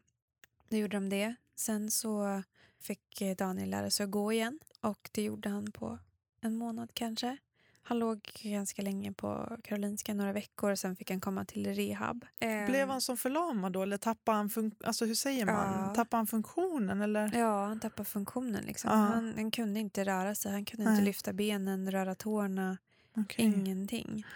Då 0.68 0.76
gjorde 0.76 0.96
de 0.96 1.08
det. 1.08 1.34
Sen 1.56 1.90
så 1.90 2.42
fick 2.80 3.20
eh, 3.20 3.36
Daniel 3.36 3.70
lära 3.70 3.90
sig 3.90 4.04
att 4.04 4.10
gå 4.10 4.32
igen 4.32 4.60
och 4.80 5.10
det 5.12 5.22
gjorde 5.22 5.48
han 5.48 5.72
på 5.72 5.98
en 6.40 6.56
månad 6.56 6.90
kanske. 6.94 7.36
Han 7.86 7.98
låg 7.98 8.30
ganska 8.42 8.82
länge 8.82 9.12
på 9.12 9.56
Karolinska, 9.64 10.14
några 10.14 10.32
veckor 10.32 10.70
och 10.70 10.78
sen 10.78 10.96
fick 10.96 11.10
han 11.10 11.20
komma 11.20 11.44
till 11.44 11.74
rehab. 11.74 12.24
Ehm, 12.40 12.66
Blev 12.66 12.88
han 12.88 13.00
som 13.00 13.16
förlamad 13.16 13.72
då? 13.72 13.82
Eller 13.82 13.96
tappade 13.96 14.36
han, 14.38 14.48
fun- 14.48 14.74
alltså, 14.84 15.04
hur 15.04 15.14
säger 15.14 15.46
man? 15.46 15.82
Ja. 15.88 15.94
Tappade 15.94 16.18
han 16.18 16.26
funktionen? 16.26 17.00
Eller? 17.00 17.38
Ja, 17.38 17.66
han 17.66 17.80
tappade 17.80 18.08
funktionen. 18.08 18.64
Liksom. 18.64 18.90
Ja. 18.90 18.96
Han, 18.96 19.34
han 19.36 19.50
kunde 19.50 19.80
inte 19.80 20.04
röra 20.04 20.34
sig, 20.34 20.52
han 20.52 20.64
kunde 20.64 20.82
inte 20.82 20.92
Nej. 20.94 21.04
lyfta 21.04 21.32
benen, 21.32 21.90
röra 21.90 22.14
tårna. 22.14 22.78
Okej. 23.16 23.44
Ingenting. 23.44 24.26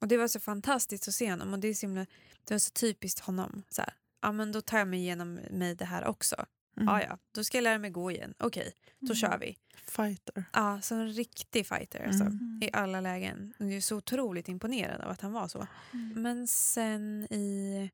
Och 0.00 0.08
det 0.08 0.16
var 0.16 0.28
så 0.28 0.40
fantastiskt 0.40 1.08
att 1.08 1.14
se 1.14 1.30
honom 1.30 1.52
och 1.52 1.58
det, 1.58 1.68
är 1.68 1.74
så 1.74 1.86
himla, 1.86 2.06
det 2.44 2.54
var 2.54 2.58
så 2.58 2.70
typiskt 2.70 3.20
honom. 3.20 3.62
Så 3.68 3.82
här, 3.82 3.92
ja 4.22 4.32
men 4.32 4.52
då 4.52 4.60
tar 4.60 4.78
jag 4.78 4.88
mig 4.88 4.98
igenom 5.00 5.34
mig 5.50 5.74
det 5.74 5.84
här 5.84 6.06
också. 6.06 6.36
Mm. 6.76 6.88
Ja 6.88 7.02
ja, 7.02 7.18
då 7.32 7.44
ska 7.44 7.56
jag 7.58 7.62
lära 7.62 7.78
mig 7.78 7.90
gå 7.90 8.10
igen. 8.10 8.34
Okej, 8.38 8.72
då 8.98 9.14
kör 9.14 9.38
vi. 9.38 9.56
Fighter. 9.90 10.44
Ja, 10.52 10.80
så 10.80 10.94
en 10.94 11.08
riktig 11.12 11.66
fighter 11.66 12.06
alltså, 12.06 12.24
Mm. 12.24 12.60
i 12.62 12.70
alla 12.72 13.00
lägen. 13.00 13.54
Jag 13.58 13.72
är 13.72 13.80
så 13.80 13.96
otroligt 13.96 14.48
imponerad 14.48 15.00
av 15.00 15.10
att 15.10 15.20
han 15.20 15.32
var 15.32 15.48
så. 15.48 15.66
Mm. 15.92 16.22
Men 16.22 16.46
sen 16.48 17.22
i 17.30 17.90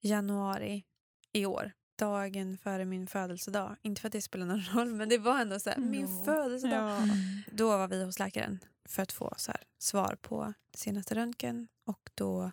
januari 0.00 0.84
i 1.32 1.46
år, 1.46 1.72
dagen 1.96 2.58
före 2.58 2.84
min 2.84 3.06
födelsedag, 3.06 3.76
inte 3.82 4.00
för 4.00 4.08
att 4.08 4.12
det 4.12 4.22
spelar 4.22 4.46
någon 4.46 4.62
roll 4.74 4.94
men 4.94 5.08
det 5.08 5.18
var 5.18 5.40
ändå 5.40 5.60
så 5.60 5.70
här, 5.70 5.78
min 5.78 6.00
Jo. 6.00 6.24
födelsedag. 6.24 6.90
Ja. 6.90 6.96
Mm. 6.96 7.16
Då 7.52 7.68
var 7.68 7.88
vi 7.88 8.04
hos 8.04 8.18
läkaren 8.18 8.58
för 8.84 9.02
att 9.02 9.12
få 9.12 9.34
så 9.36 9.50
här, 9.52 9.62
svar 9.78 10.16
på 10.22 10.52
senaste 10.74 11.14
röntgen 11.14 11.68
och 11.84 12.10
då 12.14 12.52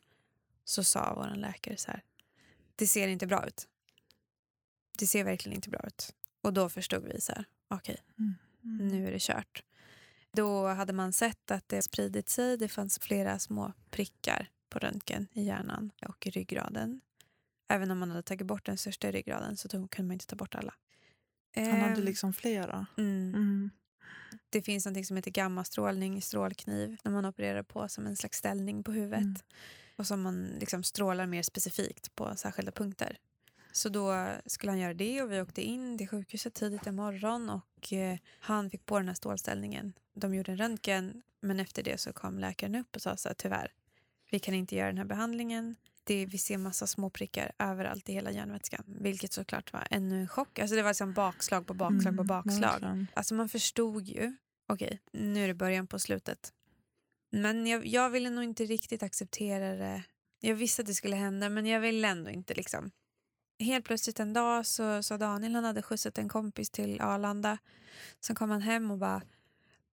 så 0.63 0.84
sa 0.84 1.13
vår 1.15 1.36
läkare 1.36 1.78
så 1.78 1.91
här, 1.91 2.04
det 2.76 2.88
ser 2.88 3.08
inte 3.08 3.28
bra 3.28 3.48
ut. 3.48 3.67
Det 5.00 5.08
ser 5.08 5.24
verkligen 5.24 5.56
inte 5.56 5.70
bra 5.70 5.80
ut. 5.88 6.15
Och 6.41 6.54
då 6.54 6.70
förstod 6.70 7.04
vi 7.04 7.22
så 7.22 7.32
här, 7.32 7.46
okej, 7.67 7.98
Mm. 8.20 8.34
Nu 8.62 9.08
är 9.08 9.12
det 9.12 9.21
kört. 9.21 9.63
Då 10.34 10.67
hade 10.67 10.93
man 10.93 11.13
sett 11.13 11.52
att 11.52 11.69
det 11.69 11.82
spridit 11.82 12.30
sig. 12.30 12.58
Det 12.58 12.67
fanns 12.67 13.00
flera 13.00 13.39
små 13.39 13.74
prickar 13.89 14.50
på 14.69 14.80
röntgen 14.80 15.28
i 15.34 15.43
hjärnan 15.43 15.91
och 16.08 16.28
i 16.28 16.30
ryggraden. 16.30 17.02
Även 17.69 17.91
om 17.91 18.00
man 18.00 18.10
hade 18.10 18.24
tagit 18.24 18.47
bort 18.47 18.65
den 18.65 18.78
största 18.78 19.08
i 19.10 19.12
ryggraden 19.12 19.58
så 19.58 19.69
kunde 19.69 20.04
man 20.04 20.12
inte 20.12 20.28
ta 20.28 20.36
bort 20.36 20.56
alla. 20.56 20.74
Han 21.56 21.65
hade 21.65 21.93
Ehm, 21.93 22.04
liksom 22.04 22.34
flera. 22.34 22.86
mm. 22.98 23.36
Mm. 23.36 23.69
Det 24.50 24.62
finns 24.62 24.86
något 24.86 25.06
som 25.06 25.15
heter 25.15 25.31
gammastrålning, 25.31 26.21
strålkniv, 26.21 26.98
när 27.04 27.12
man 27.12 27.25
opererar 27.25 27.63
på 27.63 27.88
som 27.88 28.06
en 28.08 28.15
slags 28.15 28.38
ställning 28.38 28.83
på 28.83 28.92
huvudet. 28.92 29.21
Mm. 29.21 29.36
och 29.96 30.08
som 30.08 30.21
man 30.21 30.46
liksom 30.46 30.83
strålar 30.83 31.25
mer 31.25 31.44
specifikt 31.44 32.15
på 32.15 32.36
särskilda 32.36 32.71
punkter. 32.71 33.17
Så 33.72 33.90
då 33.90 34.28
skulle 34.46 34.72
han 34.72 34.80
göra 34.80 34.94
det 34.94 35.22
och 35.22 35.32
vi 35.32 35.42
åkte 35.42 35.62
in 35.62 35.98
till 35.98 36.08
sjukhuset 36.08 36.54
tidigt 36.54 36.88
en 36.88 36.96
morgon 36.96 37.50
och 37.50 37.94
eh, 37.94 38.17
han 38.40 38.69
fick 38.69 38.86
på 38.86 39.00
den 39.00 39.08
här 39.08 39.15
stålställningen. 39.15 39.94
De 40.13 40.36
gjorde 40.36 40.52
en 40.52 40.58
röntgen 40.58 41.22
men 41.40 41.60
efter 41.60 41.84
det 41.84 41.98
så 42.00 42.13
kom 42.13 42.40
läkaren 42.40 42.76
upp 42.76 42.96
och 42.96 43.02
sa 43.02 43.17
så 43.17 43.30
här, 43.30 43.34
tyvärr, 43.36 43.74
vi 44.32 44.40
kan 44.40 44.54
inte 44.54 44.76
göra 44.76 44.88
den 44.88 44.98
här 44.98 45.06
behandlingen. 45.06 45.76
Det, 46.04 46.26
vi 46.26 46.38
ser 46.38 46.58
massa 46.58 46.88
små 46.88 47.10
prickar 47.10 47.52
överallt 47.60 48.10
i 48.10 48.13
hela 48.13 48.32
hjärnvätskan. 48.32 48.84
Vilket 48.88 49.34
såklart 49.34 49.74
var 49.74 49.88
ännu 49.90 50.22
en 50.22 50.28
chock. 50.28 50.60
Alltså 50.60 50.76
det 50.76 50.82
var 50.82 50.90
liksom 50.90 51.13
bakslag 51.13 51.67
på 51.67 51.74
bakslag 51.74 52.13
Mm, 52.13 52.17
på 52.17 52.24
bakslag. 52.24 53.06
Alltså 53.13 53.34
man 53.34 53.50
förstod 53.50 54.08
ju, 54.08 54.36
okej 54.67 55.00
nu 55.12 55.44
är 55.44 55.48
det 55.48 55.54
början 55.54 55.88
på 55.88 56.00
slutet. 56.00 56.54
Men 57.30 57.67
jag, 57.67 57.86
jag 57.86 58.10
ville 58.10 58.30
nog 58.30 58.44
inte 58.44 58.65
riktigt 58.65 59.04
acceptera 59.04 59.76
det. 59.76 60.04
Jag 60.40 60.56
visste 60.56 60.82
att 60.82 60.88
det 60.88 60.94
skulle 60.94 61.15
hända 61.15 61.50
men 61.50 61.65
jag 61.65 61.80
ville 61.80 62.08
ändå 62.08 62.30
inte 62.30 62.54
liksom. 62.54 62.92
Helt 63.62 63.86
plötsligt 63.86 64.20
en 64.20 64.34
dag 64.34 64.66
så 64.66 65.04
sa 65.04 65.18
Daniel, 65.18 65.56
han 65.56 65.64
hade 65.64 65.82
skjutsat 65.82 66.18
en 66.18 66.30
kompis 66.30 66.70
till 66.70 67.02
Arlanda. 67.02 67.58
Sen 68.20 68.36
kom 68.36 68.50
han 68.50 68.62
hem 68.62 68.92
och 68.92 68.98
bara, 68.98 69.22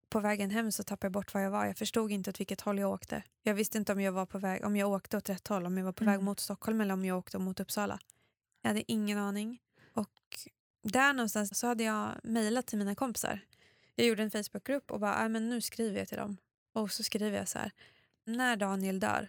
på 0.08 0.20
vägen 0.20 0.50
hem 0.50 0.72
så 0.72 0.82
tappade 0.84 1.06
jag 1.06 1.12
bort 1.12 1.34
var 1.34 1.40
jag 1.40 1.50
var. 1.50 1.66
Jag 1.66 1.76
förstod 1.76 2.10
inte 2.10 2.30
åt 2.30 2.40
vilket 2.40 2.60
håll 2.60 2.78
jag 2.78 2.90
åkte. 2.92 3.22
Jag 3.42 3.54
visste 3.54 3.78
inte 3.78 3.92
om 3.92 4.00
jag 4.00 4.12
var 4.12 4.26
på 4.26 4.38
väg, 4.38 4.64
om 4.64 4.76
jag 4.76 4.90
åkte 4.90 5.16
åt 5.16 5.28
rätt 5.28 5.48
håll, 5.48 5.66
om 5.66 5.78
jag 5.78 5.84
var 5.84 5.92
på 5.92 6.04
Mm. 6.04 6.14
väg 6.14 6.22
mot 6.22 6.40
Stockholm 6.40 6.80
eller 6.80 6.94
om 6.94 7.04
jag 7.04 7.18
åkte 7.18 7.38
mot 7.38 7.60
Uppsala. 7.60 7.98
Jag 8.62 8.70
hade 8.70 8.92
ingen 8.92 9.18
aning. 9.18 9.58
Och 9.92 10.10
där 10.82 11.12
någonstans 11.12 11.58
så 11.58 11.66
hade 11.66 11.84
jag 11.84 12.10
mejlat 12.22 12.66
till 12.66 12.78
mina 12.78 12.94
kompisar. 12.94 13.40
Jag 13.94 14.06
gjorde 14.06 14.22
en 14.22 14.30
Facebookgrupp 14.30 14.90
och 14.90 15.00
bara, 15.00 15.18
"Nej, 15.20 15.28
men 15.28 15.48
nu 15.48 15.60
skriver 15.60 15.98
jag 15.98 16.08
till 16.08 16.18
dem. 16.18 16.36
Och 16.72 16.90
så 16.92 17.02
skriver 17.02 17.38
jag 17.38 17.48
så 17.48 17.58
här, 17.58 17.70
när 18.24 18.56
Daniel 18.56 19.00
dör, 19.00 19.28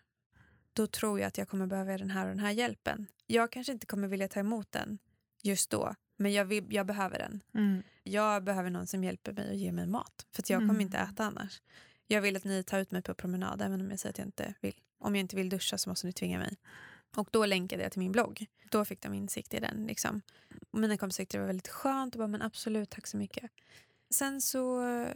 då 0.73 0.87
tror 0.87 1.19
jag 1.19 1.27
att 1.27 1.37
jag 1.37 1.47
kommer 1.49 1.67
behöva 1.67 1.97
den 1.97 2.09
här 2.11 2.23
och 2.23 2.29
den 2.29 2.39
här 2.39 2.51
hjälpen. 2.51 3.07
Jag 3.31 3.51
kanske 3.51 3.73
inte 3.73 3.85
kommer 3.85 4.07
vilja 4.07 4.27
ta 4.27 4.39
emot 4.39 4.71
den 4.71 4.99
just 5.43 5.69
då, 5.69 5.95
men 6.17 6.33
jag, 6.33 6.45
vill, 6.45 6.73
jag 6.73 6.85
behöver 6.85 7.19
den. 7.19 7.43
Mm. 7.53 7.83
Jag 8.03 8.43
behöver 8.43 8.69
någon 8.69 8.87
som 8.87 9.03
hjälper 9.03 9.33
mig 9.33 9.49
och 9.49 9.55
ger 9.55 9.71
mig 9.71 9.87
mat. 9.87 10.25
För 10.31 10.43
jag 10.47 10.59
kommer 10.59 10.69
Mm. 10.73 10.81
inte 10.81 10.97
äta 10.97 11.25
annars. 11.25 11.61
Jag 12.07 12.21
vill 12.21 12.35
att 12.35 12.43
ni 12.43 12.63
tar 12.63 12.79
ut 12.79 12.91
mig 12.91 13.01
på 13.01 13.13
promenad 13.13 13.61
även 13.61 13.81
om 13.81 13.89
jag 13.89 13.99
säger 13.99 14.13
att 14.13 14.17
jag 14.17 14.27
inte 14.27 14.53
vill. 14.61 14.75
Om 14.99 15.15
jag 15.15 15.19
inte 15.19 15.35
vill 15.35 15.49
duscha 15.49 15.77
så 15.77 15.89
måste 15.89 16.07
ni 16.07 16.13
tvinga 16.13 16.37
mig. 16.37 16.57
Och 17.15 17.29
då 17.31 17.45
länkade 17.45 17.83
jag 17.83 17.91
till 17.91 17.99
min 18.01 18.11
blogg. 18.11 18.45
Då 18.71 18.85
fick 18.85 19.01
de 19.01 19.13
insikt 19.13 19.53
i 19.53 19.59
den. 19.59 19.85
Liksom. 19.87 20.21
Och 20.71 20.79
mina 20.79 20.97
kompisar 20.97 21.21
tyckte 21.23 21.37
det 21.37 21.41
var 21.41 21.47
väldigt 21.47 21.67
skönt 21.67 22.15
och 22.15 22.19
bara 22.19 22.27
men 22.27 22.41
absolut 22.41 22.89
tack 22.89 23.07
så 23.07 23.17
mycket. 23.17 23.51
Sen 24.09 24.41
så 24.41 24.87
eh, 24.87 25.07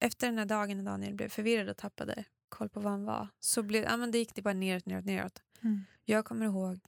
efter 0.00 0.26
den 0.26 0.38
här 0.38 0.46
dagen 0.46 0.76
när 0.76 0.84
Daniel 0.84 1.14
blev 1.14 1.28
förvirrad 1.28 1.68
och 1.68 1.76
tappade 1.76 2.24
koll 2.48 2.68
på 2.68 2.80
vad 2.80 2.92
han 2.92 3.04
var 3.04 3.28
så 3.40 3.62
blev, 3.62 3.84
ja, 3.84 3.96
men 3.96 4.10
det 4.10 4.18
gick 4.18 4.34
det 4.34 4.42
bara 4.42 4.54
neråt, 4.54 4.86
neråt, 4.86 5.04
neråt. 5.04 5.42
Mm. 5.60 5.84
Jag 6.04 6.24
kommer 6.24 6.46
ihåg 6.46 6.80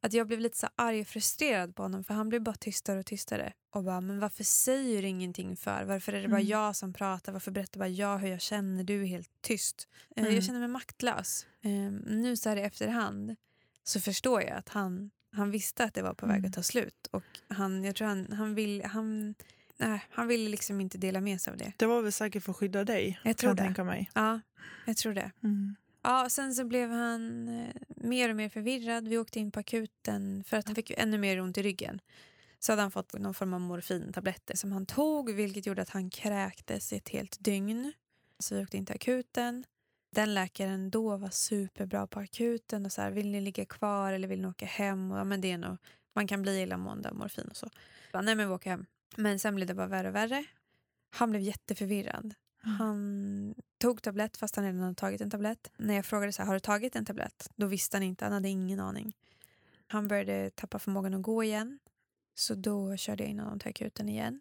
att 0.00 0.12
jag 0.12 0.26
blev 0.26 0.40
lite 0.40 0.56
så 0.58 0.68
arg 0.76 1.00
och 1.00 1.06
frustrerad 1.06 1.74
på 1.76 1.82
honom 1.82 2.04
för 2.04 2.14
han 2.14 2.28
blev 2.28 2.42
bara 2.42 2.54
tystare 2.54 2.98
och 2.98 3.06
tystare. 3.06 3.52
Och 3.70 3.84
bara, 3.84 4.00
men 4.00 4.18
varför 4.20 4.44
säger 4.44 5.02
du 5.02 5.08
ingenting 5.08 5.56
för? 5.56 5.84
Varför 5.84 6.12
är 6.12 6.22
det 6.22 6.28
bara 6.28 6.36
Mm. 6.40 6.48
jag 6.48 6.76
som 6.76 6.92
pratar? 6.92 7.32
Varför 7.32 7.50
berättar 7.50 7.78
bara 7.78 7.88
jag 7.88 8.18
hur 8.18 8.28
jag 8.28 8.40
känner? 8.40 8.84
Du 8.84 9.02
är 9.02 9.06
helt 9.06 9.30
tyst. 9.40 9.88
Eh, 10.16 10.22
Mm. 10.22 10.34
Jag 10.34 10.44
känner 10.44 10.60
mig 10.60 10.68
maktlös. 10.68 11.46
Eh, 11.62 11.70
nu 12.06 12.36
så 12.36 12.48
här 12.48 12.56
i 12.56 12.60
efterhand 12.60 13.36
så 13.84 14.00
förstår 14.00 14.42
jag 14.42 14.52
att 14.52 14.68
han, 14.68 15.10
han 15.32 15.50
visste 15.50 15.84
att 15.84 15.94
det 15.94 16.02
var 16.02 16.14
på 16.14 16.26
väg 16.26 16.36
Mm. 16.38 16.48
att 16.48 16.54
ta 16.54 16.62
slut. 16.62 17.08
Och 17.10 17.24
han, 17.48 17.84
jag 17.84 17.96
tror 17.96 18.08
han, 18.08 18.32
han 18.32 18.54
vill, 18.54 18.84
han, 18.84 19.34
nej, 19.76 20.00
han 20.10 20.26
ville 20.28 20.48
liksom 20.48 20.80
inte 20.80 20.98
dela 20.98 21.20
med 21.20 21.40
sig 21.40 21.50
av 21.50 21.56
det. 21.56 21.72
Det 21.76 21.86
var 21.86 22.02
väl 22.02 22.12
säkert 22.12 22.42
för 22.44 22.50
att 22.52 22.56
skydda 22.56 22.84
dig, 22.84 23.20
Jag 23.24 23.36
tror 23.36 23.48
kan 23.50 23.56
det. 23.56 23.62
tänka 23.62 23.84
mig. 23.84 24.10
Ja, 24.14 24.40
jag 24.86 24.96
tror 24.96 25.14
det. 25.14 25.30
Mm. 25.42 25.76
Ja, 26.08 26.28
sen 26.28 26.54
så 26.54 26.64
blev 26.64 26.90
han 26.90 27.48
eh, 27.48 27.74
mer 27.86 28.30
och 28.30 28.36
mer 28.36 28.48
förvirrad. 28.48 29.08
Vi 29.08 29.18
åkte 29.18 29.40
in 29.40 29.50
på 29.50 29.60
akuten 29.60 30.44
för 30.44 30.56
att 30.56 30.66
han 30.66 30.74
fick 30.74 30.90
ännu 30.90 31.18
mer 31.18 31.40
ont 31.40 31.58
i 31.58 31.62
ryggen. 31.62 32.00
Så 32.58 32.72
hade 32.72 32.82
han 32.82 32.90
fått 32.90 33.12
någon 33.12 33.34
form 33.34 33.54
av 33.54 33.60
morfintabletter 33.60 34.56
som 34.56 34.72
han 34.72 34.86
tog 34.86 35.30
vilket 35.30 35.66
gjorde 35.66 35.82
att 35.82 35.90
han 35.90 36.10
kräktes 36.10 36.92
i 36.92 36.96
ett 36.96 37.08
helt 37.08 37.44
dygn. 37.44 37.92
Så 38.38 38.54
vi 38.54 38.62
åkte 38.62 38.76
in 38.76 38.86
till 38.86 38.94
akuten. 38.94 39.64
Den 40.14 40.34
läkaren 40.34 40.90
då 40.90 41.16
var 41.16 41.30
superbra 41.30 42.06
på 42.06 42.20
akuten 42.20 42.86
och 42.86 42.92
så 42.92 43.02
här, 43.02 43.10
vill 43.10 43.30
ni 43.30 43.40
ligga 43.40 43.64
kvar 43.64 44.12
eller 44.12 44.28
vill 44.28 44.40
ni 44.40 44.48
åka 44.48 44.66
hem? 44.66 45.12
Och, 45.12 45.18
ja, 45.18 45.24
men 45.24 45.40
det 45.40 45.52
är 45.52 45.58
nog, 45.58 45.76
man 46.14 46.26
kan 46.26 46.42
bli 46.42 46.62
illamående 46.62 47.08
av 47.08 47.16
morfin 47.16 47.48
och 47.50 47.56
så. 47.56 47.70
Bara, 48.12 48.22
Nej 48.22 48.34
men 48.34 48.48
vi 48.48 48.54
åker 48.54 48.70
hem. 48.70 48.86
Men 49.16 49.38
sen 49.38 49.54
blev 49.54 49.66
det 49.68 49.74
bara 49.74 49.86
värre 49.86 50.08
och 50.08 50.14
värre. 50.14 50.44
Han 51.10 51.30
blev 51.30 51.42
jätteförvirrad. 51.42 52.34
Han 52.62 53.54
tog 53.78 54.02
tablett 54.02 54.36
fast 54.36 54.56
han 54.56 54.64
redan 54.64 54.80
hade 54.80 54.94
tagit 54.94 55.20
en 55.20 55.30
tablett. 55.30 55.70
När 55.76 55.94
jag 55.94 56.06
frågade 56.06 56.32
så 56.32 56.42
här, 56.42 56.46
har 56.46 56.54
du 56.54 56.60
tagit 56.60 56.96
en 56.96 57.04
tablett? 57.04 57.50
Då 57.56 57.66
visste 57.66 57.96
han 57.96 58.02
inte, 58.04 58.24
han 58.24 58.32
hade 58.32 58.48
ingen 58.48 58.80
aning. 58.80 59.12
Han 59.86 60.08
började 60.08 60.50
tappa 60.50 60.78
förmågan 60.78 61.14
att 61.14 61.22
gå 61.22 61.44
igen. 61.44 61.78
Så 62.34 62.54
då 62.54 62.96
körde 62.96 63.22
jag 63.22 63.30
in 63.30 63.38
honom 63.38 63.58
till 63.58 63.68
akuten 63.68 64.08
igen. 64.08 64.40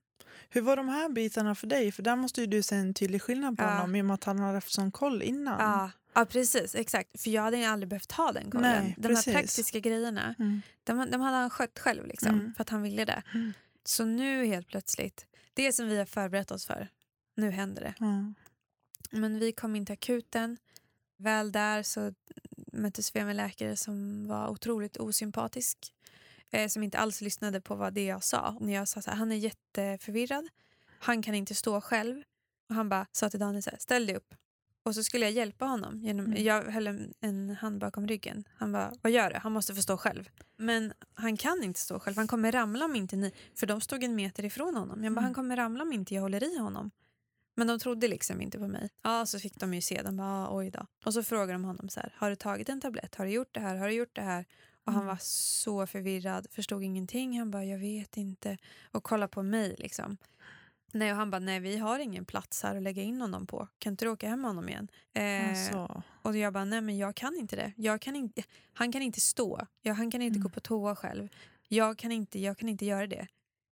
Hur 0.50 0.62
var 0.62 0.76
de 0.78 0.88
här 0.90 1.10
bitarna 1.10 1.56
för 1.56 1.68
dig? 1.68 1.92
För 1.92 2.04
där 2.04 2.16
måste 2.16 2.42
ju 2.42 2.48
du 2.48 2.64
se 2.64 2.76
en 2.76 2.94
tydlig 2.94 3.22
skillnad 3.22 3.58
på 3.58 3.64
Ja. 3.64 3.74
honom 3.74 3.96
i 3.96 4.02
och 4.02 4.06
med 4.06 4.14
att 4.14 4.24
han 4.24 4.40
hade 4.40 4.54
haft 4.54 4.72
sån 4.72 4.92
koll 4.92 5.22
innan. 5.22 5.60
Ja, 5.60 5.92
ja, 6.14 6.26
precis. 6.26 6.76
Exakt. 6.76 7.22
För 7.22 7.30
jag 7.30 7.42
hade 7.42 7.70
aldrig 7.70 7.90
behövt 7.90 8.12
ha 8.12 8.32
den 8.32 8.52
kollen. 8.52 8.84
Nej, 8.84 8.96
de 8.98 9.08
precis. 9.08 9.26
här 9.26 9.34
praktiska 9.34 9.80
grejerna, 9.80 10.36
Mm. 10.40 10.62
de, 10.84 11.12
de 11.12 11.22
hade 11.22 11.38
han 11.38 11.50
skött 11.50 11.80
själv 11.80 12.06
liksom, 12.08 12.30
Mm. 12.40 12.54
för 12.54 12.62
att 12.62 12.70
han 12.70 12.82
ville 12.82 13.06
det. 13.06 13.24
Mm. 13.34 13.54
Så 13.84 14.06
nu 14.06 14.46
helt 14.46 14.68
plötsligt, 14.68 15.26
det 15.54 15.74
som 15.74 15.88
vi 15.88 15.98
har 15.98 16.06
förberett 16.06 16.52
oss 16.52 16.66
för, 16.66 16.88
nu 17.38 17.52
händer 17.52 17.82
det. 17.82 17.94
Ja. 18.00 18.34
Men 19.12 19.40
vi 19.40 19.52
kom 19.52 19.76
in 19.76 19.86
till 19.86 19.94
akuten. 19.94 20.58
Väl 21.18 21.52
där 21.52 21.84
så 21.84 22.14
möttes 22.74 23.16
vi 23.16 23.20
av 23.22 23.30
en 23.30 23.38
läkare 23.38 23.76
som 23.76 24.28
var 24.28 24.48
otroligt 24.50 24.98
osympatisk. 24.98 25.94
Eh, 26.52 26.68
som 26.68 26.84
inte 26.84 26.98
alls 26.98 27.22
lyssnade 27.22 27.62
på 27.62 27.76
vad 27.76 27.94
det 27.94 28.06
jag 28.06 28.24
sa. 28.24 28.58
När 28.62 28.74
jag 28.74 28.88
sa 28.88 29.02
så 29.02 29.10
här, 29.10 29.18
han 29.18 29.32
är 29.32 29.36
jätteförvirrad. 29.36 30.48
Han 31.00 31.22
kan 31.22 31.36
inte 31.36 31.56
stå 31.56 31.82
själv. 31.82 32.24
Och 32.70 32.76
han 32.76 32.90
bara 32.90 33.06
sa 33.12 33.30
till 33.30 33.40
Daniel 33.40 33.64
så 33.64 33.70
här, 33.70 33.80
ställ 33.80 34.06
dig 34.08 34.16
upp. 34.16 34.36
Och 34.84 34.96
så 34.96 35.04
skulle 35.04 35.26
jag 35.26 35.32
hjälpa 35.34 35.66
honom. 35.66 36.02
Genom, 36.02 36.26
Mm. 36.26 36.44
Jag 36.44 36.64
höll 36.64 36.88
en, 36.88 37.14
en 37.20 37.50
hand 37.50 37.80
bakom 37.80 38.08
ryggen. 38.08 38.44
Han 38.56 38.72
bara, 38.72 38.94
vad 39.02 39.12
gör 39.12 39.30
du? 39.30 39.36
Han 39.38 39.52
måste 39.52 39.76
få 39.76 39.82
stå 39.82 39.98
själv. 39.98 40.30
Men 40.58 40.94
han 41.14 41.38
kan 41.38 41.64
inte 41.64 41.80
stå 41.80 42.00
själv. 42.00 42.18
Han 42.18 42.28
kommer 42.28 42.52
ramla 42.52 42.86
om 42.86 42.96
inte 42.96 43.16
ni... 43.16 43.32
För 43.56 43.68
de 43.68 43.82
stod 43.82 44.04
en 44.04 44.16
meter 44.16 44.46
ifrån 44.46 44.76
honom. 44.76 45.04
Jag 45.04 45.14
bara, 45.14 45.20
Mm. 45.20 45.24
han 45.24 45.34
kommer 45.34 45.56
ramla 45.56 45.84
om 45.84 45.94
inte 45.94 46.14
jag 46.16 46.22
håller 46.22 46.44
i 46.44 46.58
honom. 46.58 46.92
Men 47.58 47.68
de 47.68 47.80
trodde 47.80 48.08
liksom 48.08 48.42
inte 48.42 48.60
på 48.60 48.68
mig. 48.68 48.90
Ja, 49.02 49.26
så 49.26 49.40
fick 49.40 49.56
de 49.60 49.74
ju 49.74 49.82
se. 49.82 50.02
De 50.02 50.18
bara, 50.18 50.28
ah, 50.48 50.56
oj 50.58 50.70
då. 50.72 50.86
Och 51.06 51.14
så 51.14 51.24
frågade 51.24 51.52
de 51.52 51.64
honom 51.64 51.90
så 51.90 52.00
här, 52.00 52.14
har 52.18 52.30
du 52.30 52.36
tagit 52.36 52.70
en 52.70 52.82
tablett? 52.82 53.16
Har 53.16 53.26
du 53.26 53.32
gjort 53.32 53.54
det 53.54 53.60
här? 53.60 53.76
Har 53.76 53.88
du 53.88 53.94
gjort 53.94 54.16
det 54.16 54.22
här? 54.22 54.46
Och 54.86 54.92
han 54.94 55.02
Mm. 55.02 55.08
var 55.08 55.18
så 55.22 55.88
förvirrad, 55.88 56.48
förstod 56.52 56.84
ingenting. 56.84 57.40
Han 57.40 57.52
bara, 57.52 57.66
jag 57.66 57.78
vet 57.80 58.18
inte. 58.18 58.58
Och 58.92 59.04
kollade 59.04 59.28
på 59.32 59.44
mig 59.44 59.76
liksom. 59.78 60.18
Nej, 60.92 61.12
och 61.12 61.18
han 61.18 61.32
bara, 61.32 61.40
nej 61.40 61.60
vi 61.60 61.78
har 61.78 62.00
ingen 62.00 62.26
plats 62.26 62.64
här 62.64 62.76
att 62.76 62.84
lägga 62.84 63.02
in 63.04 63.22
honom 63.22 63.48
på. 63.48 63.68
Kan 63.80 63.94
inte 63.94 64.06
du 64.06 64.10
åka 64.10 64.30
hem 64.30 64.42
med 64.42 64.50
honom 64.50 64.70
igen? 64.70 64.88
Eh, 65.14 65.50
Alltså. 65.50 66.04
och 66.22 66.38
jag 66.38 66.54
bara, 66.54 66.66
nej 66.66 66.82
men 66.82 66.98
jag 66.98 67.16
kan 67.16 67.38
inte 67.38 67.56
det. 67.56 67.74
Jag 67.78 68.02
kan 68.02 68.16
inte, 68.16 68.44
han 68.74 68.92
kan 68.92 69.02
inte 69.02 69.22
stå. 69.22 69.68
Jag, 69.82 69.94
han 69.94 70.12
kan 70.12 70.22
inte 70.22 70.36
Mm. 70.38 70.44
gå 70.44 70.50
på 70.50 70.60
toa 70.60 70.96
själv. 70.96 71.28
Jag 71.68 71.98
kan, 71.98 72.12
inte, 72.12 72.40
jag 72.40 72.58
kan 72.58 72.70
inte 72.70 72.86
göra 72.86 73.08
det. 73.08 73.28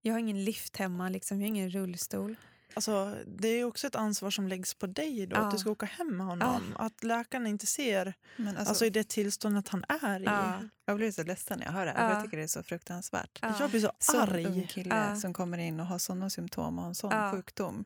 Jag 0.02 0.14
har 0.14 0.18
ingen 0.18 0.44
lift 0.44 0.76
hemma, 0.76 1.08
liksom. 1.08 1.40
jag 1.40 1.44
har 1.48 1.48
ingen 1.56 1.70
rullstol. 1.70 2.36
Alltså, 2.74 3.16
det 3.26 3.48
är 3.48 3.64
också 3.64 3.86
ett 3.86 3.96
ansvar 3.96 4.30
som 4.30 4.48
läggs 4.48 4.74
på 4.74 4.86
dig 4.86 5.26
då, 5.26 5.36
Ja. 5.36 5.40
att 5.40 5.50
du 5.50 5.58
ska 5.58 5.70
åka 5.70 5.86
hem 5.86 6.16
med 6.16 6.26
honom. 6.26 6.62
Att 6.78 7.04
läkarna 7.04 7.48
inte 7.48 7.66
ser, 7.66 8.14
Men 8.36 8.48
alltså, 8.48 8.68
alltså, 8.68 8.84
i 8.86 8.90
det 8.90 9.08
tillståndet 9.08 9.68
han 9.68 9.84
är 9.88 10.20
i. 10.20 10.24
Ja. 10.24 10.54
jag 10.84 10.96
blir 10.96 11.12
så 11.12 11.22
ledsen 11.22 11.58
när 11.58 11.66
jag 11.66 11.72
hör 11.72 11.86
det 11.86 11.92
här. 11.92 12.08
Ja. 12.10 12.14
Jag 12.14 12.24
tycker 12.24 12.36
det 12.36 12.42
är 12.42 12.46
så 12.46 12.62
fruktansvärt. 12.62 13.38
Ja. 13.42 13.54
Jag 13.60 13.70
blir 13.70 13.80
så 13.80 13.92
Sån 13.98 14.20
arg. 14.20 14.46
ung 14.46 14.66
kille 14.66 14.96
Ja. 14.96 15.16
som 15.16 15.32
kommer 15.32 15.58
in 15.58 15.80
och 15.80 15.86
har 15.86 15.98
såna 15.98 16.30
symptom 16.30 16.78
och 16.78 16.84
en 16.86 16.94
sån 16.94 17.10
Ja. 17.10 17.32
sjukdom. 17.32 17.84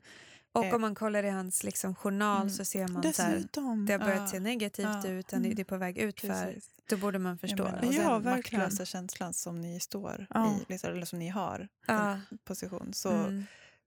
Och 0.52 0.64
Eh. 0.64 0.74
om 0.74 0.80
man 0.80 0.94
kollar 0.94 1.22
i 1.24 1.30
hans 1.30 1.64
liksom, 1.64 1.94
journal 1.94 2.40
Mm. 2.40 2.50
så 2.50 2.64
ser 2.64 2.88
man 2.88 3.02
så 3.02 3.08
Dessutom. 3.08 3.86
det 3.86 3.92
har 3.92 3.98
börjat 4.00 4.18
Ja. 4.20 4.26
se 4.26 4.40
negativt 4.40 4.86
Ja. 5.04 5.08
ut, 5.08 5.28
det 5.28 5.38
det 5.38 5.62
är 5.62 5.64
på 5.64 5.76
väg 5.76 5.98
ut 5.98 6.20
för. 6.20 6.58
Då 6.88 6.96
borde 6.96 7.18
man 7.18 7.38
förstå. 7.38 7.64
menar, 7.64 7.78
och 7.86 7.92
Ja, 7.94 8.10
den 8.10 8.22
verkligen. 8.22 8.62
maktlösa 8.64 8.84
känslan 8.84 9.34
som 9.34 9.60
ni 9.60 9.80
står 9.80 10.26
Ja. 10.30 10.50
i, 10.54 10.64
liksom, 10.72 10.90
eller 10.90 11.06
som 11.06 11.18
ni 11.18 11.28
har, 11.28 11.68
Ja. 11.86 12.10
en 12.30 12.38
position. 12.44 12.92
Så 12.94 13.10
Mm. 13.12 13.44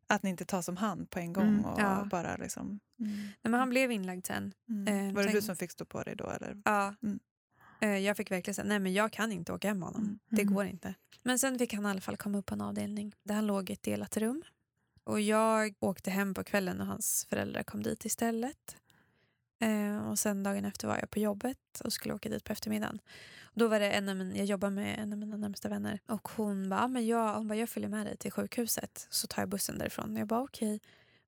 Att 0.07 0.23
ni 0.23 0.29
inte 0.29 0.45
tar 0.45 0.61
som 0.61 0.77
hand 0.77 1.09
på 1.09 1.19
en 1.19 1.33
gång 1.33 1.47
Mm. 1.47 1.65
och 1.65 1.79
Ja. 1.81 2.07
bara 2.11 2.35
liksom... 2.37 2.65
Mm. 2.99 3.15
Nej, 3.15 3.33
men 3.41 3.53
han 3.53 3.69
blev 3.69 3.91
inlagd 3.91 4.25
sen. 4.27 4.53
Mm. 4.69 5.07
Eh, 5.09 5.13
Var 5.15 5.23
det 5.23 5.31
du 5.31 5.41
som 5.41 5.55
fick 5.55 5.71
stå 5.71 5.85
på 5.85 6.03
dig 6.03 6.15
då? 6.15 6.29
Eller? 6.29 6.61
Ja. 6.65 6.95
Mm. 7.03 7.19
Eh, 7.81 7.97
Jag 7.97 8.17
fick 8.17 8.31
verkligen 8.31 8.55
säga, 8.55 8.65
nej 8.67 8.79
men 8.79 8.93
jag 8.93 9.11
kan 9.11 9.31
inte 9.31 9.53
åka 9.53 9.67
hem 9.67 9.79
med 9.79 9.87
honom. 9.87 10.01
Mm. 10.03 10.19
Det 10.29 10.41
Mm. 10.41 10.53
går 10.53 10.65
inte. 10.65 10.93
Men 11.23 11.39
sen 11.39 11.59
fick 11.59 11.73
han 11.73 11.85
i 11.85 11.89
alla 11.89 12.01
fall 12.01 12.17
komma 12.17 12.37
upp 12.37 12.45
på 12.45 12.53
en 12.53 12.61
avdelning 12.61 13.13
där 13.23 13.35
han 13.35 13.47
låg 13.47 13.69
i 13.69 13.73
ett 13.73 13.83
delat 13.83 14.17
rum. 14.17 14.43
Och 15.03 15.21
jag 15.21 15.73
åkte 15.79 16.11
hem 16.11 16.33
på 16.33 16.43
kvällen 16.43 16.81
och 16.81 16.87
hans 16.87 17.25
föräldrar 17.29 17.63
kom 17.63 17.83
dit 17.83 18.05
istället. 18.05 18.75
Eh, 19.59 20.09
och 20.09 20.19
sen 20.19 20.43
dagen 20.43 20.65
efter 20.65 20.87
var 20.87 20.97
jag 20.97 21.09
på 21.09 21.19
jobbet 21.19 21.81
och 21.83 21.93
skulle 21.93 22.13
åka 22.13 22.29
dit 22.29 22.43
på 22.43 22.53
eftermiddagen. 22.53 22.99
Då 23.53 23.67
var 23.67 23.79
det 23.79 23.91
en 23.91 24.09
av 24.09 24.15
min, 24.15 24.35
jag 24.35 24.45
jobbar 24.45 24.69
med 24.69 24.99
en 24.99 25.13
av 25.13 25.19
mina 25.19 25.37
närmsta 25.37 25.69
vänner 25.69 25.99
och 26.05 26.27
hon 26.27 26.69
bara, 26.69 26.83
ah, 26.83 26.87
men 26.87 27.07
jag, 27.07 27.33
hon 27.33 27.47
bara, 27.47 27.55
jag 27.55 27.69
följer 27.69 27.89
med 27.89 28.05
dig 28.05 28.17
till 28.17 28.31
sjukhuset 28.31 29.07
så 29.09 29.27
tar 29.27 29.41
jag 29.41 29.49
bussen 29.49 29.77
därifrån. 29.77 30.15
Jag 30.15 30.27
bara 30.27 30.43
okej. 30.43 30.79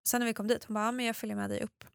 Sen 0.03 0.19
när 0.19 0.25
vi 0.25 0.33
kom 0.33 0.47
dit, 0.47 0.63
hon 0.63 0.73
bara, 0.73 0.87
ah, 0.87 0.91
men 0.91 1.05
jag 1.05 1.15
följer 1.15 1.35
med 1.35 1.49
dig 1.49 1.61
upp. 1.61 1.85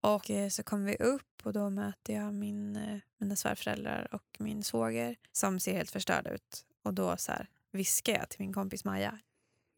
Och 0.00 0.30
eh, 0.30 0.48
så 0.48 0.62
kom 0.62 0.84
vi 0.84 0.96
upp 0.96 1.40
och 1.42 1.52
då 1.52 1.70
möter 1.70 2.14
jag 2.14 2.34
min, 2.34 2.76
eh, 2.76 2.98
mina 3.18 3.36
svärföräldrar 3.36 4.08
och 4.14 4.36
min 4.38 4.62
svåger 4.62 5.16
som 5.32 5.60
ser 5.60 5.72
helt 5.72 5.90
förstörda 5.90 6.30
ut. 6.30 6.66
Och 6.82 6.94
då 6.94 7.16
så 7.16 7.32
här, 7.32 7.48
viskar 7.70 8.12
jag 8.12 8.28
till 8.28 8.40
min 8.40 8.52
kompis 8.52 8.84
Maja, 8.84 9.18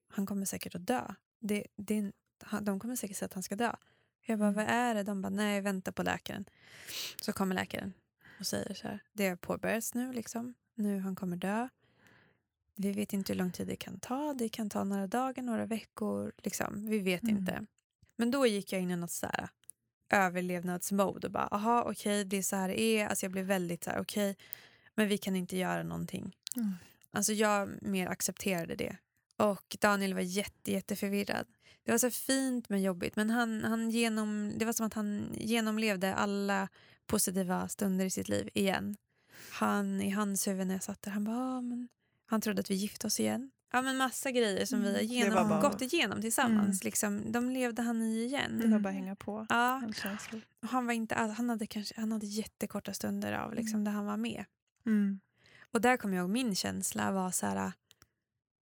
han 0.08 0.26
kommer 0.26 0.46
säkert 0.46 0.74
att 0.74 0.86
dö. 0.86 1.14
Det, 1.40 1.66
det, 1.76 2.12
de 2.60 2.80
kommer 2.80 2.96
säkert 2.96 3.16
säga 3.16 3.26
att 3.26 3.34
han 3.34 3.42
ska 3.42 3.56
dö. 3.56 3.72
Jag 4.30 4.38
bara, 4.38 4.50
vad 4.50 4.64
är 4.68 4.94
det? 4.94 5.02
De 5.02 5.22
bara, 5.22 5.30
nej 5.30 5.60
vänta 5.60 5.92
på 5.92 6.02
läkaren. 6.02 6.44
Så 7.22 7.32
kommer 7.32 7.54
läkaren 7.54 7.92
och 8.40 8.46
säger 8.46 8.74
så 8.74 8.88
här, 8.88 8.98
det 9.12 9.28
har 9.28 9.36
påbörjats 9.36 9.94
nu 9.94 10.12
liksom. 10.12 10.54
Nu 10.74 10.98
han 11.00 11.16
kommer 11.16 11.36
dö. 11.36 11.68
Vi 12.76 12.92
vet 12.92 13.12
inte 13.12 13.32
hur 13.32 13.38
lång 13.38 13.52
tid 13.52 13.66
det 13.66 13.76
kan 13.76 14.00
ta. 14.00 14.34
Det 14.34 14.48
kan 14.48 14.70
ta 14.70 14.84
några 14.84 15.06
dagar, 15.06 15.42
några 15.42 15.66
veckor. 15.66 16.32
Liksom. 16.38 16.86
Vi 16.90 16.98
vet 16.98 17.22
Mm. 17.22 17.36
inte. 17.36 17.66
Men 18.16 18.30
då 18.30 18.46
gick 18.46 18.72
jag 18.72 18.82
in 18.82 18.90
i 18.90 18.96
något 18.96 19.10
så 19.10 19.26
här 19.26 19.48
överlevnadsmode 20.10 21.26
och 21.26 21.32
bara, 21.32 21.46
aha 21.46 21.84
okej 21.90 22.24
det 22.24 22.36
är 22.36 22.42
så 22.42 22.56
här 22.56 22.68
det 22.68 22.80
är. 22.80 23.06
Alltså 23.08 23.26
jag 23.26 23.32
blev 23.32 23.44
väldigt 23.44 23.84
så 23.84 23.90
här, 23.90 24.00
okej 24.00 24.36
men 24.94 25.08
vi 25.08 25.18
kan 25.18 25.36
inte 25.36 25.56
göra 25.56 25.82
någonting. 25.82 26.36
Mm. 26.56 26.72
Alltså 27.12 27.32
jag 27.32 27.82
mer 27.82 28.06
accepterade 28.06 28.74
det. 28.74 28.96
Och 29.36 29.76
Daniel 29.80 30.14
var 30.14 30.20
jätte, 30.20 30.72
jätte 30.72 30.96
förvirrad. 30.96 31.46
Det 31.84 31.90
var 31.90 31.98
så 31.98 32.10
fint 32.10 32.68
men 32.68 32.82
jobbigt. 32.82 33.16
Men 33.16 33.30
han, 33.30 33.64
han 33.64 33.90
genom, 33.90 34.52
det 34.58 34.64
var 34.64 34.72
som 34.72 34.86
att 34.86 34.94
han 34.94 35.28
genomlevde 35.34 36.14
alla 36.14 36.68
positiva 37.06 37.68
stunder 37.68 38.04
i 38.04 38.10
sitt 38.10 38.28
liv 38.28 38.48
igen. 38.54 38.96
Han, 39.52 40.00
I 40.02 40.10
hans 40.10 40.48
huvud 40.48 40.66
när 40.66 40.74
jag 40.74 40.82
satt 40.82 41.02
där, 41.02 41.10
han 41.10 41.24
bara, 41.24 41.36
"Ah, 41.36 41.60
men 41.60 41.88
han 42.26 42.40
trodde 42.40 42.60
att 42.60 42.70
vi 42.70 42.74
gifte 42.74 43.06
oss 43.06 43.20
igen. 43.20 43.50
Ja 43.72 43.82
men 43.82 43.96
massa 43.96 44.30
grejer 44.30 44.66
som 44.66 44.82
vi 44.82 44.86
har 44.86 44.94
Mm, 44.94 45.08
det 45.08 45.14
genom, 45.14 45.48
bara- 45.48 45.60
gått 45.60 45.82
igenom 45.82 46.20
tillsammans. 46.20 46.84
Liksom, 46.84 47.32
de 47.32 47.50
levde 47.50 47.82
han 47.82 48.02
i 48.02 48.24
igen. 48.24 48.58
Det 48.60 48.66
var 48.68 48.78
bara 48.78 48.88
att 48.88 48.94
hänga 48.94 49.16
på. 49.16 49.46
Ja, 49.48 49.82
han, 50.62 50.86
var 50.86 50.92
inte, 50.92 51.14
han, 51.14 51.48
hade 51.50 51.66
kanske, 51.66 52.00
han 52.00 52.12
hade 52.12 52.26
jättekorta 52.26 52.92
stunder 52.92 53.32
av 53.32 53.54
liksom, 53.54 53.84
där 53.84 53.92
han 53.92 54.06
var 54.06 54.16
med. 54.16 54.44
Mm. 54.86 55.20
Och 55.72 55.80
där 55.80 55.96
kommer 55.96 56.16
jag 56.16 56.22
ihåg 56.22 56.30
min 56.30 56.54
känsla 56.54 57.12
var 57.12 57.30
så 57.30 57.46
här, 57.46 57.72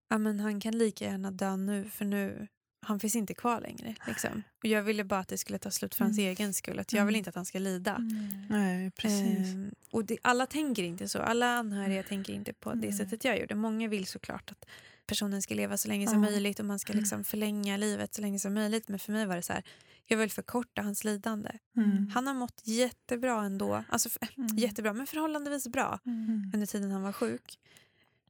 ja 0.10 0.18
men 0.18 0.39
han 0.39 0.60
kan 0.60 0.78
lika 0.78 1.06
gärna 1.06 1.32
dö 1.32 1.56
nu 1.56 1.89
för 1.89 2.06
nu, 2.06 2.47
han 2.86 3.00
finns 3.00 3.16
inte 3.16 3.34
kvar 3.34 3.62
längre. 3.62 3.96
Liksom. 4.08 4.44
Och 4.60 4.66
jag 4.66 4.84
ville 4.84 5.04
bara 5.04 5.20
att 5.20 5.28
det 5.28 5.38
skulle 5.38 5.60
ta 5.60 5.72
slut 5.72 5.96
för 5.96 6.06
hans 6.06 6.18
Mm. 6.18 6.30
egen 6.32 6.54
skull. 6.54 6.80
Att 6.80 6.94
jag 6.94 7.06
vill 7.06 7.16
Mm. 7.16 7.20
inte 7.20 7.30
att 7.30 7.36
han 7.36 7.46
ska 7.46 7.60
lida. 7.60 7.98
Nej, 8.50 8.92
precis. 8.92 9.40
Ehm, 9.54 9.72
och 9.92 10.06
det, 10.06 10.18
alla 10.22 10.46
tänker 10.46 10.84
inte 10.84 11.08
så. 11.10 11.20
Alla 11.20 11.48
anhöriga 11.58 12.04
tänker 12.04 12.34
inte 12.34 12.54
på 12.54 12.74
det 12.74 12.94
sättet 12.94 13.24
jag 13.26 13.40
gjorde. 13.40 13.56
Många 13.56 13.88
vill 13.88 14.06
såklart 14.06 14.52
att 14.52 14.66
personen 15.08 15.42
ska 15.42 15.56
leva 15.56 15.78
så 15.78 15.88
länge 15.88 16.08
som 16.08 16.24
Ja. 16.24 16.30
möjligt 16.30 16.60
och 16.60 16.66
man 16.66 16.80
ska 16.80 16.94
liksom 16.94 17.24
förlänga 17.24 17.78
livet 17.78 18.14
så 18.14 18.22
länge 18.22 18.40
som 18.40 18.54
möjligt. 18.54 18.88
Men 18.88 19.00
för 19.00 19.12
mig 19.12 19.26
var 19.26 19.36
det 19.36 19.42
så 19.42 19.54
här, 19.54 19.64
jag 20.08 20.18
vill 20.18 20.32
förkorta 20.32 20.82
hans 20.82 21.04
lidande. 21.04 21.52
Mm. 21.78 22.08
Han 22.14 22.28
har 22.28 22.34
mått 22.34 22.62
jättebra 22.64 23.44
ändå. 23.46 23.84
Alltså 23.90 24.10
Mm. 24.38 24.58
jättebra, 24.58 24.94
men 24.94 25.08
förhållandevis 25.08 25.68
bra 25.68 26.00
Mm. 26.06 26.52
under 26.54 26.66
tiden 26.68 26.92
han 26.92 27.02
var 27.02 27.12
sjuk. 27.12 27.60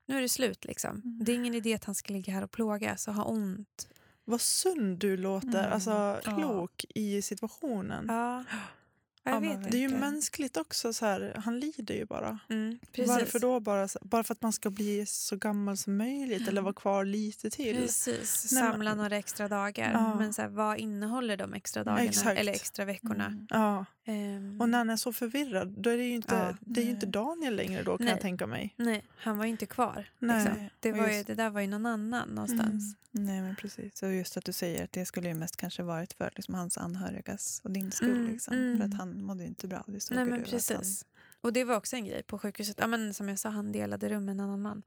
Nu 0.08 0.18
är 0.18 0.22
det 0.22 0.30
slut 0.30 0.66
liksom. 0.66 1.02
Mm. 1.06 1.20
Det 1.24 1.32
är 1.32 1.36
ingen 1.36 1.54
idé 1.54 1.74
att 1.74 1.84
han 1.84 1.96
ska 1.96 2.14
ligga 2.14 2.34
här 2.34 2.44
och 2.44 2.52
plågas 2.52 3.08
och 3.08 3.14
ha 3.14 3.24
ont. 3.24 3.88
Vad 4.26 4.42
sund 4.42 4.98
du 5.00 5.18
låter, 5.18 5.60
Mm. 5.60 5.74
alltså 5.74 5.92
Ja. 5.92 6.20
klok 6.38 6.86
i 6.96 7.22
situationen. 7.22 8.06
Ja, 8.08 8.44
Ja, 9.26 9.46
inte. 9.46 9.70
Det 9.70 9.78
är 9.78 9.82
ju 9.82 9.98
mänskligt 9.98 10.58
också, 10.58 10.94
så 10.94 11.06
här, 11.06 11.34
han 11.46 11.60
lider 11.60 11.96
ju 11.96 12.06
bara. 12.06 12.40
Mm. 12.50 12.80
Varför 13.08 13.40
då 13.40 13.60
bara, 13.60 13.88
bara 14.02 14.24
för 14.24 14.34
att 14.34 14.42
man 14.42 14.54
ska 14.54 14.70
bli 14.70 15.06
så 15.06 15.36
gammal 15.36 15.78
som 15.78 15.98
möjligt 15.98 16.48
eller 16.48 16.62
vara 16.62 16.74
kvar 16.84 17.06
lite 17.06 17.50
till? 17.50 17.76
Precis, 17.78 18.52
Nej, 18.52 18.62
samla 18.64 18.96
några 18.96 19.18
extra 19.18 19.48
dagar. 19.48 19.92
Ja. 19.94 20.16
Men 20.16 20.34
så 20.34 20.42
här, 20.42 20.50
vad 20.50 20.78
innehåller 20.78 21.38
de 21.38 21.54
extra 21.54 21.84
dagarna 21.84 22.04
Exakt. 22.04 22.40
eller 22.40 22.52
extra 22.54 22.86
veckorna? 22.86 23.26
Mm. 23.26 23.48
Ja, 23.50 23.86
Ehm, 24.08 24.62
och 24.62 24.70
när 24.70 24.78
han 24.78 24.90
är 24.90 24.96
så 24.96 25.14
förvirrad 25.14 25.68
då 25.78 25.90
är 25.90 25.98
det 25.98 26.04
ju 26.04 26.16
inte, 26.16 26.36
Ja. 26.36 26.58
det 26.60 26.82
är 26.82 26.86
ju 26.86 26.92
inte 26.92 27.06
Daniel 27.06 27.56
längre 27.56 27.84
då 27.84 27.98
kan 27.98 28.06
Nej. 28.06 28.14
jag 28.14 28.22
tänka 28.22 28.48
mig. 28.48 28.74
Nej, 28.78 29.04
han 29.18 29.38
var 29.38 29.46
ju 29.46 29.52
inte 29.52 29.66
kvar. 29.66 30.10
Nej. 30.20 30.44
Liksom. 30.46 30.70
Det, 30.80 30.92
var 30.92 31.08
ju, 31.08 31.14
just- 31.16 31.28
det 31.28 31.36
där 31.36 31.50
var 31.50 31.62
ju 31.62 31.68
någon 31.68 31.86
annan 31.86 32.30
någonstans. 32.30 32.96
Mm. 33.14 33.26
Nej 33.26 33.42
men 33.42 33.56
precis. 33.56 34.04
Och 34.04 34.14
just 34.14 34.38
att 34.38 34.46
du 34.46 34.54
säger 34.54 34.84
att 34.84 34.92
det 34.92 35.06
skulle 35.06 35.28
ju 35.28 35.34
mest 35.34 35.58
kanske 35.58 35.84
varit 35.84 36.14
för 36.14 36.32
liksom, 36.36 36.56
hans 36.56 36.78
anhörigas 36.78 37.62
och 37.64 37.72
din 37.72 37.92
skull. 37.92 38.10
Mm, 38.12 38.32
Liksom. 38.32 38.54
mm. 38.56 38.78
För 38.78 38.86
att 38.86 38.94
han 38.94 39.15
mådde 39.22 39.44
ju 39.44 39.48
inte 39.50 39.68
bra. 39.68 39.84
Det 39.88 40.00
såg 40.00 40.16
Nej 40.16 40.26
men 40.26 40.34
du, 40.34 40.46
att 40.46 40.52
han- 40.52 40.58
precis. 40.60 41.06
Och 41.42 41.54
det 41.54 41.64
var 41.64 41.76
också 41.76 41.96
en 41.96 42.06
grej 42.06 42.24
på 42.24 42.40
sjukhuset. 42.40 42.76
Ja, 42.80 42.88
men 42.88 43.14
som 43.14 43.30
jag 43.30 43.40
sa, 43.40 43.50
han 43.50 43.72
delade 43.72 44.10
rum 44.10 44.26
med 44.26 44.32
en 44.32 44.40
annan 44.40 44.62
man. 44.62 44.84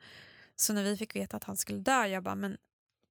Så 0.56 0.72
när 0.72 0.84
vi 0.84 0.96
fick 0.96 1.16
veta 1.16 1.36
att 1.36 1.44
han 1.44 1.56
skulle 1.56 1.78
dö, 1.78 2.06
jag 2.06 2.22
bara, 2.22 2.34
men 2.34 2.56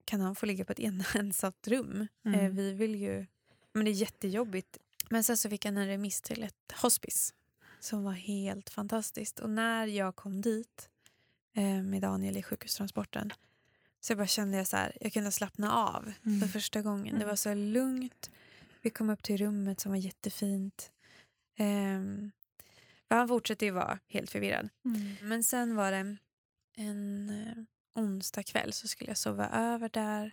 kan 0.05 0.21
han 0.21 0.35
få 0.35 0.45
ligga 0.45 0.65
på 0.65 0.71
ett 0.71 0.79
ensamt 1.15 1.67
rum? 1.67 2.07
Mm. 2.25 2.39
Eh, 2.39 2.51
vi 2.51 2.71
vill 2.73 2.95
ju... 2.95 3.25
Men 3.73 3.85
det 3.85 3.91
är 3.91 3.93
jättejobbigt. 3.93 4.77
Men 5.09 5.23
sen 5.23 5.37
så 5.37 5.49
fick 5.49 5.65
han 5.65 5.77
en 5.77 5.87
remiss 5.87 6.21
till 6.21 6.43
ett 6.43 6.71
hospice 6.81 7.33
som 7.79 8.03
var 8.03 8.11
helt 8.11 8.69
fantastiskt. 8.69 9.39
Och 9.39 9.49
när 9.49 9.87
jag 9.87 10.15
kom 10.15 10.41
dit 10.41 10.89
eh, 11.53 11.63
med 11.83 12.01
Daniel 12.01 12.37
i 12.37 12.43
sjukhustransporten 12.43 13.33
så 13.99 14.11
jag 14.11 14.17
bara 14.17 14.27
kände 14.27 14.57
jag 14.57 14.67
så 14.67 14.77
här, 14.77 14.97
jag 15.01 15.13
kunde 15.13 15.31
slappna 15.31 15.73
av 15.73 16.13
Mm. 16.25 16.39
för 16.41 16.47
första 16.47 16.81
gången. 16.81 17.13
Det 17.13 17.17
Mm. 17.21 17.27
var 17.27 17.35
så 17.35 17.53
lugnt. 17.53 18.29
Vi 18.81 18.89
kom 18.89 19.09
upp 19.09 19.23
till 19.23 19.37
rummet 19.37 19.79
som 19.79 19.91
var 19.91 19.97
jättefint. 19.97 20.91
För 23.07 23.15
han 23.15 23.27
fortsatte 23.27 23.65
ju 23.65 23.71
vara 23.71 23.99
helt 24.07 24.29
förvirrad. 24.29 24.69
Mm. 24.85 25.15
Men 25.21 25.43
sen 25.43 25.75
var 25.75 25.91
det 25.91 26.17
en 26.75 27.29
eh, 27.29 27.63
onsdag 28.01 28.43
kväll 28.43 28.73
så 28.73 28.87
skulle 28.87 29.09
jag 29.09 29.17
sova 29.17 29.49
över 29.49 29.89
där. 29.89 30.31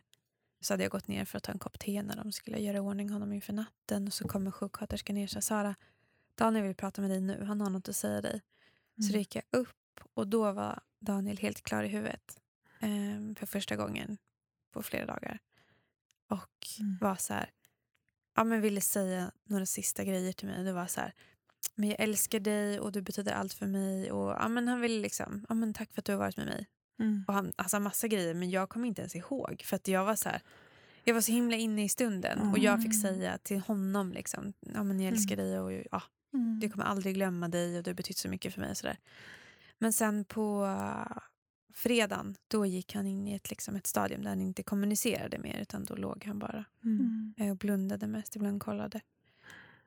Så 0.61 0.73
hade 0.73 0.83
jag 0.83 0.91
gått 0.93 1.09
ner 1.09 1.25
för 1.25 1.37
att 1.39 1.45
ta 1.45 1.53
en 1.53 1.59
kopp 1.59 1.79
te 1.79 2.03
när 2.03 2.17
de 2.17 2.33
skulle 2.33 2.59
göra 2.59 2.81
ordning 2.81 3.11
honom 3.11 3.33
inför 3.33 3.53
natten. 3.53 4.07
Och 4.07 4.13
så 4.15 4.29
kommer 4.29 4.51
sjuksköterskan 4.51 5.15
ner 5.17 5.25
och 5.25 5.31
sa 5.31 5.41
Sara, 5.41 5.75
Daniel 6.35 6.65
vill 6.67 6.75
prata 6.75 7.01
med 7.01 7.11
dig 7.11 7.21
nu. 7.21 7.45
Han 7.45 7.61
har 7.61 7.71
något 7.71 7.89
att 7.89 7.97
säga 7.97 8.21
dig. 8.21 8.41
Så 8.97 9.03
Mm. 9.03 9.13
då 9.13 9.19
gick 9.19 9.35
jag 9.37 9.45
upp 9.51 10.01
och 10.15 10.29
då 10.29 10.53
var 10.53 10.81
Daniel 10.99 11.39
helt 11.39 11.63
klar 11.63 11.83
i 11.85 11.89
huvudet. 11.89 12.41
ehm, 12.81 13.35
för 13.35 13.47
första 13.47 13.77
gången 13.77 14.19
på 14.73 14.83
flera 14.83 15.07
dagar. 15.07 15.39
Och 16.29 16.67
Mm. 16.81 16.99
var 17.01 17.17
så 17.17 17.35
här, 17.35 17.51
ja 18.37 18.45
men 18.45 18.61
ville 18.61 18.81
säga 18.81 19.31
några 19.45 19.67
sista 19.67 20.05
grejer 20.05 20.33
till 20.33 20.49
mig. 20.49 20.65
Det 20.65 20.73
var 20.73 20.87
så 20.87 21.01
här, 21.01 21.13
men 21.75 21.89
jag 21.89 22.01
älskar 22.01 22.41
dig 22.41 22.81
och 22.81 22.93
du 22.93 23.03
betyder 23.03 23.33
allt 23.33 23.53
för 23.53 23.67
mig. 23.67 24.13
Och 24.13 24.31
ja 24.31 24.49
men 24.49 24.69
han 24.69 24.81
ville 24.81 25.01
liksom, 25.03 25.47
ja 25.49 25.55
men 25.55 25.75
tack 25.75 25.93
för 25.93 26.01
att 26.01 26.05
du 26.05 26.13
har 26.13 26.19
varit 26.19 26.37
med 26.37 26.47
mig. 26.47 26.67
Mm. 27.01 27.25
Och 27.29 27.35
han, 27.35 27.53
alltså 27.57 27.81
massa 27.81 28.09
grejer 28.09 28.35
men 28.35 28.51
jag 28.51 28.69
kommer 28.69 28.89
inte 28.89 29.03
ens 29.03 29.17
ihåg. 29.17 29.63
För 29.65 29.77
att 29.77 29.89
jag 29.89 30.05
var 30.05 30.17
så 30.17 30.29
här, 30.29 30.41
jag 31.05 31.15
var 31.15 31.21
så 31.21 31.33
himla 31.33 31.57
inne 31.57 31.85
i 31.85 31.89
stunden. 31.89 32.39
Och 32.53 32.59
jag 32.59 32.83
fick 32.83 32.93
Mm. 32.93 33.03
säga 33.03 33.39
till 33.39 33.59
honom 33.61 34.13
liksom, 34.13 34.53
ja 34.61 34.83
men 34.83 35.01
jag 35.01 35.13
älskar 35.13 35.37
dig 35.37 35.61
och 35.61 35.73
ja, 35.93 36.03
Mm. 36.35 36.61
jag 36.63 36.73
kommer 36.73 36.85
aldrig 36.85 37.15
glömma 37.15 37.49
dig 37.49 37.77
och 37.79 37.83
du 37.83 37.91
har 37.91 37.95
betytt 37.95 38.19
så 38.19 38.29
mycket 38.29 38.55
för 38.55 38.61
mig. 38.61 38.71
Och 38.71 38.77
så 38.77 38.87
där. 38.87 38.99
Men 39.79 39.93
sen 39.93 40.25
på 40.25 40.67
fredagen, 41.75 42.37
då 42.49 42.67
gick 42.67 42.95
han 42.95 43.07
in 43.07 43.29
i 43.29 43.35
ett, 43.35 43.51
liksom, 43.51 43.77
ett 43.77 43.87
stadium 43.87 44.23
där 44.23 44.29
han 44.29 44.41
inte 44.41 44.63
kommunicerade 44.63 45.39
mer 45.39 45.59
utan 45.59 45.85
då 45.85 45.95
låg 45.95 46.25
han 46.25 46.39
bara 46.39 46.65
Mm. 46.85 47.35
Eh, 47.37 47.51
och 47.51 47.57
blundade 47.57 48.07
mest, 48.07 48.37
ibland 48.37 48.63
kollade. 48.63 49.01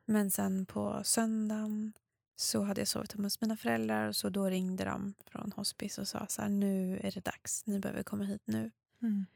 Men 0.04 0.30
sen 0.30 0.66
på 0.66 1.00
söndagen 1.04 1.92
så 2.36 2.62
hade 2.62 2.80
jag 2.80 2.88
sovit 2.88 3.12
hemma 3.12 3.26
hos 3.26 3.40
mina 3.40 3.56
föräldrar 3.56 4.08
och 4.08 4.16
så 4.16 4.28
då 4.28 4.44
ringde 4.46 4.84
de 4.84 5.14
från 5.26 5.52
hospice 5.56 5.98
och 5.98 6.08
sa 6.08 6.26
så 6.28 6.42
här, 6.42 6.48
nu 6.48 7.00
är 7.02 7.10
det 7.12 7.24
dags, 7.24 7.66
ni 7.66 7.78
behöver 7.78 8.02
komma 8.02 8.24
hit 8.24 8.42
nu. 8.44 8.70
Mm. 9.02 9.26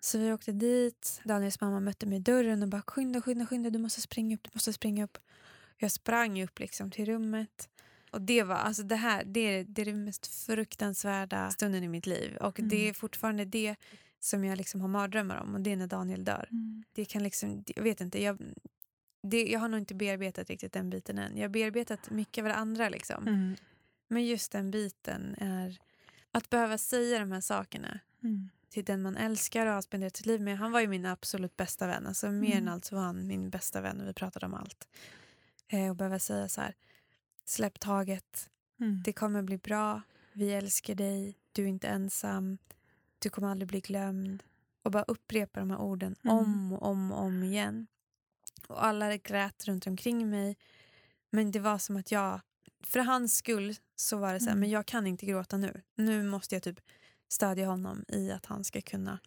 Så 0.00 0.18
vi 0.18 0.32
åkte 0.32 0.52
dit. 0.52 1.20
Daniels 1.24 1.60
mamma 1.60 1.80
mötte 1.80 2.06
mig 2.06 2.18
i 2.18 2.20
dörren 2.20 2.62
och 2.62 2.68
bara 2.68 2.82
skynda, 2.82 3.22
skynda, 3.22 3.46
skynda, 3.46 3.70
du 3.70 3.78
måste 3.78 4.00
springa 4.00 4.36
upp, 4.36 4.42
du 4.42 4.50
måste 4.54 4.72
springa 4.72 5.04
upp. 5.04 5.18
Jag 5.78 5.90
sprang 5.90 6.42
upp 6.42 6.58
liksom 6.58 6.90
till 6.90 7.06
rummet. 7.06 7.68
Och 8.10 8.22
det 8.22 8.42
var, 8.42 8.54
alltså 8.54 8.82
det 8.82 8.96
här, 8.96 9.24
det 9.24 9.40
är, 9.40 9.64
det 9.64 9.82
är 9.82 9.86
den 9.86 10.04
mest 10.04 10.26
fruktansvärda 10.26 11.50
stunden 11.50 11.84
i 11.84 11.88
mitt 11.88 12.06
liv. 12.06 12.36
Och 12.36 12.58
Mm. 12.58 12.68
det 12.68 12.88
är 12.88 12.92
fortfarande 12.92 13.44
det 13.44 13.76
som 14.20 14.44
jag 14.44 14.58
liksom 14.58 14.80
har 14.80 14.88
mardrömmar 14.88 15.36
om 15.36 15.54
och 15.54 15.60
det 15.60 15.72
är 15.72 15.76
när 15.76 15.86
Daniel 15.86 16.24
dör. 16.24 16.48
Mm. 16.50 16.84
Det 16.92 17.04
kan 17.04 17.22
liksom, 17.22 17.64
jag 17.76 17.82
vet 17.82 18.00
inte, 18.00 18.22
jag, 18.22 18.38
det, 19.22 19.46
jag 19.48 19.60
har 19.60 19.68
nog 19.68 19.80
inte 19.80 19.94
bearbetat 19.94 20.48
riktigt 20.50 20.72
den 20.72 20.90
biten 20.90 21.18
än. 21.18 21.36
Jag 21.36 21.44
har 21.44 21.48
bearbetat 21.48 22.10
mycket 22.10 22.42
av 22.42 22.48
det 22.48 22.54
andra 22.54 22.88
liksom. 22.88 23.28
Mm. 23.28 23.56
Men 24.08 24.26
just 24.26 24.52
den 24.52 24.70
biten 24.70 25.34
är 25.38 25.78
att 26.32 26.50
behöva 26.50 26.78
säga 26.78 27.18
de 27.18 27.32
här 27.32 27.40
sakerna 27.40 28.00
Mm. 28.22 28.48
till 28.70 28.84
den 28.84 29.02
man 29.02 29.16
älskar 29.16 29.66
och 29.66 29.72
har 29.72 29.82
spenderat 29.82 30.16
sitt 30.16 30.26
liv 30.26 30.40
med. 30.40 30.58
Han 30.58 30.72
var 30.72 30.80
ju 30.80 30.86
min 30.88 31.06
absolut 31.06 31.56
bästa 31.56 31.86
vän. 31.86 32.06
Alltså 32.06 32.30
mer 32.30 32.52
Mm. 32.52 32.58
än 32.58 32.68
allt 32.68 32.84
så 32.84 32.94
var 32.96 33.02
han 33.02 33.26
min 33.26 33.50
bästa 33.50 33.80
vän 33.80 34.00
och 34.00 34.08
vi 34.08 34.12
pratade 34.12 34.46
om 34.46 34.54
allt. 34.54 34.88
Eh, 35.68 35.88
och 35.90 35.96
behöva 35.96 36.18
säga 36.18 36.48
så 36.48 36.60
här, 36.60 36.74
släpp 37.48 37.80
taget, 37.80 38.50
Mm. 38.80 39.02
det 39.04 39.12
kommer 39.12 39.42
bli 39.42 39.58
bra, 39.58 40.02
vi 40.32 40.52
älskar 40.52 40.94
dig, 40.94 41.38
du 41.52 41.62
är 41.64 41.66
inte 41.68 41.88
ensam, 41.88 42.58
du 43.18 43.30
kommer 43.30 43.48
aldrig 43.48 43.68
bli 43.68 43.80
glömd. 43.80 44.42
Och 44.82 44.90
bara 44.90 45.02
upprepa 45.02 45.60
de 45.60 45.70
här 45.70 45.78
orden 45.78 46.16
Mm. 46.24 46.36
om 46.36 46.72
och 46.72 46.82
om 46.82 47.12
och 47.12 47.18
om 47.22 47.42
igen. 47.42 47.86
Och 48.68 48.84
alla 48.84 49.16
grät 49.16 49.64
runt 49.68 49.86
omkring 49.86 50.30
mig. 50.30 50.56
Men 51.30 51.50
det 51.50 51.58
var 51.60 51.78
som 51.78 51.96
att 51.96 52.10
jag, 52.12 52.40
för 52.82 53.00
hans 53.00 53.36
skull 53.36 53.76
så 53.96 54.16
var 54.16 54.32
det 54.32 54.40
så 54.40 54.44
här, 54.46 54.52
Mm. 54.52 54.60
men 54.60 54.70
jag 54.70 54.86
kan 54.86 55.06
inte 55.06 55.26
gråta 55.26 55.56
nu. 55.56 55.82
Nu 55.94 56.22
måste 56.22 56.54
jag 56.54 56.62
typ 56.62 56.80
stödja 57.28 57.66
honom 57.66 58.04
i 58.08 58.30
att 58.30 58.46
han 58.46 58.64
ska 58.64 58.80
kunna, 58.80 59.18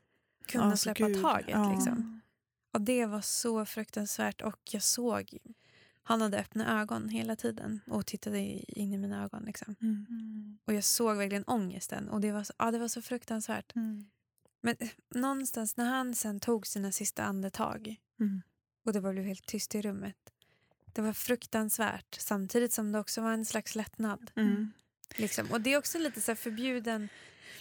kunna 0.45 0.63
Alltså, 0.63 0.83
släppa 0.83 1.07
gud, 1.07 1.21
taget. 1.21 1.49
ja. 1.49 1.71
Liksom. 1.73 2.21
Och 2.73 2.81
det 2.81 3.05
var 3.05 3.21
så 3.21 3.65
fruktansvärt 3.65 4.41
och 4.41 4.59
jag 4.71 4.83
såg 4.83 5.37
Han 6.03 6.21
hade 6.21 6.39
öppna 6.39 6.81
ögon 6.81 7.09
hela 7.09 7.35
tiden 7.35 7.79
och 7.87 8.05
tittade 8.05 8.39
in 8.79 8.93
i 8.93 8.97
mina 8.97 9.23
ögon. 9.23 9.43
Liksom. 9.43 9.75
Mm. 9.81 10.05
Mm. 10.09 10.57
Och 10.65 10.73
jag 10.73 10.83
såg 10.83 11.17
verkligen 11.17 11.43
ångesten 11.47 12.09
och 12.09 12.21
det 12.21 12.31
var 12.31 12.43
så, 12.43 12.53
ja, 12.57 12.71
det 12.71 12.79
var 12.79 12.87
så 12.87 13.01
fruktansvärt. 13.01 13.75
Mm. 13.75 14.05
Men 14.61 14.75
eh, 14.79 14.89
någonstans 15.15 15.77
när 15.77 15.85
han 15.85 16.15
sen 16.15 16.39
tog 16.39 16.67
sina 16.67 16.91
sista 16.91 17.23
andetag 17.23 17.95
Mm. 18.19 18.41
och 18.85 18.93
det 18.93 19.01
bara 19.01 19.13
blev 19.13 19.25
helt 19.25 19.45
tyst 19.45 19.75
i 19.75 19.81
rummet. 19.81 20.17
Det 20.85 21.01
var 21.01 21.13
fruktansvärt 21.13 22.15
samtidigt 22.19 22.73
som 22.73 22.91
det 22.91 22.99
också 22.99 23.21
var 23.21 23.31
en 23.33 23.45
slags 23.45 23.75
lättnad. 23.75 24.31
Mm. 24.35 24.71
Liksom. 25.15 25.51
Och 25.51 25.61
det 25.61 25.73
är 25.73 25.77
också 25.77 25.99
lite 25.99 26.21
så 26.21 26.31
här 26.31 26.35
förbjuden 26.35 27.09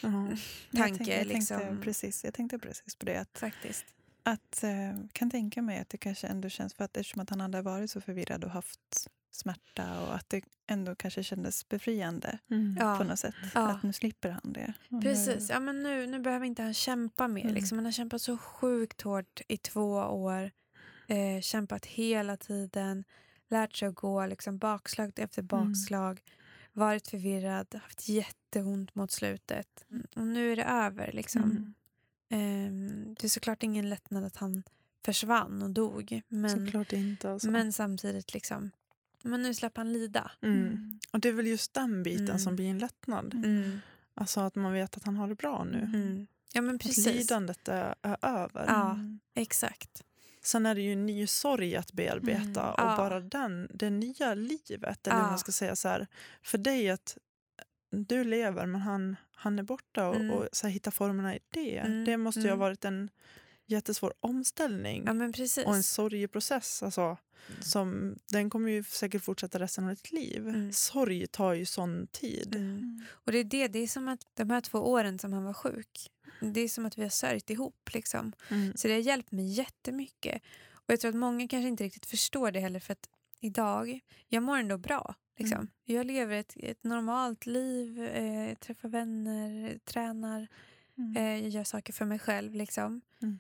Ja. 0.03 0.09
Jag 0.71 0.83
tanke. 0.83 0.97
tänkte, 0.97 1.15
jag, 1.17 1.27
liksom, 1.27 1.59
tänkte 1.61 1.85
precis, 1.85 2.25
jag 2.25 2.35
tänkte 2.35 2.59
precis 2.59 2.97
på 2.97 3.07
det. 3.07 3.17
Att, 3.21 3.39
faktiskt. 3.39 3.85
Att, 4.23 4.65
eh, 4.65 5.05
kan 5.13 5.31
tänka 5.31 5.63
mig 5.63 5.79
att 5.79 5.89
det 5.89 5.99
kanske 5.99 6.27
ändå 6.27 6.49
känns, 6.49 6.75
för 6.75 6.85
att 6.85 6.97
eftersom 6.97 7.23
att 7.23 7.31
han 7.31 7.41
hade 7.41 7.63
varit 7.63 7.91
så 7.91 8.01
förvirrad 8.01 8.45
och 8.45 8.51
haft 8.51 9.09
smärta 9.33 10.01
och 10.07 10.15
att 10.15 10.29
det 10.31 10.45
ändå 10.67 10.95
kanske 10.95 11.23
kändes 11.23 11.69
befriande 11.69 12.39
Mm. 12.51 12.77
Ja. 12.81 12.97
på 12.99 13.05
något 13.05 13.19
sätt. 13.19 13.35
Ja. 13.55 13.69
Att 13.69 13.83
nu 13.83 13.93
slipper 13.93 14.31
han 14.31 14.53
det. 14.53 14.73
Och 14.87 14.93
nu- 14.93 15.01
Precis. 15.01 15.51
Ja, 15.51 15.61
men 15.61 15.83
nu, 15.83 16.07
nu 16.07 16.19
behöver 16.21 16.47
inte 16.47 16.63
han 16.63 16.75
kämpa 16.75 17.29
mer. 17.29 17.43
Mm. 17.43 17.55
Liksom. 17.55 17.79
Han 17.79 17.85
har 17.85 17.93
kämpat 17.93 18.23
så 18.23 18.39
sjukt 18.39 19.01
hårt 19.03 19.41
i 19.49 19.57
två 19.57 19.91
år. 19.97 20.51
Eh, 21.09 21.41
kämpat 21.41 21.87
hela 21.87 22.37
tiden. 22.37 23.05
Lärt 23.49 23.77
sig 23.77 23.89
att 23.89 23.95
gå 23.95 24.27
liksom, 24.27 24.59
bakslag 24.59 25.13
efter 25.17 25.43
bakslag. 25.43 26.21
Varit 26.73 27.09
förvirrad. 27.09 27.75
Haft 27.83 28.09
jätteont 28.09 28.95
mot 28.95 29.11
slutet. 29.11 29.87
Och 30.17 30.27
nu 30.27 30.53
är 30.53 30.57
det 30.57 30.65
över. 30.65 31.13
Liksom. 31.13 31.75
Mm. 32.31 32.67
Ehm, 32.67 33.15
det 33.21 33.27
är 33.27 33.29
såklart 33.29 33.63
ingen 33.63 33.89
lättnad 33.91 34.25
att 34.25 34.37
han 34.37 34.63
försvann 35.05 35.63
och 35.63 35.71
dog. 35.71 36.23
Men, 36.29 36.51
Såklart 36.67 36.93
inte. 36.93 37.31
Alltså. 37.33 37.51
men 37.51 37.73
samtidigt, 37.73 38.35
liksom, 38.35 38.71
men 39.23 39.43
nu 39.43 39.55
släpper 39.55 39.81
han 39.81 39.93
lida. 39.93 40.31
Mm. 40.43 40.99
Och 41.13 41.21
det 41.21 41.29
är 41.29 41.33
väl 41.33 41.47
just 41.47 41.75
den 41.75 42.03
biten 42.03 42.27
Mm. 42.27 42.39
som 42.39 42.57
blir 42.57 42.71
en 42.71 42.79
lättnad. 42.79 43.35
Mm. 43.35 43.81
Alltså 44.15 44.41
att 44.41 44.55
man 44.55 44.73
vet 44.73 44.97
att 44.97 45.05
han 45.05 45.17
har 45.17 45.29
det 45.29 45.35
bra 45.35 45.65
nu. 45.65 45.79
Mm. 45.79 46.27
Ja, 46.53 46.63
men 46.63 46.75
Att 46.75 46.83
precis. 46.83 47.07
lidandet 47.07 47.69
är, 47.69 47.95
är 48.03 48.17
över. 48.23 48.65
Ja. 48.69 48.91
Mm. 48.91 49.21
Exakt. 49.35 50.03
Sen 50.43 50.67
är 50.67 50.75
det 50.75 50.81
ju 50.81 50.93
en 50.93 51.07
ny 51.07 51.27
sorg 51.27 51.77
att 51.77 51.93
bearbeta. 51.93 52.41
Mm. 52.63 52.71
Och 52.75 52.81
Ja. 52.81 52.95
bara 52.97 53.21
den, 53.21 53.69
det 53.75 53.91
nya 53.91 54.35
livet. 54.35 55.07
Eller 55.07 55.19
Ja. 55.19 55.27
man 55.27 55.39
ska 55.39 55.53
säga 55.53 55.77
så 55.77 55.89
här. 55.89 56.07
För 56.43 56.59
dig 56.59 56.91
att 56.91 57.19
du 57.91 58.25
lever 58.25 58.67
men 58.67 58.81
han, 58.81 59.17
han 59.33 59.59
är 59.59 59.63
borta. 59.63 60.09
Och, 60.09 60.17
Mm. 60.17 60.31
och 60.31 60.49
så 60.53 60.67
här, 60.67 60.75
hitta 60.75 60.91
formerna 60.91 61.37
i 61.37 61.39
det. 61.51 61.77
Mm. 61.79 62.05
Det 62.05 62.17
måste 62.17 62.41
ju 62.41 62.47
ha 62.47 62.53
Mm. 62.55 62.59
varit 62.59 62.85
en 62.85 63.11
jättesvår 63.67 64.15
omställning. 64.21 65.03
Ja, 65.07 65.13
och 65.67 65.75
en 65.75 65.83
sorgeprocess. 65.83 66.83
Alltså, 66.83 67.17
som, 67.61 68.17
den 68.33 68.51
kommer 68.51 68.71
ju 68.71 68.83
säkert 68.85 69.25
fortsätta 69.25 69.59
resten 69.59 69.85
av 69.85 69.91
ditt 69.91 70.13
liv. 70.13 70.49
Mm. 70.49 70.73
Sorg 70.73 71.27
tar 71.27 71.53
ju 71.53 71.65
sån 71.67 72.07
tid. 72.07 72.55
Mm. 72.55 72.71
Mm. 72.71 73.03
Och 73.11 73.33
det 73.33 73.39
är 73.39 73.45
det, 73.45 73.69
det 73.69 73.79
är 73.79 73.87
som 73.87 74.09
att 74.09 74.21
de 74.35 74.51
här 74.51 74.61
två 74.61 74.79
åren 74.79 75.19
som 75.19 75.33
han 75.33 75.45
var 75.45 75.53
sjuk, 75.55 76.11
det 76.41 76.61
är 76.61 76.69
som 76.69 76.87
att 76.87 76.99
vi 76.99 77.03
har 77.03 77.11
sörjt 77.11 77.51
ihop. 77.51 77.91
Liksom. 77.93 78.33
Mm. 78.49 78.73
Så 78.77 78.89
det 78.89 78.95
har 78.95 79.01
hjälpt 79.01 79.33
mig 79.33 79.53
jättemycket. 79.53 80.43
Och 80.73 80.93
jag 80.93 81.01
tror 81.01 81.09
att 81.09 81.15
många 81.17 81.49
kanske 81.49 81.69
inte 81.69 81.85
riktigt 81.85 82.07
förstår 82.07 82.51
det 82.51 82.61
heller 82.61 82.81
för 82.81 82.93
att 82.93 83.09
idag, 83.41 84.01
jag 84.29 84.43
mår 84.43 84.57
ändå 84.59 84.79
bra. 84.79 85.15
Liksom. 85.37 85.57
Mm. 85.59 85.69
Jag 85.85 86.07
lever 86.07 86.37
ett, 86.37 86.55
ett 86.57 86.85
normalt 86.85 87.47
liv, 87.47 88.03
eh, 88.05 88.55
träffar 88.55 88.89
vänner, 88.89 89.79
tränar, 89.85 90.49
Mm. 90.99 91.17
eh, 91.17 91.43
jag 91.43 91.49
gör 91.51 91.65
saker 91.65 91.93
för 91.93 92.05
mig 92.05 92.19
själv. 92.19 92.55
Liksom. 92.55 93.01
Mm. 93.23 93.39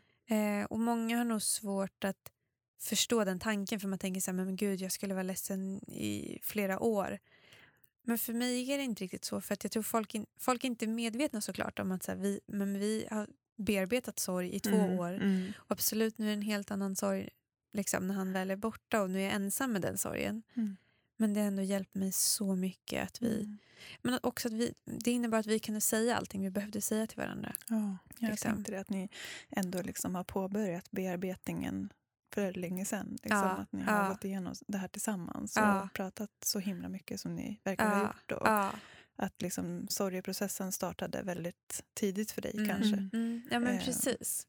Eh, 0.61 0.67
och 0.67 0.81
många 0.81 1.17
har 1.19 1.25
nog 1.25 1.43
svårt 1.43 2.05
att 2.05 2.33
förstå 2.81 3.25
den 3.25 3.39
tanken 3.39 3.81
för 3.81 3.89
man 3.89 3.99
tänker 3.99 4.21
så 4.21 4.31
här, 4.31 4.37
men 4.45 4.57
gud 4.57 4.81
jag 4.81 4.93
skulle 4.93 5.15
vara 5.15 5.23
ledsen 5.23 5.77
i 5.91 6.39
flera 6.43 6.81
år. 6.81 7.19
Men 8.03 8.19
för 8.19 8.33
mig 8.33 8.73
är 8.73 8.79
det 8.79 8.85
inte 8.85 9.05
riktigt 9.05 9.25
så 9.25 9.41
för 9.41 9.55
att 9.55 9.65
jag 9.65 9.73
tror 9.73 9.83
folk, 9.83 10.15
in, 10.15 10.27
folk 10.39 10.65
är 10.65 10.69
inte 10.69 10.87
medvetna 10.87 11.41
såklart 11.41 11.79
om 11.79 11.93
att 11.93 12.03
så 12.03 12.11
här, 12.13 12.19
vi, 12.19 12.41
men 12.47 12.79
vi 12.79 13.07
har 13.11 13.27
bearbetat 13.57 14.19
sorg 14.19 14.55
i 14.55 14.61
två 14.61 14.77
Mm. 14.77 14.99
år. 14.99 15.13
Mm. 15.13 15.53
Och 15.57 15.71
absolut 15.73 16.19
nu 16.19 16.25
är 16.25 16.29
det 16.29 16.35
en 16.35 16.43
helt 16.43 16.71
annan 16.71 16.97
sorg 16.97 17.29
liksom, 17.73 18.07
när 18.07 18.15
han 18.15 18.33
väl 18.33 18.51
är 18.51 18.57
borta 18.57 19.03
och 19.03 19.11
nu 19.11 19.19
är 19.19 19.25
jag 19.25 19.33
ensam 19.33 19.73
med 19.73 19.83
den 19.83 19.99
sorgen. 19.99 20.43
Mm. 20.55 20.77
Men 21.17 21.35
det 21.35 21.41
har 21.41 21.47
ändå 21.47 21.63
hjälpt 21.63 21.95
mig 21.95 22.13
så 22.13 22.55
mycket 22.57 23.03
att 23.05 23.23
vi, 23.23 23.35
Mm. 23.43 23.59
men 24.03 24.19
också 24.23 24.49
att 24.49 24.55
vi, 24.55 24.75
det 24.85 25.11
innebar 25.11 25.39
att 25.39 25.47
vi 25.47 25.59
kunde 25.59 25.81
säga 25.81 26.17
allting 26.17 26.43
vi 26.43 26.51
behövde 26.51 26.81
säga 26.81 27.07
till 27.07 27.19
varandra. 27.19 27.53
Ja. 27.69 27.97
Jag 28.19 28.31
liksom. 28.31 28.53
tänkte 28.55 28.73
det 28.73 28.81
att 28.81 28.91
ni 28.91 29.09
ändå 29.51 29.83
liksom 29.83 30.15
har 30.15 30.25
påbörjat 30.25 30.91
bearbetningen 30.91 31.93
för 32.35 32.53
länge 32.53 32.85
sedan. 32.85 33.11
Liksom, 33.23 33.39
Ja, 33.39 33.45
att 33.51 33.73
ni 33.73 33.83
har 33.83 34.03
ja. 34.05 34.09
gått 34.09 34.25
igenom 34.25 34.55
det 34.67 34.79
här 34.79 34.89
tillsammans 34.89 35.57
Ja. 35.57 35.83
och 35.83 35.93
pratat 35.93 36.31
så 36.45 36.59
himla 36.59 36.89
mycket 36.89 37.21
som 37.21 37.35
ni 37.35 37.61
verkar 37.65 37.89
ha 37.91 37.97
Ja, 37.97 38.03
gjort. 38.03 38.33
Och 38.33 38.47
Ja. 38.49 38.73
Att 39.17 39.43
liksom 39.43 39.87
sorgeprocessen 39.89 40.73
startade 40.73 41.23
väldigt 41.23 41.85
tidigt 41.95 42.31
för 42.31 42.43
dig 42.43 42.53
Mm. 42.55 42.69
kanske. 42.69 42.97
Mm, 42.97 43.43
ja 43.51 43.61
men 43.61 43.77
Eh. 43.79 43.85
precis. 43.85 44.47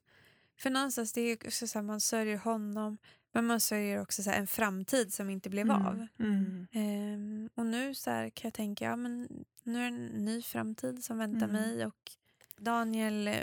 För 0.62 0.70
någonstans 0.70 1.14
det 1.14 1.22
är 1.22 1.48
också 1.48 1.68
så 1.68 1.80
här, 1.80 1.84
man 1.84 2.02
sörjer 2.02 2.38
honom 2.38 2.98
men 3.34 3.46
man 3.46 3.60
sörjer 3.60 4.02
också 4.02 4.24
så 4.24 4.30
här, 4.30 4.40
en 4.40 4.48
framtid 4.48 5.14
som 5.14 5.30
inte 5.30 5.50
blev 5.50 5.66
Mm. 5.70 5.86
av. 5.86 6.08
Mm. 6.20 6.68
Ehm, 6.72 7.50
och 7.56 7.66
nu 7.66 7.96
så 7.96 8.10
här, 8.10 8.30
kan 8.30 8.48
jag 8.48 8.54
tänka, 8.54 8.86
ja 8.86 8.96
men 8.96 9.28
nu 9.64 9.80
är 9.80 9.92
det 9.92 9.98
en 9.98 10.06
ny 10.26 10.42
framtid 10.42 11.04
som 11.04 11.18
väntar 11.18 11.48
Mm. 11.50 11.62
mig 11.62 11.86
och 11.86 12.12
Daniel 12.58 13.28
eh, 13.28 13.36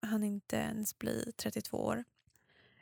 han 0.00 0.24
inte 0.24 0.56
ens 0.56 0.98
bli 0.98 1.32
32 1.36 1.76
år. 1.76 2.04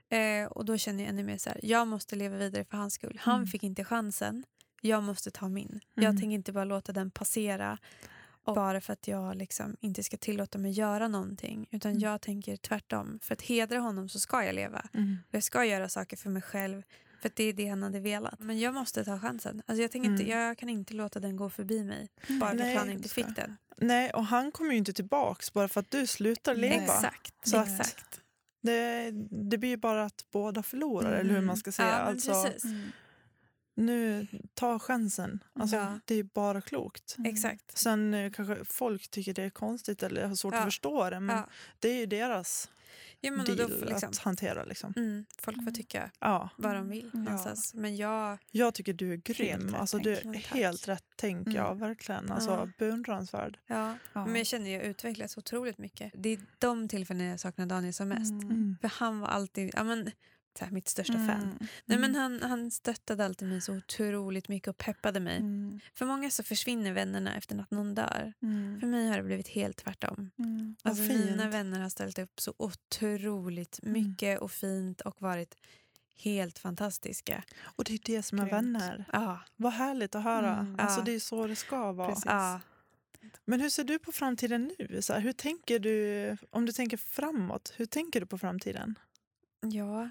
Eh, 0.09 0.47
och 0.47 0.65
då 0.65 0.77
känner 0.77 1.03
jag 1.05 1.11
ännu 1.11 1.25
mer 1.25 1.39
så 1.39 1.51
här, 1.51 1.61
jag 1.63 1.89
måste 1.89 2.17
leva 2.17 2.37
vidare 2.37 2.65
för 2.65 2.77
hans 2.77 2.95
skull. 2.95 3.19
Han 3.23 3.35
Mm. 3.37 3.47
fick 3.47 3.63
inte 3.63 3.85
chansen, 3.85 4.45
jag 4.81 5.03
måste 5.03 5.31
ta 5.31 5.49
min. 5.49 5.69
Mm. 5.69 5.81
Jag 5.95 6.13
tänker 6.21 6.35
inte 6.35 6.53
bara 6.53 6.65
låta 6.65 6.93
den 6.93 7.11
passera 7.11 7.79
och 8.45 8.55
bara 8.55 8.81
för 8.81 8.93
att 8.93 9.09
jag 9.09 9.37
liksom 9.37 9.77
inte 9.81 10.03
ska 10.05 10.17
tillåta 10.17 10.59
mig 10.59 10.73
göra 10.73 11.09
någonting. 11.09 11.69
Utan 11.71 11.91
Mm. 11.91 12.03
jag 12.03 12.21
tänker 12.21 12.57
tvärtom. 12.57 13.19
För 13.23 13.33
att 13.33 13.43
hedra 13.43 13.79
honom 13.79 14.09
så 14.09 14.21
ska 14.21 14.45
jag 14.45 14.55
leva. 14.55 14.87
Mm. 14.95 15.19
Och 15.29 15.35
jag 15.35 15.43
ska 15.43 15.65
göra 15.65 15.89
saker 15.89 16.17
för 16.17 16.31
mig 16.31 16.43
själv. 16.43 16.83
För 17.23 17.29
att 17.29 17.37
det 17.37 17.45
är 17.45 17.53
det 17.53 17.67
han 17.69 17.83
hade 17.83 18.01
velat. 18.01 18.41
Men 18.41 18.59
jag 18.61 18.75
måste 18.75 19.05
ta 19.05 19.19
chansen. 19.19 19.63
Alltså 19.67 19.83
jag, 19.83 19.91
tänker 19.91 20.11
inte, 20.11 20.23
Mm. 20.25 20.39
jag 20.39 20.59
kan 20.59 20.69
inte 20.69 20.95
låta 20.95 21.21
den 21.21 21.37
gå 21.37 21.51
förbi 21.51 21.85
mig. 21.85 22.09
Bara 22.41 22.51
för 22.51 22.57
Nej, 22.57 22.75
att 22.75 22.81
han 22.81 22.91
inte 22.91 23.09
fick 23.09 23.37
den. 23.37 23.57
Nej, 23.77 24.11
och 24.11 24.25
han 24.25 24.53
kommer 24.53 24.71
ju 24.71 24.77
inte 24.77 24.93
tillbaks 24.93 25.53
bara 25.53 25.69
för 25.69 25.81
att 25.81 25.91
du 25.91 26.07
slutar 26.07 26.55
leva. 26.55 26.75
Exakt. 26.85 27.35
Så 27.49 27.63
exakt. 27.63 28.21
Det, 28.63 29.11
det 29.51 29.59
blir 29.59 29.71
ju 29.71 29.77
bara 29.77 30.05
att 30.05 30.25
båda 30.33 30.63
förlorar, 30.63 31.13
eller 31.13 31.35
hur 31.35 31.41
man 31.41 31.57
ska 31.57 31.73
säga. 31.73 31.89
Ja, 31.89 31.95
alltså. 31.95 32.67
Mm. 32.69 32.91
Nu, 33.75 34.27
ta 34.55 34.79
chansen. 34.79 35.45
Alltså, 35.55 35.77
Ja. 35.77 35.99
Det 36.05 36.15
är 36.15 36.23
bara 36.23 36.61
klokt. 36.61 37.15
Mm. 37.19 37.31
Exakt. 37.33 37.79
Sen 37.79 38.15
eh, 38.15 38.33
kanske 38.33 38.65
folk 38.65 39.09
tycker 39.11 39.35
det 39.35 39.43
är 39.43 39.51
konstigt 39.51 40.03
eller 40.03 40.27
har 40.27 40.35
svårt 40.35 40.55
Ja. 40.55 40.59
att 40.61 40.65
förstå 40.65 41.11
det, 41.11 41.21
men 41.21 41.37
Ja. 41.37 41.49
det 41.79 41.89
är 41.89 41.95
ju 42.01 42.07
deras 42.07 42.71
Ja, 43.21 43.31
men 43.31 43.45
deal 43.47 43.59
då, 43.59 43.69
får 43.69 43.87
liksom, 43.87 44.09
att 44.09 44.19
hantera. 44.19 44.65
Liksom. 44.65 44.93
mm, 44.97 45.25
folk 45.39 45.57
får 45.57 45.63
Mm. 45.63 45.75
tycka 45.75 46.11
Ja. 46.21 46.49
vad 46.57 46.75
de 46.75 46.89
vill. 46.89 47.11
Ja. 47.13 47.19
Någonstans. 47.19 47.75
Men 47.75 47.97
jag... 47.97 48.39
Jag 48.51 48.75
tycker 48.75 48.93
du 48.93 49.13
är 49.13 49.17
grym. 49.17 49.75
Alltså, 49.75 49.99
du 49.99 50.13
är 50.17 50.35
helt 50.35 50.89
rätt 50.89 51.05
tänk, 51.17 51.49
ja, 51.49 51.67
Mm. 51.67 51.79
verkligen. 51.79 52.31
Alltså, 52.33 52.51
Ja. 52.51 52.69
Beundransvärd. 52.79 53.59
Ja. 53.67 53.95
Ja. 54.13 54.27
Men 54.27 54.35
jag 54.37 54.47
känner 54.47 54.67
att 54.67 54.83
jag 54.83 54.91
utvecklas 54.91 55.37
otroligt 55.39 55.79
mycket. 55.79 56.13
Det 56.19 56.29
är 56.29 56.39
de 56.59 56.89
tillfällen 56.89 57.27
jag 57.27 57.41
saknar 57.41 57.67
Daniel 57.67 57.95
som 57.95 58.09
mest. 58.09 58.33
Mm. 58.33 58.77
För 58.81 58.89
han 58.89 59.21
var 59.21 59.29
alltid 59.29 59.71
ja, 59.75 59.85
men, 59.85 60.11
så 60.59 60.65
här, 60.65 60.73
mitt 60.73 60.89
största 60.89 61.13
fan. 61.13 61.31
Mm. 61.43 61.59
Nej, 61.85 61.99
men 61.99 62.15
han, 62.15 62.43
han 62.43 62.71
stöttade 62.71 63.25
alltid 63.25 63.49
mig 63.49 63.61
så 63.61 63.77
otroligt 63.77 64.49
mycket 64.49 64.69
och 64.69 64.79
peppade 64.79 65.21
mig. 65.21 65.37
Mm. 65.37 65.81
För 65.95 66.07
många 66.07 66.31
så 66.31 66.43
försvinner 66.43 66.93
vännerna 66.93 67.37
efter 67.37 67.59
att 67.59 67.71
någon 67.71 67.95
dör. 67.95 68.33
Mm. 68.43 68.81
För 68.81 68.87
mig 68.87 69.09
har 69.09 69.17
det 69.17 69.23
blivit 69.23 69.49
helt 69.49 69.77
tvärtom. 69.77 70.31
Mm. 70.39 70.77
Alltså, 70.83 71.03
mina 71.03 71.49
vänner 71.49 71.81
har 71.81 71.89
ställt 71.89 72.19
upp 72.19 72.41
så 72.41 72.55
otroligt 72.57 73.81
Mm. 73.83 73.93
mycket 73.93 74.41
och 74.41 74.51
fint 74.53 75.01
och 75.01 75.23
varit 75.23 75.57
helt 76.17 76.59
fantastiska. 76.59 77.45
Och 77.63 77.85
det 77.85 77.95
är 77.95 77.99
det 78.05 78.23
som 78.23 78.39
är 78.39 78.43
Grymt. 78.43 78.53
vänner. 78.55 79.05
Ja, 79.13 79.41
Vad 79.57 79.73
härligt 79.73 80.15
att 80.15 80.23
höra. 80.25 80.57
Mm. 80.59 80.77
Alltså. 80.79 81.03
Det 81.03 81.13
är 81.13 81.21
så 81.21 81.47
det 81.47 81.57
ska 81.57 81.93
vara. 81.93 82.17
Ja. 82.25 82.61
Men 83.45 83.61
hur 83.61 83.69
ser 83.69 83.85
du 83.85 83.99
på 83.99 84.13
framtiden 84.13 84.73
nu? 84.79 85.03
Så 85.03 85.13
här, 85.13 85.21
hur 85.21 85.33
tänker 85.33 85.79
du, 85.79 86.37
om 86.51 86.67
du 86.67 86.73
tänker 86.73 86.97
framåt, 86.97 87.73
hur 87.77 87.87
tänker 87.87 88.21
du 88.21 88.27
på 88.27 88.39
framtiden? 88.39 88.99
Ja. 89.73 90.09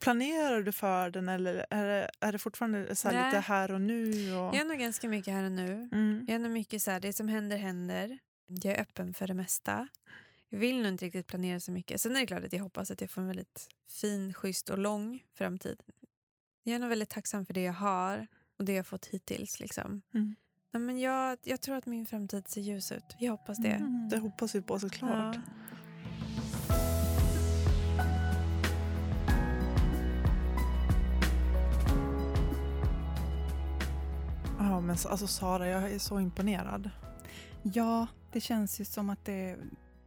Planerar 0.00 0.62
du 0.62 0.72
för 0.72 1.10
den 1.10 1.28
eller 1.28 1.66
är 1.70 1.86
det, 1.86 2.10
är 2.20 2.32
det 2.32 2.38
fortfarande 2.38 2.96
så 2.96 3.08
lite 3.08 3.38
här 3.46 3.72
och 3.72 3.80
nu? 3.80 4.10
Och... 4.34 4.54
Jag 4.54 4.56
är 4.56 4.64
nog 4.64 4.78
ganska 4.78 5.08
mycket 5.08 5.34
här 5.34 5.44
och 5.44 5.52
nu. 5.52 5.88
Mm. 5.92 6.24
Jag 6.28 6.34
är 6.34 6.38
nog 6.38 6.52
mycket 6.52 6.82
så 6.82 6.90
här, 6.90 7.00
det 7.00 7.12
som 7.12 7.28
händer 7.28 7.56
händer. 7.56 8.18
Jag 8.46 8.74
är 8.74 8.80
öppen 8.80 9.14
för 9.14 9.26
det 9.26 9.34
mesta. 9.34 9.88
Jag 10.48 10.58
vill 10.58 10.76
nog 10.76 10.86
inte 10.86 11.04
riktigt 11.04 11.26
planera 11.26 11.60
så 11.60 11.72
mycket. 11.72 12.00
Sen 12.00 12.16
är 12.16 12.20
det 12.20 12.26
klart 12.26 12.44
att 12.44 12.52
jag 12.52 12.62
hoppas 12.62 12.90
att 12.90 13.00
jag 13.00 13.10
får 13.10 13.20
en 13.20 13.26
väldigt 13.26 13.68
fin, 14.00 14.34
schysst 14.34 14.70
och 14.70 14.78
lång 14.78 15.22
framtid. 15.34 15.82
Jag 16.62 16.74
är 16.74 16.78
nog 16.78 16.88
väldigt 16.88 17.10
tacksam 17.10 17.46
för 17.46 17.54
det 17.54 17.62
jag 17.62 17.72
har 17.72 18.26
och 18.58 18.64
det 18.64 18.72
jag 18.72 18.86
fått 18.86 19.06
hittills. 19.06 19.60
Liksom. 19.60 20.02
Mm. 20.14 20.34
Nej, 20.72 20.82
men 20.82 21.00
jag, 21.00 21.38
jag 21.42 21.60
tror 21.60 21.76
att 21.76 21.86
min 21.86 22.06
framtid 22.06 22.48
ser 22.48 22.60
ljus 22.60 22.92
ut. 22.92 23.16
Jag 23.18 23.30
hoppas 23.30 23.58
det. 23.58 23.68
Mm. 23.68 24.08
Det 24.08 24.18
hoppas 24.18 24.54
vi 24.54 24.62
på 24.62 24.78
såklart. 24.78 25.36
Ja. 25.36 25.42
Men 34.80 34.96
så- 34.96 35.08
alltså 35.08 35.26
Sara, 35.26 35.68
jag 35.68 35.92
är 35.92 35.98
så 35.98 36.20
imponerad. 36.20 36.90
Ja, 37.62 38.06
det 38.32 38.40
känns 38.40 38.80
ju 38.80 38.84
som 38.84 39.10
att 39.10 39.24
det 39.24 39.56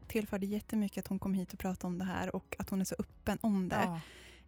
tillförde 0.07 0.45
jättemycket 0.45 1.03
att 1.03 1.07
hon 1.07 1.19
kom 1.19 1.33
hit 1.33 1.53
och 1.53 1.59
pratade 1.59 1.87
om 1.87 1.97
det 1.97 2.05
här 2.05 2.35
och 2.35 2.55
att 2.59 2.69
hon 2.69 2.81
är 2.81 2.85
så 2.85 2.95
öppen 2.99 3.37
om 3.41 3.69
det. 3.69 3.75
Ja. 3.83 3.99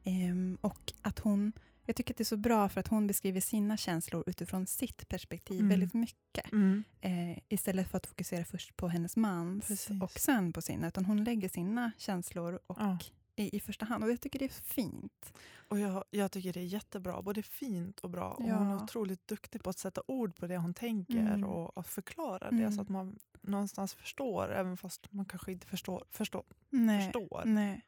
Ehm, 0.04 0.58
och 0.62 0.94
att 1.02 1.20
hon, 1.20 1.52
jag 1.86 1.96
tycker 1.96 2.14
att 2.14 2.18
det 2.18 2.22
är 2.22 2.26
så 2.26 2.38
bra 2.38 2.70
för 2.70 2.80
att 2.80 2.88
hon 2.88 3.08
beskriver 3.08 3.42
sina 3.42 3.78
känslor 3.78 4.24
utifrån 4.28 4.68
sitt 4.68 5.08
perspektiv 5.10 5.60
Mm. 5.60 5.70
väldigt 5.70 5.94
mycket. 5.94 6.52
Mm. 6.52 6.84
Eh, 7.02 7.38
istället 7.50 7.90
för 7.92 7.98
att 7.98 8.08
fokusera 8.08 8.46
först 8.46 8.78
på 8.78 8.88
hennes 8.88 9.16
mans 9.18 9.68
Precis. 9.68 10.02
och 10.04 10.12
sen 10.12 10.54
på 10.54 10.62
sina. 10.62 10.88
Utan 10.88 11.06
hon 11.06 11.24
lägger 11.24 11.50
sina 11.50 11.92
känslor 11.98 12.60
och 12.68 12.78
Ja. 12.80 12.98
I, 13.38 13.56
i 13.58 13.60
första 13.60 13.86
hand. 13.86 14.04
Och 14.04 14.12
jag 14.12 14.22
tycker 14.22 14.40
det 14.40 14.46
är 14.46 14.50
fint. 14.50 15.34
Och 15.68 15.80
jag, 15.80 16.04
jag 16.10 16.32
tycker 16.32 16.54
det 16.54 16.60
är 16.60 16.64
jättebra, 16.64 17.22
både 17.22 17.44
fint 17.44 18.00
och 18.00 18.10
bra. 18.10 18.32
Och 18.32 18.44
Ja. 18.50 18.56
Hon 18.56 18.68
är 18.70 18.84
otroligt 18.84 19.28
duktig 19.28 19.64
på 19.64 19.70
att 19.70 19.78
sätta 19.80 20.02
ord 20.08 20.36
på 20.36 20.48
det 20.48 20.58
hon 20.58 20.74
tänker 20.74 21.18
Mm. 21.20 21.44
och, 21.44 21.78
och 21.78 21.86
förklara 21.86 22.50
det 22.52 22.58
Mm. 22.58 22.72
så 22.72 22.82
att 22.82 22.90
man 22.90 23.20
någonstans 23.42 23.94
förstår, 23.94 24.54
även 24.54 24.78
fast 24.78 25.12
man 25.14 25.26
kanske 25.26 25.52
inte 25.52 25.68
förstår. 25.68 26.04
förstår, 26.10 26.44
Nej. 26.70 27.04
förstår. 27.06 27.42
Nej. 27.46 27.82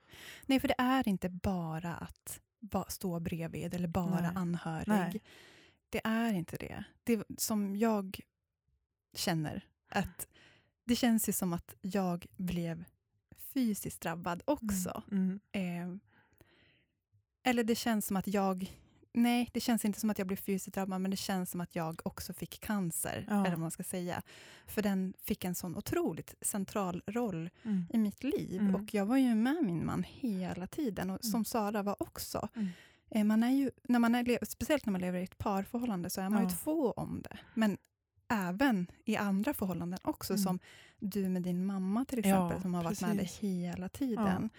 Nej, 0.46 0.60
för 0.60 0.68
det 0.68 0.76
är 0.78 1.08
inte 1.08 1.30
bara 1.30 1.96
att 1.96 2.40
ba, 2.60 2.86
stå 2.88 3.20
bredvid 3.20 3.74
eller 3.74 3.88
bara 3.88 4.22
Nej. 4.22 4.32
anhörig. 4.36 4.88
Nej. 4.88 5.22
Det 5.90 6.02
är 6.04 6.34
inte 6.34 6.58
det. 6.58 6.84
Det 7.04 7.24
som 7.38 7.76
jag 7.76 8.20
känner, 9.14 9.66
att 9.90 10.28
det 10.84 10.96
känns 10.96 11.30
ju 11.30 11.34
som 11.34 11.54
att 11.54 11.76
jag 11.82 12.26
blev 12.38 12.86
fysiskt 13.54 14.02
drabbad 14.02 14.42
också. 14.46 15.04
Mm. 15.12 15.40
Eh, 15.52 15.96
eller 17.44 17.64
det 17.64 17.76
känns 17.76 18.06
som 18.08 18.18
att 18.18 18.28
jag... 18.28 18.76
Nej, 19.14 19.50
det 19.54 19.60
känns 19.60 19.86
inte 19.86 20.00
som 20.00 20.10
att 20.10 20.18
jag 20.18 20.28
blev 20.28 20.38
fysiskt 20.38 20.76
drabbad, 20.76 21.02
men 21.02 21.12
det 21.12 21.18
känns 21.18 21.52
som 21.52 21.62
att 21.62 21.76
jag 21.76 22.02
också 22.04 22.34
fick 22.34 22.60
cancer. 22.62 23.26
Ja. 23.30 23.40
Eller 23.40 23.50
vad 23.50 23.60
man 23.60 23.72
ska 23.72 23.84
säga. 23.84 24.22
För 24.68 24.82
den 24.82 25.14
fick 25.24 25.44
en 25.46 25.56
sån 25.56 25.78
otroligt 25.78 26.36
central 26.42 27.04
roll 27.08 27.50
Mm. 27.64 27.86
i 27.94 27.98
mitt 27.98 28.24
liv. 28.24 28.62
Mm. 28.62 28.76
Och 28.76 28.94
jag 28.94 29.06
var 29.06 29.18
ju 29.18 29.36
med 29.36 29.64
min 29.64 29.86
man 29.86 30.04
hela 30.08 30.68
tiden, 30.68 31.10
och 31.10 31.26
som 31.26 31.46
Sara 31.46 31.84
var 31.84 32.02
också. 32.04 32.50
Mm. 32.56 32.68
Eh, 33.12 33.24
Man 33.24 33.44
är 33.44 33.52
ju, 33.52 33.72
när 33.84 34.00
man 34.00 34.16
är, 34.16 34.46
speciellt 34.46 34.86
när 34.86 34.92
man 34.92 35.02
lever 35.02 35.20
i 35.20 35.24
ett 35.24 35.38
parförhållande 35.38 36.10
så 36.10 36.22
är 36.22 36.30
man 36.30 36.44
Ja. 36.44 36.50
ju 36.50 36.56
två 36.56 36.92
om 36.92 37.22
det. 37.22 37.40
Men 37.54 37.78
även 38.30 38.88
i 39.06 39.18
andra 39.18 39.54
förhållanden 39.54 40.00
också, 40.04 40.34
Mm. 40.34 40.44
som 40.44 40.60
du 41.00 41.30
med 41.30 41.42
din 41.42 41.66
mamma 41.66 42.06
till 42.06 42.26
Ja, 42.26 42.36
exempel, 42.46 42.62
som 42.62 42.74
har 42.74 42.84
varit 42.84 43.02
med 43.02 43.18
dig 43.18 43.26
hela 43.40 43.90
tiden. 43.90 44.50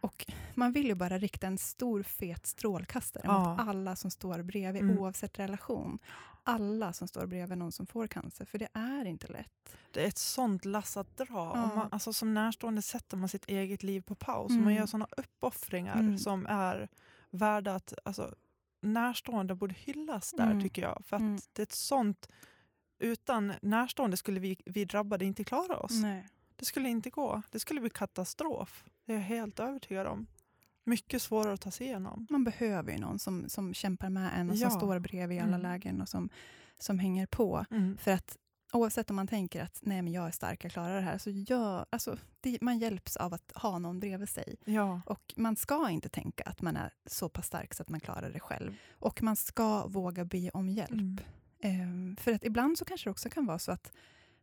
Och 0.00 0.26
man 0.54 0.72
vill 0.72 0.86
ju 0.86 0.94
bara 0.94 1.18
rikta 1.18 1.46
en 1.46 1.58
stor 1.58 2.02
fet 2.02 2.46
strålkastare 2.46 3.22
Ja. 3.24 3.50
mot 3.50 3.60
alla 3.68 3.96
som 3.96 4.10
står 4.10 4.42
bredvid, 4.42 4.82
Mm. 4.82 4.98
oavsett 4.98 5.38
relation. 5.38 5.98
Alla 6.46 6.92
som 6.92 7.08
står 7.08 7.26
bredvid 7.26 7.58
någon 7.58 7.72
som 7.72 7.86
får 7.86 8.06
cancer, 8.06 8.44
för 8.44 8.58
det 8.58 8.68
är 8.72 9.04
inte 9.04 9.26
lätt. 9.26 9.76
Det 9.90 10.04
är 10.04 10.08
ett 10.08 10.18
sånt 10.18 10.64
lass 10.64 10.96
att 10.96 11.16
dra. 11.16 11.26
Ja. 11.54 11.70
Man, 11.76 11.88
alltså, 11.92 12.12
som 12.12 12.34
närstående 12.34 12.82
sätter 12.82 13.16
man 13.16 13.28
sitt 13.28 13.44
eget 13.48 13.82
liv 13.82 14.00
på 14.00 14.14
paus. 14.14 14.50
Mm. 14.50 14.64
Man 14.64 14.74
gör 14.74 14.86
såna 14.86 15.06
uppoffringar 15.16 15.98
Mm. 16.00 16.18
som 16.18 16.46
är 16.46 16.88
värda 17.30 17.74
att... 17.74 17.94
Alltså, 18.04 18.34
närstående 18.80 19.54
borde 19.54 19.74
hyllas 19.78 20.30
där, 20.36 20.46
Mm. 20.50 20.62
tycker 20.62 20.82
jag. 20.82 21.02
För 21.06 21.16
att 21.16 21.22
Mm. 21.22 21.38
det 21.52 21.62
är 21.62 21.66
ett 21.66 21.72
sånt... 21.72 22.28
Utan 22.98 23.52
närstående 23.62 24.16
skulle 24.16 24.40
vi, 24.40 24.56
vi 24.64 24.84
drabbade 24.84 25.24
inte 25.24 25.44
klara 25.44 25.76
oss. 25.76 25.92
Nej. 26.02 26.28
Det 26.56 26.64
skulle 26.64 26.88
inte 26.88 27.10
gå. 27.10 27.42
Det 27.50 27.60
skulle 27.60 27.80
bli 27.80 27.90
katastrof. 27.90 28.84
Det 29.06 29.12
är 29.12 29.16
jag 29.16 29.24
helt 29.24 29.60
övertygad 29.60 30.06
om. 30.06 30.26
Mycket 30.84 31.22
svårare 31.22 31.52
att 31.52 31.60
ta 31.60 31.70
sig 31.70 31.86
igenom. 31.86 32.26
Man 32.30 32.44
behöver 32.44 32.92
ju 32.92 32.98
någon 32.98 33.18
som, 33.18 33.48
som 33.48 33.74
kämpar 33.74 34.10
med 34.10 34.30
en 34.40 34.50
och 34.50 34.56
Ja. 34.56 34.70
som 34.70 34.78
står 34.80 34.98
bredvid 34.98 35.36
i 35.38 35.40
alla 35.40 35.48
Mm. 35.56 35.62
lägen 35.62 36.00
och 36.02 36.08
som, 36.08 36.28
som 36.78 36.98
hänger 36.98 37.26
på. 37.26 37.64
För 37.98 38.10
att 38.10 38.36
oavsett 38.72 39.10
om 39.10 39.16
man 39.16 39.26
tänker 39.26 39.62
att 39.62 39.78
nej 39.82 40.02
men 40.02 40.12
jag 40.12 40.26
är 40.26 40.30
stark, 40.30 40.64
jag 40.64 40.72
klarar 40.72 40.94
det 40.94 41.00
här, 41.00 41.18
så 41.18 41.30
gör, 41.30 41.86
alltså, 41.90 42.16
det, 42.40 42.58
man 42.60 42.78
hjälps 42.78 43.16
av 43.16 43.34
att 43.34 43.52
ha 43.54 43.78
någon 43.78 44.00
bredvid 44.00 44.28
sig. 44.28 44.56
Ja. 44.64 45.00
Och 45.06 45.34
man 45.36 45.56
ska 45.56 45.90
inte 45.90 46.08
tänka 46.08 46.44
att 46.44 46.62
man 46.62 46.76
är 46.76 46.92
så 47.06 47.28
pass 47.28 47.46
stark 47.46 47.74
så 47.74 47.82
att 47.82 47.88
man 47.88 48.00
klarar 48.00 48.30
det 48.30 48.40
själv. 48.40 48.74
Och 48.98 49.22
man 49.22 49.36
ska 49.36 49.86
våga 49.86 50.24
be 50.24 50.50
om 50.50 50.68
hjälp. 50.68 50.90
Mm. 50.92 51.18
Ehm, 51.64 52.16
för 52.16 52.32
att 52.32 52.44
ibland 52.44 52.78
så 52.78 52.84
kanske 52.84 53.06
det 53.06 53.10
också 53.10 53.28
kan 53.30 53.46
vara 53.46 53.58
så 53.58 53.72
att 53.72 53.92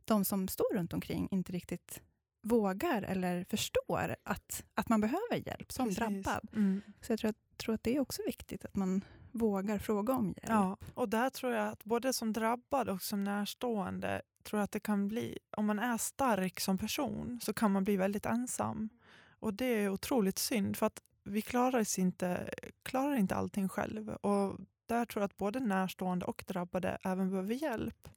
de 0.05 0.25
som 0.25 0.47
står 0.47 0.75
runt 0.75 0.93
omkring 0.93 1.27
inte 1.31 1.51
riktigt 1.53 2.01
vågar 2.43 3.01
eller 3.01 3.43
förstår 3.49 4.15
att, 4.23 4.63
att 4.73 4.89
man 4.89 5.01
behöver 5.01 5.47
hjälp 5.47 5.71
som 5.71 5.85
Precis. 5.85 5.99
drabbad. 5.99 6.47
Mm. 6.55 6.81
Så 7.01 7.11
jag 7.11 7.19
tror, 7.19 7.29
att- 7.29 7.57
tror 7.57 7.75
att 7.75 7.83
det 7.83 7.95
är 7.95 7.99
också 7.99 8.21
viktigt 8.25 8.65
att 8.65 8.75
man 8.75 9.05
vågar 9.31 9.77
fråga 9.79 10.13
om 10.13 10.25
hjälp. 10.27 10.49
Ja, 10.49 10.77
och 10.93 11.09
där 11.09 11.29
tror 11.29 11.53
jag 11.53 11.67
att 11.67 11.83
både 11.83 12.13
som 12.13 12.33
drabbad 12.33 12.89
och 12.89 13.01
som 13.01 13.23
närstående 13.23 14.21
tror 14.43 14.59
jag 14.59 14.63
att 14.63 14.71
det 14.71 14.79
kan 14.79 15.07
bli, 15.07 15.37
om 15.57 15.65
man 15.65 15.79
är 15.79 15.97
stark 15.97 16.59
som 16.59 16.77
person 16.77 17.39
så 17.43 17.53
kan 17.53 17.71
man 17.71 17.83
bli 17.83 17.97
väldigt 17.97 18.25
ensam. 18.25 18.89
Och 19.39 19.53
det 19.53 19.65
är 19.65 19.89
otroligt 19.89 20.37
synd 20.39 20.77
för 20.77 20.85
att 20.85 21.01
vi 21.23 21.41
klarar, 21.41 21.99
inte, 21.99 22.53
klarar 22.83 23.15
inte 23.15 23.35
allting 23.35 23.69
själv. 23.69 24.09
Och 24.09 24.59
där 24.93 25.05
tror 25.05 25.21
jag 25.21 25.25
att 25.25 25.37
både 25.37 25.59
närstående 25.59 26.25
och 26.25 26.43
drabbade 26.47 26.97
även 27.03 27.29
behöver 27.29 27.53
hjälp. 27.53 28.07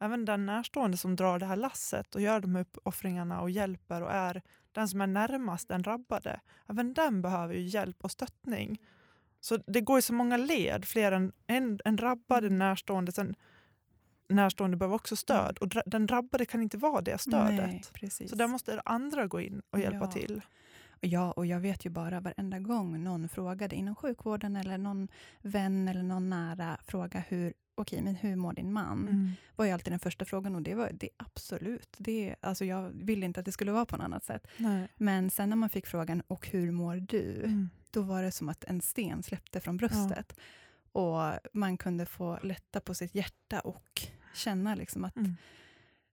Även 0.00 0.24
den 0.24 0.46
närstående 0.46 0.96
som 0.96 1.16
drar 1.16 1.38
det 1.38 1.46
här 1.46 1.56
lasset 1.56 2.14
och 2.14 2.20
gör 2.20 2.40
de 2.40 2.54
här 2.54 2.62
uppoffringarna 2.62 3.40
och 3.40 3.50
hjälper 3.50 4.02
och 4.02 4.12
är 4.12 4.42
den 4.72 4.88
som 4.88 5.00
är 5.00 5.06
närmast 5.06 5.68
den 5.68 5.82
drabbade. 5.82 6.40
Även 6.68 6.94
den 6.94 7.22
behöver 7.22 7.54
ju 7.54 7.60
hjälp 7.62 7.96
och 8.04 8.10
stöttning. 8.10 8.78
Så 9.40 9.56
det 9.56 9.80
går 9.80 9.98
i 9.98 10.02
så 10.02 10.12
många 10.14 10.36
led, 10.36 10.84
fler 10.84 11.12
än 11.12 11.32
en, 11.46 11.80
en 11.84 11.96
drabbad, 11.96 12.44
en 12.44 12.58
närstående. 12.58 13.12
Sen, 13.12 13.34
närstående 14.28 14.76
behöver 14.76 14.94
också 14.96 15.16
stöd 15.16 15.58
och 15.58 15.68
dra, 15.68 15.82
den 15.86 16.06
drabbade 16.06 16.46
kan 16.46 16.62
inte 16.62 16.78
vara 16.78 17.00
det 17.00 17.18
stödet. 17.18 17.66
Nej. 17.66 17.82
Så 18.28 18.36
där 18.36 18.46
måste 18.48 18.80
andra 18.84 19.26
gå 19.26 19.40
in 19.40 19.62
och 19.70 19.78
hjälpa 19.80 20.04
Ja. 20.04 20.10
till. 20.10 20.42
Ja, 21.00 21.32
och 21.32 21.46
jag 21.46 21.60
vet 21.60 21.86
ju 21.86 21.90
bara 21.90 22.20
varenda 22.20 22.58
gång 22.58 23.04
någon 23.04 23.28
frågade 23.28 23.76
inom 23.76 23.94
sjukvården 23.94 24.56
eller 24.56 24.78
någon 24.78 25.08
vän 25.42 25.88
eller 25.88 26.02
någon 26.02 26.30
nära 26.30 26.78
fråga 26.86 27.22
hur, 27.28 27.54
okej, 27.74 28.02
men 28.02 28.14
hur 28.14 28.36
mår 28.36 28.52
din 28.52 28.72
man? 28.72 29.08
Mm. 29.08 29.32
var 29.56 29.64
ju 29.64 29.70
alltid 29.70 29.92
den 29.92 29.98
första 30.00 30.24
frågan 30.24 30.54
och 30.56 30.62
det 30.62 30.74
var 30.74 30.90
det 30.92 31.08
absolut. 31.16 31.96
Det, 31.98 32.34
alltså 32.40 32.64
jag 32.64 32.90
ville 32.90 33.26
inte 33.26 33.40
att 33.40 33.46
det 33.46 33.52
skulle 33.52 33.72
vara 33.72 33.86
på 33.86 33.96
något 33.96 34.04
annat 34.04 34.24
sätt. 34.24 34.46
Nej. 34.56 34.88
Men 34.96 35.30
sen 35.30 35.48
när 35.48 35.56
man 35.56 35.68
fick 35.68 35.86
frågan, 35.86 36.22
och 36.26 36.48
hur 36.48 36.70
mår 36.70 36.96
du? 36.96 37.42
Mm. 37.44 37.70
Då 37.90 38.02
var 38.02 38.22
det 38.22 38.32
som 38.32 38.48
att 38.48 38.64
en 38.64 38.80
sten 38.80 39.22
släppte 39.22 39.60
från 39.60 39.76
bröstet. 39.76 40.38
Och 40.92 41.20
man 41.52 41.76
kunde 41.76 42.06
få 42.06 42.38
lätta 42.42 42.80
på 42.80 42.94
sitt 42.94 43.14
hjärta 43.14 43.60
och 43.60 44.02
känna 44.34 44.74
liksom 44.74 45.04
att 45.04 45.16
Mm. 45.16 45.36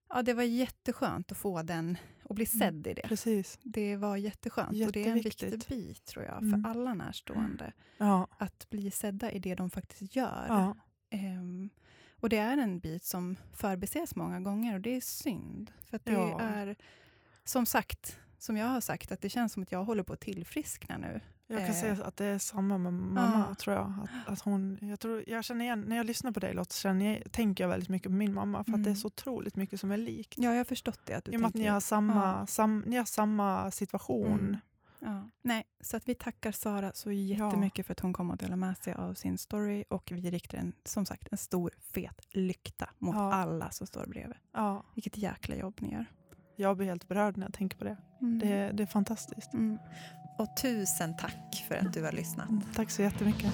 Ja, 0.09 0.21
det 0.21 0.33
var 0.33 0.43
jätteskönt 0.43 1.31
att 1.31 1.37
få 1.37 1.61
den 1.61 1.97
och 2.23 2.35
bli 2.35 2.45
Mm. 2.53 2.59
sedd 2.59 2.87
i 2.87 2.93
det. 2.93 3.01
Precis. 3.01 3.59
Det 3.63 3.95
var 3.95 4.17
jätteskönt 4.17 4.85
och 4.85 4.91
det 4.91 5.03
är 5.05 5.11
en 5.11 5.15
viktig 5.21 5.63
bit 5.69 6.05
tror 6.05 6.25
jag, 6.25 6.37
Mm. 6.43 6.63
för 6.63 6.69
alla 6.69 6.93
närstående. 6.93 7.73
Ja. 7.97 8.27
Att 8.37 8.69
bli 8.69 8.91
sedda 8.91 9.31
i 9.31 9.39
det 9.39 9.55
de 9.55 9.69
faktiskt 9.69 10.15
gör. 10.15 10.45
Ja. 10.47 10.75
Ehm, 11.09 11.69
och 12.19 12.29
det 12.29 12.37
är 12.37 12.57
en 12.57 12.79
bit 12.79 13.03
som 13.03 13.35
förbises 13.53 14.15
många 14.15 14.39
gånger 14.39 14.73
och 14.75 14.81
det 14.81 14.95
är 14.95 15.01
synd. 15.01 15.71
För 15.85 15.95
att 15.95 16.05
det 16.05 16.11
Ja. 16.11 16.39
är, 16.41 16.75
som 17.43 17.65
sagt, 17.65 18.19
som 18.37 18.57
jag 18.57 18.67
har 18.67 18.81
sagt, 18.81 19.11
att 19.11 19.21
det 19.21 19.29
känns 19.29 19.53
som 19.53 19.63
att 19.63 19.71
jag 19.71 19.83
håller 19.83 20.03
på 20.03 20.13
att 20.13 20.19
tillfriskna 20.19 20.97
nu. 20.97 21.21
Jag 21.47 21.59
kan 21.59 21.67
Eh. 21.67 21.73
säga 21.81 22.03
att 22.05 22.17
det 22.17 22.25
är 22.25 22.37
samma 22.37 22.77
med 22.77 22.93
mamma, 22.93 23.45
Ja. 23.49 23.55
tror 23.55 23.75
jag. 23.75 23.93
Att, 24.03 24.31
att 24.31 24.41
hon, 24.41 24.77
jag, 24.81 24.99
tror, 24.99 25.23
jag 25.27 25.43
känner 25.43 25.65
igen, 25.65 25.81
när 25.87 25.95
jag 25.97 26.05
lyssnar 26.05 26.31
på 26.31 26.39
dig 26.39 26.53
Lotta, 26.53 26.73
så 26.73 26.79
känner 26.81 27.13
jag, 27.19 27.31
tänker 27.31 27.63
jag 27.63 27.69
väldigt 27.69 27.89
mycket 27.89 28.09
på 28.09 28.15
min 28.15 28.33
mamma. 28.33 28.63
För 28.63 28.71
att 28.71 28.77
det 28.83 28.87
är 28.87 28.91
Mm. 28.91 28.95
så 28.95 29.07
otroligt 29.07 29.55
mycket 29.55 29.79
som 29.79 29.91
är 29.91 29.97
likt. 29.97 30.37
Ja, 30.37 30.49
jag 30.49 30.57
har 30.57 30.63
förstått 30.63 30.99
det. 31.05 31.13
Att 31.13 31.25
du 31.25 31.31
I 31.31 31.35
och 31.37 31.41
med 31.41 31.47
att 31.47 31.53
ni 31.53 31.65
har 31.67 31.79
samma, 31.79 32.37
Ja. 32.39 32.47
sam, 32.47 32.83
ni 32.87 32.95
har 32.97 33.05
samma 33.05 33.71
situation. 33.71 34.27
Mm. 34.39 34.57
Ja. 34.99 35.29
Nej, 35.41 35.63
så 35.81 35.97
att 35.97 36.09
vi 36.09 36.15
tackar 36.15 36.51
Sara 36.51 36.91
så 36.93 37.11
jättemycket 37.11 37.85
för 37.85 37.91
att 37.91 37.99
hon 37.99 38.13
kom 38.13 38.29
och 38.31 38.37
delade 38.37 38.55
med 38.55 38.77
sig 38.77 38.93
av 38.93 39.13
sin 39.13 39.37
story 39.37 39.83
och 39.89 40.11
vi 40.11 40.31
riktar 40.31 40.57
en, 40.57 40.73
som 40.83 41.05
sagt 41.05 41.27
en 41.31 41.37
stor 41.37 41.71
fet 41.93 42.21
lykta 42.31 42.89
mot 42.97 43.15
Ja. 43.15 43.33
alla 43.33 43.71
som 43.71 43.87
står 43.87 44.05
bredvid. 44.07 44.37
Ja, 44.53 44.83
Vilket 44.93 45.17
jäkla 45.17 45.55
jobb 45.55 45.77
ni 45.81 45.93
gör. 45.93 46.05
Jag 46.55 46.77
blir 46.77 46.87
helt 46.87 47.07
berörd 47.07 47.37
när 47.37 47.45
jag 47.45 47.53
tänker 47.53 47.77
på 47.77 47.83
det. 47.83 47.97
Mm. 48.21 48.39
Det, 48.39 48.71
det 48.73 48.83
är 48.83 48.87
fantastiskt. 48.87 49.53
Mm. 49.53 49.77
Och 50.37 50.57
tusen 50.61 51.17
tack 51.17 51.65
för 51.67 51.75
att 51.75 51.93
du 51.93 52.03
har 52.03 52.11
lyssnat. 52.11 52.49
Tack 52.75 52.91
så 52.91 53.01
jättemycket. 53.01 53.53